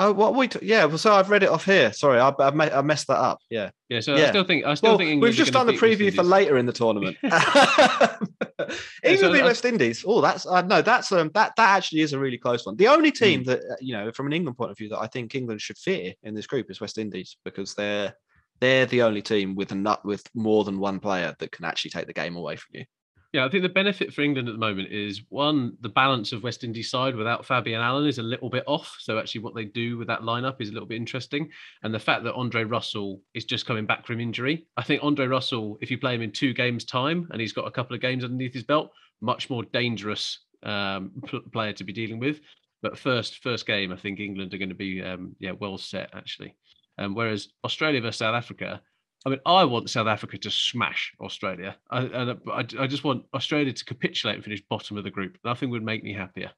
Oh, 0.02 0.12
what 0.12 0.34
we? 0.34 0.48
T- 0.48 0.60
yeah, 0.62 0.86
well, 0.86 0.96
so 0.96 1.12
I've 1.12 1.28
read 1.28 1.42
it 1.42 1.50
off 1.50 1.66
here. 1.66 1.92
Sorry, 1.92 2.18
I, 2.18 2.32
I, 2.38 2.50
me- 2.52 2.70
I 2.70 2.80
messed 2.80 3.06
that 3.08 3.18
up. 3.18 3.40
Yeah, 3.50 3.68
yeah. 3.90 4.00
So 4.00 4.16
yeah. 4.16 4.24
I 4.24 4.28
still 4.30 4.44
think 4.44 4.64
I 4.64 4.72
still 4.72 4.92
well, 4.92 4.98
think 4.98 5.10
England 5.10 5.28
we've 5.28 5.36
just 5.36 5.52
done 5.52 5.66
the 5.66 5.74
preview 5.74 6.10
for 6.14 6.22
later 6.22 6.56
in 6.56 6.64
the 6.64 6.72
tournament. 6.72 7.18
England 9.04 9.34
v 9.34 9.42
West 9.42 9.66
Indies. 9.66 10.02
Oh, 10.06 10.22
that's 10.22 10.46
uh, 10.46 10.62
no, 10.62 10.80
that's 10.80 11.12
um, 11.12 11.30
that 11.34 11.52
that 11.56 11.76
actually 11.76 12.00
is 12.00 12.14
a 12.14 12.18
really 12.18 12.38
close 12.38 12.64
one. 12.64 12.76
The 12.76 12.88
only 12.88 13.12
team 13.12 13.42
mm. 13.42 13.46
that 13.46 13.58
uh, 13.58 13.76
you 13.82 13.92
know, 13.92 14.10
from 14.10 14.26
an 14.26 14.32
England 14.32 14.56
point 14.56 14.70
of 14.70 14.78
view, 14.78 14.88
that 14.88 15.00
I 15.00 15.06
think 15.06 15.34
England 15.34 15.60
should 15.60 15.76
fear 15.76 16.14
in 16.22 16.34
this 16.34 16.46
group 16.46 16.70
is 16.70 16.80
West 16.80 16.96
Indies 16.96 17.36
because 17.44 17.74
they're 17.74 18.14
they're 18.58 18.86
the 18.86 19.02
only 19.02 19.20
team 19.20 19.54
with 19.54 19.70
a 19.72 19.74
nut 19.74 20.02
with 20.02 20.26
more 20.34 20.64
than 20.64 20.78
one 20.78 20.98
player 20.98 21.34
that 21.40 21.52
can 21.52 21.66
actually 21.66 21.90
take 21.90 22.06
the 22.06 22.14
game 22.14 22.36
away 22.36 22.56
from 22.56 22.70
you. 22.72 22.84
Yeah, 23.32 23.44
I 23.44 23.48
think 23.48 23.62
the 23.62 23.68
benefit 23.68 24.12
for 24.12 24.22
England 24.22 24.48
at 24.48 24.52
the 24.52 24.58
moment 24.58 24.90
is 24.90 25.22
one, 25.28 25.76
the 25.82 25.88
balance 25.88 26.32
of 26.32 26.42
West 26.42 26.64
Indies 26.64 26.90
side 26.90 27.14
without 27.14 27.46
Fabian 27.46 27.80
Allen 27.80 28.08
is 28.08 28.18
a 28.18 28.24
little 28.24 28.50
bit 28.50 28.64
off. 28.66 28.96
So 28.98 29.20
actually, 29.20 29.42
what 29.42 29.54
they 29.54 29.66
do 29.66 29.96
with 29.96 30.08
that 30.08 30.22
lineup 30.22 30.60
is 30.60 30.68
a 30.68 30.72
little 30.72 30.88
bit 30.88 30.96
interesting. 30.96 31.48
And 31.84 31.94
the 31.94 32.00
fact 32.00 32.24
that 32.24 32.34
Andre 32.34 32.64
Russell 32.64 33.22
is 33.34 33.44
just 33.44 33.66
coming 33.66 33.86
back 33.86 34.04
from 34.04 34.20
injury, 34.20 34.66
I 34.76 34.82
think 34.82 35.04
Andre 35.04 35.28
Russell, 35.28 35.78
if 35.80 35.92
you 35.92 35.98
play 35.98 36.16
him 36.16 36.22
in 36.22 36.32
two 36.32 36.52
games' 36.52 36.84
time 36.84 37.28
and 37.30 37.40
he's 37.40 37.52
got 37.52 37.68
a 37.68 37.70
couple 37.70 37.94
of 37.94 38.02
games 38.02 38.24
underneath 38.24 38.54
his 38.54 38.64
belt, 38.64 38.90
much 39.20 39.48
more 39.48 39.62
dangerous 39.62 40.40
um, 40.64 41.12
player 41.52 41.72
to 41.74 41.84
be 41.84 41.92
dealing 41.92 42.18
with. 42.18 42.40
But 42.82 42.98
first, 42.98 43.42
first 43.44 43.64
game, 43.64 43.92
I 43.92 43.96
think 43.96 44.18
England 44.18 44.54
are 44.54 44.58
going 44.58 44.70
to 44.70 44.74
be 44.74 45.02
um, 45.02 45.36
yeah 45.38 45.52
well 45.52 45.78
set 45.78 46.10
actually. 46.14 46.56
Um, 46.98 47.14
whereas 47.14 47.48
Australia 47.64 48.00
versus 48.00 48.18
South 48.18 48.34
Africa, 48.34 48.82
I 49.26 49.30
mean, 49.30 49.40
I 49.44 49.64
want 49.64 49.90
South 49.90 50.06
Africa 50.06 50.38
to 50.38 50.50
smash 50.50 51.12
Australia. 51.20 51.76
I, 51.90 52.00
and 52.00 52.40
I, 52.50 52.64
I 52.78 52.86
just 52.86 53.04
want 53.04 53.24
Australia 53.34 53.72
to 53.72 53.84
capitulate 53.84 54.36
and 54.36 54.44
finish 54.44 54.62
bottom 54.68 54.96
of 54.96 55.04
the 55.04 55.10
group. 55.10 55.36
Nothing 55.44 55.70
would 55.70 55.82
make 55.82 56.02
me 56.02 56.14
happier. 56.14 56.50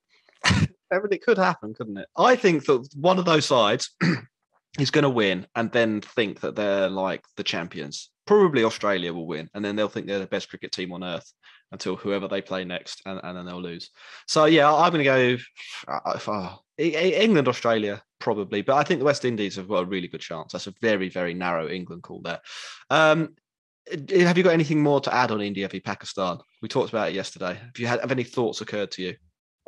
Everything 0.93 1.21
could 1.25 1.39
happen, 1.39 1.75
couldn't 1.75 1.99
it? 1.99 2.09
I 2.17 2.37
think 2.37 2.65
that 2.67 2.89
one 2.95 3.19
of 3.19 3.25
those 3.25 3.47
sides 3.47 3.91
is 4.79 4.91
going 4.91 5.03
to 5.03 5.11
win 5.11 5.47
and 5.57 5.73
then 5.73 6.01
think 6.01 6.41
that 6.41 6.55
they're 6.55 6.89
like 6.89 7.25
the 7.37 7.43
champions. 7.43 8.11
Probably 8.27 8.63
Australia 8.63 9.13
will 9.13 9.27
win, 9.27 9.51
and 9.55 9.65
then 9.65 9.75
they'll 9.75 9.89
think 9.89 10.07
they're 10.07 10.21
the 10.21 10.27
best 10.27 10.49
cricket 10.49 10.71
team 10.71 10.93
on 10.93 11.03
earth 11.03 11.33
until 11.73 11.97
whoever 11.97 12.29
they 12.29 12.41
play 12.41 12.65
next, 12.65 13.03
and, 13.07 13.19
and 13.25 13.37
then 13.37 13.47
they'll 13.47 13.61
lose. 13.61 13.91
So 14.29 14.45
yeah, 14.45 14.73
I'm 14.73 14.93
going 14.93 15.05
to 15.05 15.39
go 15.89 15.93
uh, 15.93 16.19
uh, 16.31 16.57
England, 16.79 17.49
Australia, 17.49 18.03
probably, 18.23 18.63
but 18.63 18.77
I 18.77 18.85
think 18.85 19.01
the 19.01 19.05
West 19.05 19.25
Indies 19.25 19.57
have 19.57 19.69
got 19.69 19.83
a 19.83 19.87
really 19.87 20.07
good 20.07 20.21
chance. 20.21 20.53
That's 20.53 20.69
a 20.69 20.75
very, 20.81 21.09
very 21.09 21.35
narrow 21.35 21.69
England 21.69 22.05
call 22.05 22.21
there. 22.23 22.41
Um, 22.89 23.35
have 23.91 24.39
you 24.39 24.45
got 24.45 24.53
anything 24.53 24.81
more 24.81 25.01
to 25.01 25.13
add 25.13 25.33
on 25.33 25.41
India 25.41 25.69
v 25.69 25.81
Pakistan? 25.81 26.39
We 26.63 26.69
talked 26.69 26.91
about 26.91 27.09
it 27.09 27.17
yesterday. 27.17 27.55
Have 27.55 27.79
you 27.79 27.89
had 27.89 28.01
have 28.01 28.13
any 28.13 28.23
thoughts 28.23 28.61
occurred 28.61 28.93
to 28.93 29.03
you? 29.03 29.17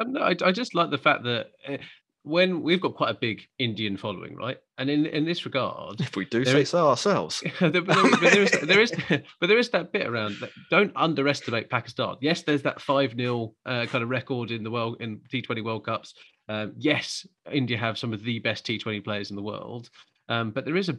Um, 0.00 0.12
no, 0.12 0.20
I, 0.20 0.36
I, 0.44 0.52
just 0.52 0.72
like 0.72 0.90
the 0.90 0.98
fact 0.98 1.24
that 1.24 1.48
uh, 1.68 1.78
when 2.24 2.62
we've 2.62 2.80
got 2.80 2.94
quite 2.94 3.10
a 3.10 3.18
big 3.18 3.42
Indian 3.58 3.98
following, 3.98 4.34
right? 4.34 4.56
And 4.78 4.90
in 4.90 5.06
in 5.06 5.24
this 5.26 5.44
regard, 5.44 6.00
if 6.00 6.16
we 6.16 6.24
do 6.24 6.44
say 6.44 6.64
so 6.64 6.88
ourselves, 6.88 7.42
but, 7.60 7.72
there, 7.72 7.82
but 7.82 8.20
there 8.20 8.42
is 8.42 8.50
there 8.62 8.80
is 8.80 8.92
but 9.40 9.46
there 9.46 9.58
is 9.58 9.68
that 9.70 9.92
bit 9.92 10.06
around. 10.06 10.36
That, 10.40 10.50
don't 10.70 10.92
underestimate 10.96 11.70
Pakistan. 11.70 12.16
Yes, 12.20 12.42
there's 12.42 12.62
that 12.62 12.80
five 12.80 13.14
0 13.16 13.54
uh, 13.66 13.86
kind 13.86 14.02
of 14.02 14.08
record 14.08 14.50
in 14.50 14.64
the 14.64 14.70
world 14.70 14.96
in 15.00 15.20
T20 15.32 15.62
World 15.62 15.84
Cups. 15.84 16.14
Um, 16.48 16.72
yes, 16.76 17.26
India 17.52 17.76
have 17.78 17.98
some 17.98 18.12
of 18.12 18.22
the 18.24 18.38
best 18.38 18.66
T20 18.66 19.04
players 19.04 19.30
in 19.30 19.36
the 19.36 19.42
world, 19.42 19.90
um, 20.28 20.50
but 20.50 20.64
there 20.64 20.76
is 20.76 20.88
a 20.88 20.98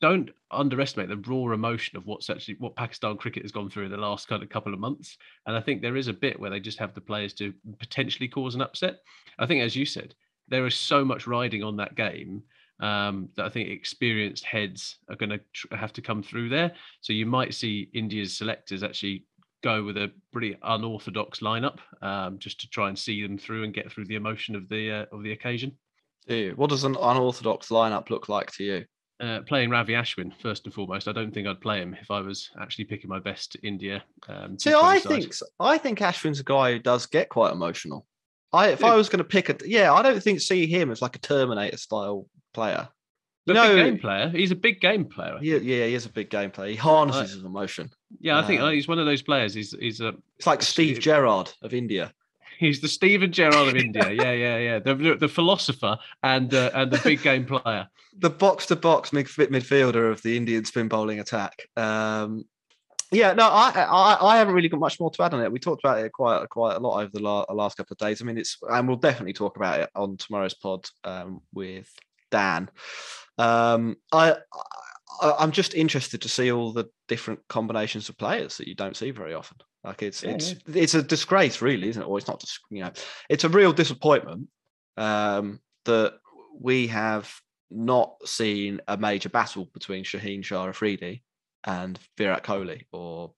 don't 0.00 0.30
underestimate 0.52 1.08
the 1.08 1.16
raw 1.28 1.52
emotion 1.52 1.96
of 1.96 2.06
what's 2.06 2.30
actually 2.30 2.54
what 2.58 2.76
Pakistan 2.76 3.16
cricket 3.16 3.42
has 3.42 3.50
gone 3.50 3.68
through 3.68 3.84
in 3.84 3.90
the 3.90 3.96
last 3.96 4.28
kind 4.28 4.42
of 4.42 4.48
couple 4.48 4.72
of 4.72 4.78
months. 4.78 5.16
And 5.46 5.56
I 5.56 5.60
think 5.60 5.82
there 5.82 5.96
is 5.96 6.08
a 6.08 6.12
bit 6.12 6.38
where 6.38 6.50
they 6.50 6.60
just 6.60 6.78
have 6.78 6.94
the 6.94 7.00
players 7.00 7.34
to 7.34 7.52
potentially 7.78 8.28
cause 8.28 8.54
an 8.54 8.60
upset. 8.60 8.98
I 9.38 9.46
think, 9.46 9.62
as 9.62 9.74
you 9.74 9.84
said, 9.84 10.14
there 10.48 10.66
is 10.66 10.74
so 10.74 11.04
much 11.04 11.26
riding 11.26 11.62
on 11.62 11.76
that 11.76 11.94
game 11.94 12.42
um, 12.80 13.28
that 13.36 13.46
I 13.46 13.48
think 13.48 13.68
experienced 13.68 14.44
heads 14.44 14.98
are 15.08 15.16
going 15.16 15.30
to 15.30 15.40
tr- 15.52 15.74
have 15.74 15.92
to 15.94 16.02
come 16.02 16.22
through 16.22 16.48
there. 16.50 16.72
So 17.00 17.12
you 17.12 17.26
might 17.26 17.54
see 17.54 17.88
India's 17.94 18.36
selectors 18.36 18.82
actually 18.82 19.24
go 19.62 19.82
with 19.82 19.96
a 19.96 20.12
pretty 20.32 20.56
unorthodox 20.62 21.40
lineup 21.40 21.78
um, 22.02 22.38
just 22.38 22.60
to 22.60 22.68
try 22.68 22.88
and 22.88 22.98
see 22.98 23.22
them 23.22 23.38
through 23.38 23.64
and 23.64 23.74
get 23.74 23.90
through 23.90 24.04
the 24.06 24.14
emotion 24.14 24.54
of 24.54 24.68
the 24.68 24.90
uh, 24.90 25.16
of 25.16 25.22
the 25.22 25.32
occasion. 25.32 25.72
What 26.56 26.70
does 26.70 26.84
an 26.84 26.96
unorthodox 27.00 27.68
lineup 27.68 28.10
look 28.10 28.28
like 28.28 28.50
to 28.52 28.64
you? 28.64 28.84
Uh, 29.18 29.40
playing 29.42 29.70
Ravi 29.70 29.94
Ashwin 29.94 30.30
first 30.42 30.66
and 30.66 30.74
foremost. 30.74 31.08
I 31.08 31.12
don't 31.12 31.32
think 31.32 31.46
I'd 31.46 31.60
play 31.60 31.80
him 31.80 31.96
if 32.00 32.10
I 32.10 32.20
was 32.20 32.50
actually 32.60 32.84
picking 32.84 33.08
my 33.08 33.18
best 33.18 33.56
India. 33.62 34.04
Um, 34.28 34.58
See, 34.58 34.74
I 34.74 34.98
side. 34.98 35.08
think 35.08 35.34
I 35.58 35.78
think 35.78 36.00
Ashwin's 36.00 36.40
a 36.40 36.44
guy 36.44 36.72
who 36.72 36.78
does 36.78 37.06
get 37.06 37.30
quite 37.30 37.52
emotional. 37.52 38.06
I 38.56 38.68
if 38.68 38.84
I 38.84 38.94
was 38.94 39.08
going 39.08 39.18
to 39.18 39.24
pick 39.24 39.48
a 39.48 39.56
yeah, 39.64 39.92
I 39.92 40.02
don't 40.02 40.22
think 40.22 40.40
see 40.40 40.66
him 40.66 40.90
as 40.90 41.02
like 41.02 41.16
a 41.16 41.20
Terminator 41.20 41.76
style 41.76 42.26
player. 42.52 42.88
Big 43.46 43.54
game 43.54 43.98
player. 43.98 44.28
He's 44.28 44.50
a 44.50 44.56
big 44.56 44.80
game 44.80 45.04
player. 45.04 45.38
Yeah, 45.40 45.58
yeah, 45.58 45.86
he 45.86 45.94
is 45.94 46.04
a 46.04 46.08
big 46.08 46.30
game 46.30 46.50
player. 46.50 46.70
He 46.70 46.76
harnesses 46.76 47.32
his 47.32 47.44
emotion. 47.44 47.90
Yeah, 48.18 48.40
I 48.40 48.42
think 48.42 48.60
um, 48.60 48.72
he's 48.72 48.88
one 48.88 48.98
of 48.98 49.06
those 49.06 49.22
players. 49.22 49.54
He's 49.54 49.70
he's 49.78 50.00
a. 50.00 50.14
It's 50.36 50.48
like 50.48 50.62
Steve 50.62 50.98
Gerrard 50.98 51.52
of 51.62 51.72
India. 51.72 52.12
He's 52.58 52.80
the 52.80 52.88
Steven 52.88 53.30
Gerrard 53.30 53.68
of 53.68 53.76
India. 53.76 54.10
Yeah, 54.10 54.32
yeah, 54.32 54.58
yeah. 54.58 54.78
The 54.80 55.16
the 55.18 55.28
philosopher 55.28 55.96
and 56.24 56.52
uh, 56.52 56.70
and 56.74 56.90
the 56.90 57.00
big 57.04 57.22
game 57.22 57.44
player. 57.44 57.86
The 58.18 58.30
box 58.30 58.66
to 58.66 58.76
box 58.76 59.10
midfielder 59.10 60.10
of 60.10 60.22
the 60.22 60.36
Indian 60.36 60.64
spin 60.64 60.88
bowling 60.88 61.20
attack. 61.20 61.68
Um, 61.76 62.46
yeah, 63.12 63.32
no, 63.32 63.44
I, 63.44 63.70
I, 63.70 64.18
I 64.20 64.36
haven't 64.38 64.54
really 64.54 64.68
got 64.68 64.80
much 64.80 64.98
more 64.98 65.10
to 65.10 65.22
add 65.22 65.34
on 65.34 65.42
it. 65.42 65.52
We 65.52 65.58
talked 65.58 65.84
about 65.84 65.98
it 65.98 66.12
quite 66.12 66.48
quite 66.48 66.76
a 66.76 66.80
lot 66.80 67.00
over 67.00 67.10
the 67.12 67.20
last 67.20 67.76
couple 67.76 67.94
of 67.94 67.98
days. 67.98 68.20
I 68.20 68.24
mean, 68.24 68.38
it's 68.38 68.58
and 68.68 68.88
we'll 68.88 68.96
definitely 68.96 69.32
talk 69.32 69.56
about 69.56 69.80
it 69.80 69.90
on 69.94 70.16
tomorrow's 70.16 70.54
pod 70.54 70.86
um, 71.04 71.40
with 71.54 71.88
Dan. 72.30 72.68
Um, 73.38 73.96
I, 74.12 74.36
I 75.20 75.44
am 75.44 75.52
just 75.52 75.74
interested 75.74 76.22
to 76.22 76.28
see 76.28 76.50
all 76.50 76.72
the 76.72 76.86
different 77.06 77.40
combinations 77.48 78.08
of 78.08 78.18
players 78.18 78.56
that 78.56 78.68
you 78.68 78.74
don't 78.74 78.96
see 78.96 79.10
very 79.10 79.34
often. 79.34 79.58
Like 79.84 80.02
it's 80.02 80.22
yeah, 80.22 80.30
it's 80.30 80.52
yeah. 80.66 80.82
it's 80.82 80.94
a 80.94 81.02
disgrace, 81.02 81.62
really, 81.62 81.88
isn't 81.88 82.02
it? 82.02 82.06
Or 82.06 82.18
it's 82.18 82.28
not, 82.28 82.40
just 82.40 82.58
you 82.70 82.82
know, 82.82 82.90
it's 83.28 83.44
a 83.44 83.48
real 83.48 83.72
disappointment 83.72 84.48
um, 84.96 85.60
that 85.84 86.14
we 86.58 86.88
have 86.88 87.32
not 87.70 88.16
seen 88.24 88.80
a 88.88 88.96
major 88.96 89.28
battle 89.28 89.68
between 89.72 90.04
Shaheen 90.04 90.44
Shah 90.44 90.66
Afridi 90.66 91.22
and 91.66 91.98
Virat 92.16 92.44
Kohli 92.44 92.82
or 92.92 93.32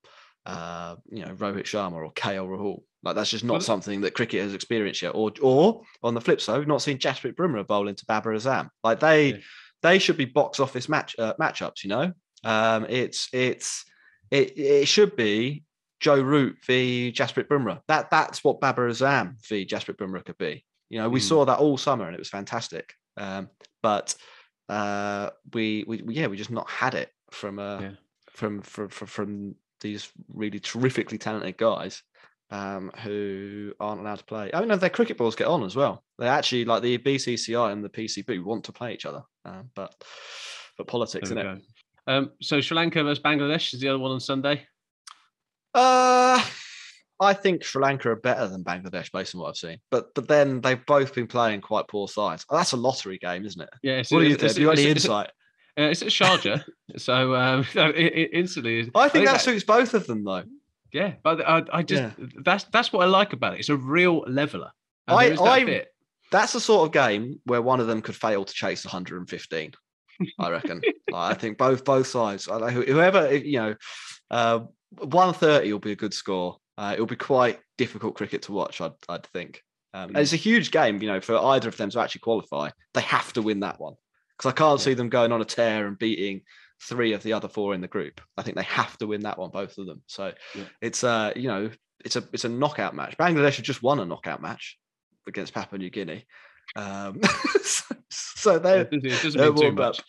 uh, 0.46 0.96
you 1.10 1.24
know 1.24 1.34
Rohit 1.34 1.64
Sharma 1.64 1.92
or 1.92 2.12
KL 2.12 2.48
Rahul. 2.48 2.82
Like 3.02 3.14
that's 3.14 3.30
just 3.30 3.44
not 3.44 3.54
well, 3.54 3.60
something 3.60 4.00
that 4.00 4.14
cricket 4.14 4.42
has 4.42 4.54
experienced 4.54 5.02
yet. 5.02 5.14
Or 5.14 5.32
or 5.42 5.82
on 6.02 6.14
the 6.14 6.20
flip 6.20 6.40
side, 6.40 6.58
we've 6.58 6.68
not 6.68 6.82
seen 6.82 6.98
Jasprit 6.98 7.34
Bumrah 7.34 7.66
bowl 7.66 7.88
into 7.88 8.04
Babar 8.06 8.32
Azam. 8.32 8.68
Like 8.82 9.00
they 9.00 9.32
yeah. 9.32 9.38
they 9.82 9.98
should 9.98 10.16
be 10.16 10.24
box 10.24 10.60
office 10.60 10.88
match 10.88 11.14
uh, 11.18 11.34
matchups. 11.40 11.84
You 11.84 11.90
know, 11.90 12.12
um, 12.44 12.86
it's 12.88 13.28
it's 13.32 13.84
it 14.30 14.58
it 14.58 14.88
should 14.88 15.16
be 15.16 15.64
Joe 16.00 16.20
Root 16.20 16.56
v 16.66 17.12
Jasprit 17.14 17.48
Bumrah. 17.48 17.80
That 17.88 18.10
that's 18.10 18.42
what 18.42 18.60
Babar 18.60 18.88
Azam 18.88 19.34
v 19.46 19.64
Jasprit 19.64 19.96
Bumrah 19.96 20.24
could 20.24 20.38
be. 20.38 20.64
You 20.88 21.00
know, 21.00 21.08
we 21.08 21.20
mm. 21.20 21.24
saw 21.24 21.44
that 21.44 21.58
all 21.58 21.76
summer 21.76 22.06
and 22.06 22.14
it 22.14 22.18
was 22.18 22.30
fantastic. 22.30 22.94
Um, 23.18 23.50
but 23.82 24.14
uh, 24.68 25.30
we, 25.52 25.84
we 25.86 26.02
yeah 26.08 26.26
we 26.28 26.36
just 26.36 26.50
not 26.50 26.68
had 26.70 26.94
it 26.94 27.10
from 27.30 27.58
a 27.58 27.78
yeah 27.82 27.90
from 28.38 28.62
from 28.62 28.88
from 28.88 29.54
these 29.80 30.10
really 30.32 30.60
terrifically 30.60 31.18
talented 31.18 31.56
guys 31.58 32.02
um, 32.50 32.90
who 33.02 33.72
aren't 33.80 34.00
allowed 34.00 34.18
to 34.18 34.24
play. 34.24 34.50
I 34.54 34.64
mean, 34.64 34.78
their 34.78 34.90
cricket 34.90 35.18
balls 35.18 35.36
get 35.36 35.48
on 35.48 35.64
as 35.64 35.76
well. 35.76 36.04
They 36.18 36.28
actually 36.28 36.64
like 36.64 36.82
the 36.82 36.98
BCCI 36.98 37.72
and 37.72 37.84
the 37.84 37.88
PCB 37.88 38.42
want 38.42 38.64
to 38.64 38.72
play 38.72 38.94
each 38.94 39.06
other, 39.06 39.22
uh, 39.44 39.62
but 39.74 39.94
but 40.76 40.86
politics, 40.86 41.28
isn't 41.28 41.38
it? 41.38 41.62
Um, 42.06 42.30
so 42.40 42.60
Sri 42.60 42.76
Lanka 42.76 43.02
versus 43.02 43.22
Bangladesh 43.22 43.74
is 43.74 43.80
the 43.80 43.88
other 43.88 43.98
one 43.98 44.12
on 44.12 44.20
Sunday. 44.20 44.66
Uh, 45.74 46.42
I 47.20 47.34
think 47.34 47.64
Sri 47.64 47.82
Lanka 47.82 48.10
are 48.10 48.16
better 48.16 48.46
than 48.46 48.64
Bangladesh 48.64 49.12
based 49.12 49.34
on 49.34 49.40
what 49.40 49.48
I've 49.48 49.56
seen. 49.56 49.78
But 49.90 50.14
but 50.14 50.28
then 50.28 50.60
they've 50.60 50.84
both 50.86 51.14
been 51.14 51.26
playing 51.26 51.60
quite 51.60 51.88
poor 51.88 52.06
sides. 52.08 52.46
Oh, 52.48 52.56
that's 52.56 52.72
a 52.72 52.76
lottery 52.76 53.18
game, 53.18 53.44
isn't 53.44 53.60
it? 53.60 53.70
Yeah. 53.82 54.02
what 54.10 54.20
do 54.20 54.28
you 54.28 54.36
think? 54.36 54.54
Do 54.54 54.60
you 54.60 54.68
have 54.68 54.78
any 54.78 54.88
insight? 54.88 55.30
Uh, 55.78 55.90
it's 55.90 56.02
at 56.02 56.08
Sharjah, 56.08 56.64
so 56.96 57.34
um, 57.36 57.60
it, 57.74 57.96
it 57.96 58.30
instantly. 58.32 58.80
I 58.80 58.82
think, 58.82 58.96
I 58.96 59.08
think 59.08 59.26
that, 59.26 59.32
that, 59.32 59.40
suits 59.42 59.64
both 59.64 59.94
of 59.94 60.06
them, 60.06 60.24
though. 60.24 60.42
Yeah, 60.92 61.14
but 61.22 61.46
I, 61.46 61.62
I 61.72 61.82
just 61.82 62.02
yeah. 62.18 62.26
that's 62.42 62.64
that's 62.64 62.92
what 62.92 63.04
I 63.04 63.06
like 63.06 63.32
about 63.32 63.54
it. 63.54 63.60
It's 63.60 63.68
a 63.68 63.76
real 63.76 64.20
leveler. 64.26 64.70
I, 65.06 65.30
that 65.30 65.40
I 65.40 65.84
that's 66.30 66.52
the 66.54 66.60
sort 66.60 66.86
of 66.86 66.92
game 66.92 67.40
where 67.44 67.62
one 67.62 67.80
of 67.80 67.86
them 67.86 68.02
could 68.02 68.16
fail 68.16 68.44
to 68.44 68.52
chase 68.52 68.84
115. 68.84 69.72
I 70.38 70.50
reckon. 70.50 70.82
I 71.14 71.34
think 71.34 71.58
both 71.58 71.84
both 71.84 72.06
sides. 72.06 72.46
Whoever 72.46 73.34
you 73.34 73.58
know, 73.58 73.74
uh, 74.30 74.60
130 74.98 75.72
will 75.72 75.78
be 75.78 75.92
a 75.92 75.96
good 75.96 76.12
score. 76.12 76.56
Uh, 76.76 76.92
it'll 76.94 77.06
be 77.06 77.16
quite 77.16 77.60
difficult 77.76 78.14
cricket 78.14 78.42
to 78.42 78.52
watch. 78.52 78.80
I'd, 78.80 78.92
I'd 79.08 79.26
think. 79.26 79.62
Um, 79.94 80.14
it's 80.16 80.32
a 80.32 80.36
huge 80.36 80.70
game, 80.70 81.00
you 81.02 81.08
know, 81.08 81.20
for 81.20 81.36
either 81.36 81.68
of 81.68 81.76
them 81.76 81.90
to 81.90 82.00
actually 82.00 82.20
qualify. 82.20 82.70
They 82.94 83.00
have 83.00 83.32
to 83.34 83.42
win 83.42 83.60
that 83.60 83.80
one 83.80 83.94
because 84.38 84.50
I 84.50 84.56
can't 84.56 84.80
see 84.80 84.94
them 84.94 85.08
going 85.08 85.32
on 85.32 85.40
a 85.40 85.44
tear 85.44 85.86
and 85.86 85.98
beating 85.98 86.42
three 86.80 87.12
of 87.12 87.22
the 87.22 87.32
other 87.32 87.48
four 87.48 87.74
in 87.74 87.80
the 87.80 87.88
group. 87.88 88.20
I 88.36 88.42
think 88.42 88.56
they 88.56 88.62
have 88.64 88.96
to 88.98 89.06
win 89.06 89.22
that 89.22 89.38
one, 89.38 89.50
both 89.50 89.76
of 89.78 89.86
them. 89.86 90.02
So 90.06 90.32
yeah. 90.54 90.64
it's 90.80 91.02
uh, 91.02 91.32
you 91.34 91.48
know, 91.48 91.70
it's 92.04 92.16
a 92.16 92.24
it's 92.32 92.44
a 92.44 92.48
knockout 92.48 92.94
match. 92.94 93.16
Bangladesh 93.16 93.56
have 93.56 93.64
just 93.64 93.82
won 93.82 94.00
a 94.00 94.04
knockout 94.04 94.40
match 94.40 94.78
against 95.26 95.54
Papua 95.54 95.78
New 95.78 95.90
Guinea. 95.90 96.26
Um, 96.76 97.20
so, 98.10 98.58
they 98.58 98.80
it 98.80 98.90
doesn't 98.90 99.40
mean 99.40 99.56
too 99.56 99.72
much. 99.72 100.00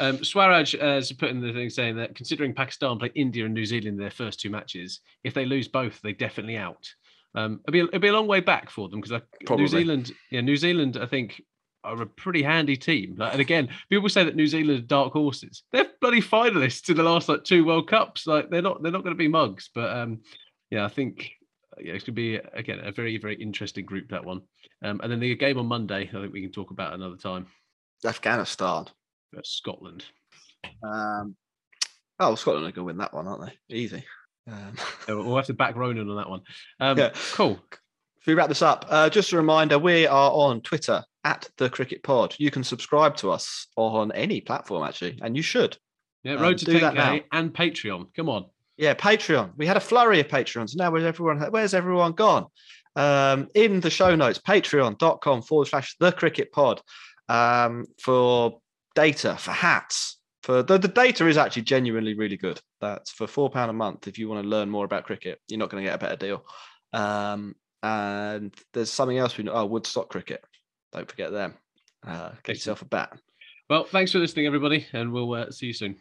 Um, 0.00 0.22
Swaraj 0.22 0.74
has 0.74 1.10
put 1.12 1.30
in 1.30 1.40
the 1.40 1.52
thing 1.52 1.70
saying 1.70 1.96
that 1.96 2.14
considering 2.14 2.54
Pakistan 2.54 2.98
play 2.98 3.10
India 3.14 3.44
and 3.44 3.54
New 3.54 3.64
Zealand 3.64 3.88
in 3.88 3.96
their 3.96 4.10
first 4.10 4.38
two 4.38 4.50
matches, 4.50 5.00
if 5.24 5.34
they 5.34 5.44
lose 5.44 5.66
both, 5.66 6.00
they 6.02 6.12
definitely 6.12 6.56
out. 6.56 6.88
Um, 7.34 7.60
it'll 7.66 7.72
be 7.72 7.80
it'll 7.80 8.00
be 8.00 8.08
a 8.08 8.12
long 8.12 8.26
way 8.26 8.40
back 8.40 8.70
for 8.70 8.88
them 8.88 9.00
because 9.00 9.22
New 9.50 9.66
Zealand, 9.66 10.12
yeah, 10.30 10.40
New 10.40 10.56
Zealand, 10.56 10.98
I 11.00 11.06
think 11.06 11.42
are 11.88 12.02
a 12.02 12.06
pretty 12.06 12.42
handy 12.42 12.76
team. 12.76 13.16
Like, 13.18 13.32
and 13.32 13.40
again, 13.40 13.68
people 13.88 14.08
say 14.08 14.24
that 14.24 14.36
New 14.36 14.46
Zealand 14.46 14.78
are 14.78 14.86
dark 14.86 15.12
horses. 15.12 15.62
They're 15.72 15.86
bloody 16.00 16.20
finalists 16.20 16.88
in 16.88 16.96
the 16.96 17.02
last 17.02 17.28
like 17.28 17.44
two 17.44 17.64
World 17.64 17.88
Cups. 17.88 18.26
Like 18.26 18.50
they're 18.50 18.62
not 18.62 18.82
they're 18.82 18.92
not 18.92 19.02
going 19.02 19.14
to 19.14 19.18
be 19.18 19.28
mugs. 19.28 19.70
But 19.74 19.96
um, 19.96 20.20
yeah, 20.70 20.84
I 20.84 20.88
think 20.88 21.30
yeah, 21.78 21.94
it's 21.94 22.04
going 22.04 22.14
to 22.14 22.20
be 22.20 22.36
again 22.36 22.80
a 22.80 22.92
very 22.92 23.18
very 23.18 23.34
interesting 23.36 23.84
group 23.84 24.10
that 24.10 24.24
one. 24.24 24.42
Um, 24.82 25.00
and 25.02 25.10
then 25.10 25.20
the 25.20 25.34
game 25.34 25.58
on 25.58 25.66
Monday, 25.66 26.08
I 26.08 26.12
think 26.12 26.32
we 26.32 26.42
can 26.42 26.52
talk 26.52 26.70
about 26.70 26.94
another 26.94 27.16
time. 27.16 27.46
Afghanistan, 28.04 28.86
That's 29.32 29.50
Scotland. 29.50 30.04
Um, 30.84 31.34
oh, 32.20 32.34
Scotland 32.36 32.66
are 32.66 32.72
going 32.72 32.74
to 32.74 32.84
win 32.84 32.98
that 32.98 33.12
one, 33.12 33.26
aren't 33.26 33.46
they? 33.46 33.76
Easy. 33.76 34.04
Um, 34.48 34.76
we'll 35.08 35.36
have 35.36 35.46
to 35.46 35.54
back 35.54 35.76
Ronan 35.76 36.08
on 36.08 36.16
that 36.16 36.30
one. 36.30 36.42
Um, 36.80 36.96
yeah. 36.96 37.10
Cool. 37.32 37.58
We 38.28 38.34
wrap 38.34 38.48
this 38.48 38.60
up, 38.60 38.84
uh, 38.90 39.08
just 39.08 39.32
a 39.32 39.38
reminder 39.38 39.78
we 39.78 40.06
are 40.06 40.30
on 40.30 40.60
Twitter 40.60 41.02
at 41.24 41.48
the 41.56 41.70
Cricket 41.70 42.02
Pod. 42.02 42.34
You 42.36 42.50
can 42.50 42.62
subscribe 42.62 43.16
to 43.16 43.30
us 43.30 43.68
on 43.74 44.12
any 44.12 44.42
platform, 44.42 44.86
actually, 44.86 45.18
and 45.22 45.34
you 45.34 45.40
should. 45.40 45.78
Yeah, 46.24 46.34
road 46.34 46.50
um, 46.50 46.56
to 46.56 46.66
10K 46.66 47.24
and 47.32 47.54
Patreon. 47.54 48.14
Come 48.14 48.28
on. 48.28 48.44
Yeah, 48.76 48.92
Patreon. 48.92 49.52
We 49.56 49.66
had 49.66 49.78
a 49.78 49.80
flurry 49.80 50.20
of 50.20 50.28
Patreons. 50.28 50.76
Now 50.76 50.90
where's 50.90 51.06
everyone? 51.06 51.40
Where's 51.50 51.72
everyone 51.72 52.12
gone? 52.12 52.48
Um, 52.96 53.48
in 53.54 53.80
the 53.80 53.88
show 53.88 54.14
notes, 54.14 54.38
patreon.com 54.38 55.40
forward 55.40 55.68
slash 55.68 55.96
the 55.98 56.12
cricket 56.12 56.52
pod 56.52 56.82
um, 57.30 57.86
for 57.98 58.60
data, 58.94 59.36
for 59.38 59.52
hats. 59.52 60.18
For 60.42 60.62
the, 60.62 60.76
the 60.76 60.88
data 60.88 61.26
is 61.28 61.38
actually 61.38 61.62
genuinely 61.62 62.12
really 62.12 62.36
good. 62.36 62.60
That's 62.82 63.10
for 63.10 63.26
four 63.26 63.48
pound 63.48 63.70
a 63.70 63.72
month. 63.72 64.06
If 64.06 64.18
you 64.18 64.28
want 64.28 64.42
to 64.42 64.48
learn 64.50 64.68
more 64.68 64.84
about 64.84 65.04
cricket, 65.04 65.40
you're 65.48 65.58
not 65.58 65.70
going 65.70 65.82
to 65.82 65.88
get 65.88 65.96
a 65.96 65.98
better 65.98 66.16
deal. 66.16 66.44
Um, 66.92 67.54
and 67.82 68.54
there's 68.72 68.90
something 68.90 69.18
else 69.18 69.36
we 69.36 69.44
know. 69.44 69.52
Oh, 69.52 69.66
Woodstock 69.66 70.08
cricket. 70.08 70.44
Don't 70.92 71.08
forget 71.10 71.32
them. 71.32 71.54
Uh, 72.06 72.30
get 72.42 72.56
yourself 72.56 72.82
a 72.82 72.86
bat. 72.86 73.18
Well, 73.68 73.84
thanks 73.84 74.12
for 74.12 74.18
listening, 74.18 74.46
everybody, 74.46 74.86
and 74.92 75.12
we'll 75.12 75.32
uh, 75.34 75.50
see 75.50 75.66
you 75.66 75.72
soon. 75.72 75.96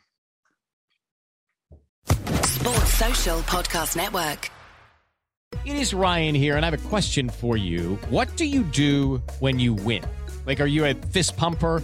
Sports 2.44 2.94
Social 2.94 3.40
Podcast 3.42 3.96
Network. 3.96 4.50
It 5.66 5.76
is 5.76 5.94
Ryan 5.94 6.36
here, 6.36 6.56
and 6.56 6.66
I 6.66 6.70
have 6.70 6.86
a 6.86 6.90
question 6.90 7.30
for 7.30 7.58
you. 7.58 7.96
What 8.10 8.36
do 8.38 8.46
you 8.46 8.64
do 8.64 9.22
when 9.40 9.60
you 9.60 9.74
win? 9.74 10.04
Like, 10.46 10.62
are 10.62 10.66
you 10.66 10.86
a 10.86 10.94
fist 10.94 11.36
pumper, 11.36 11.84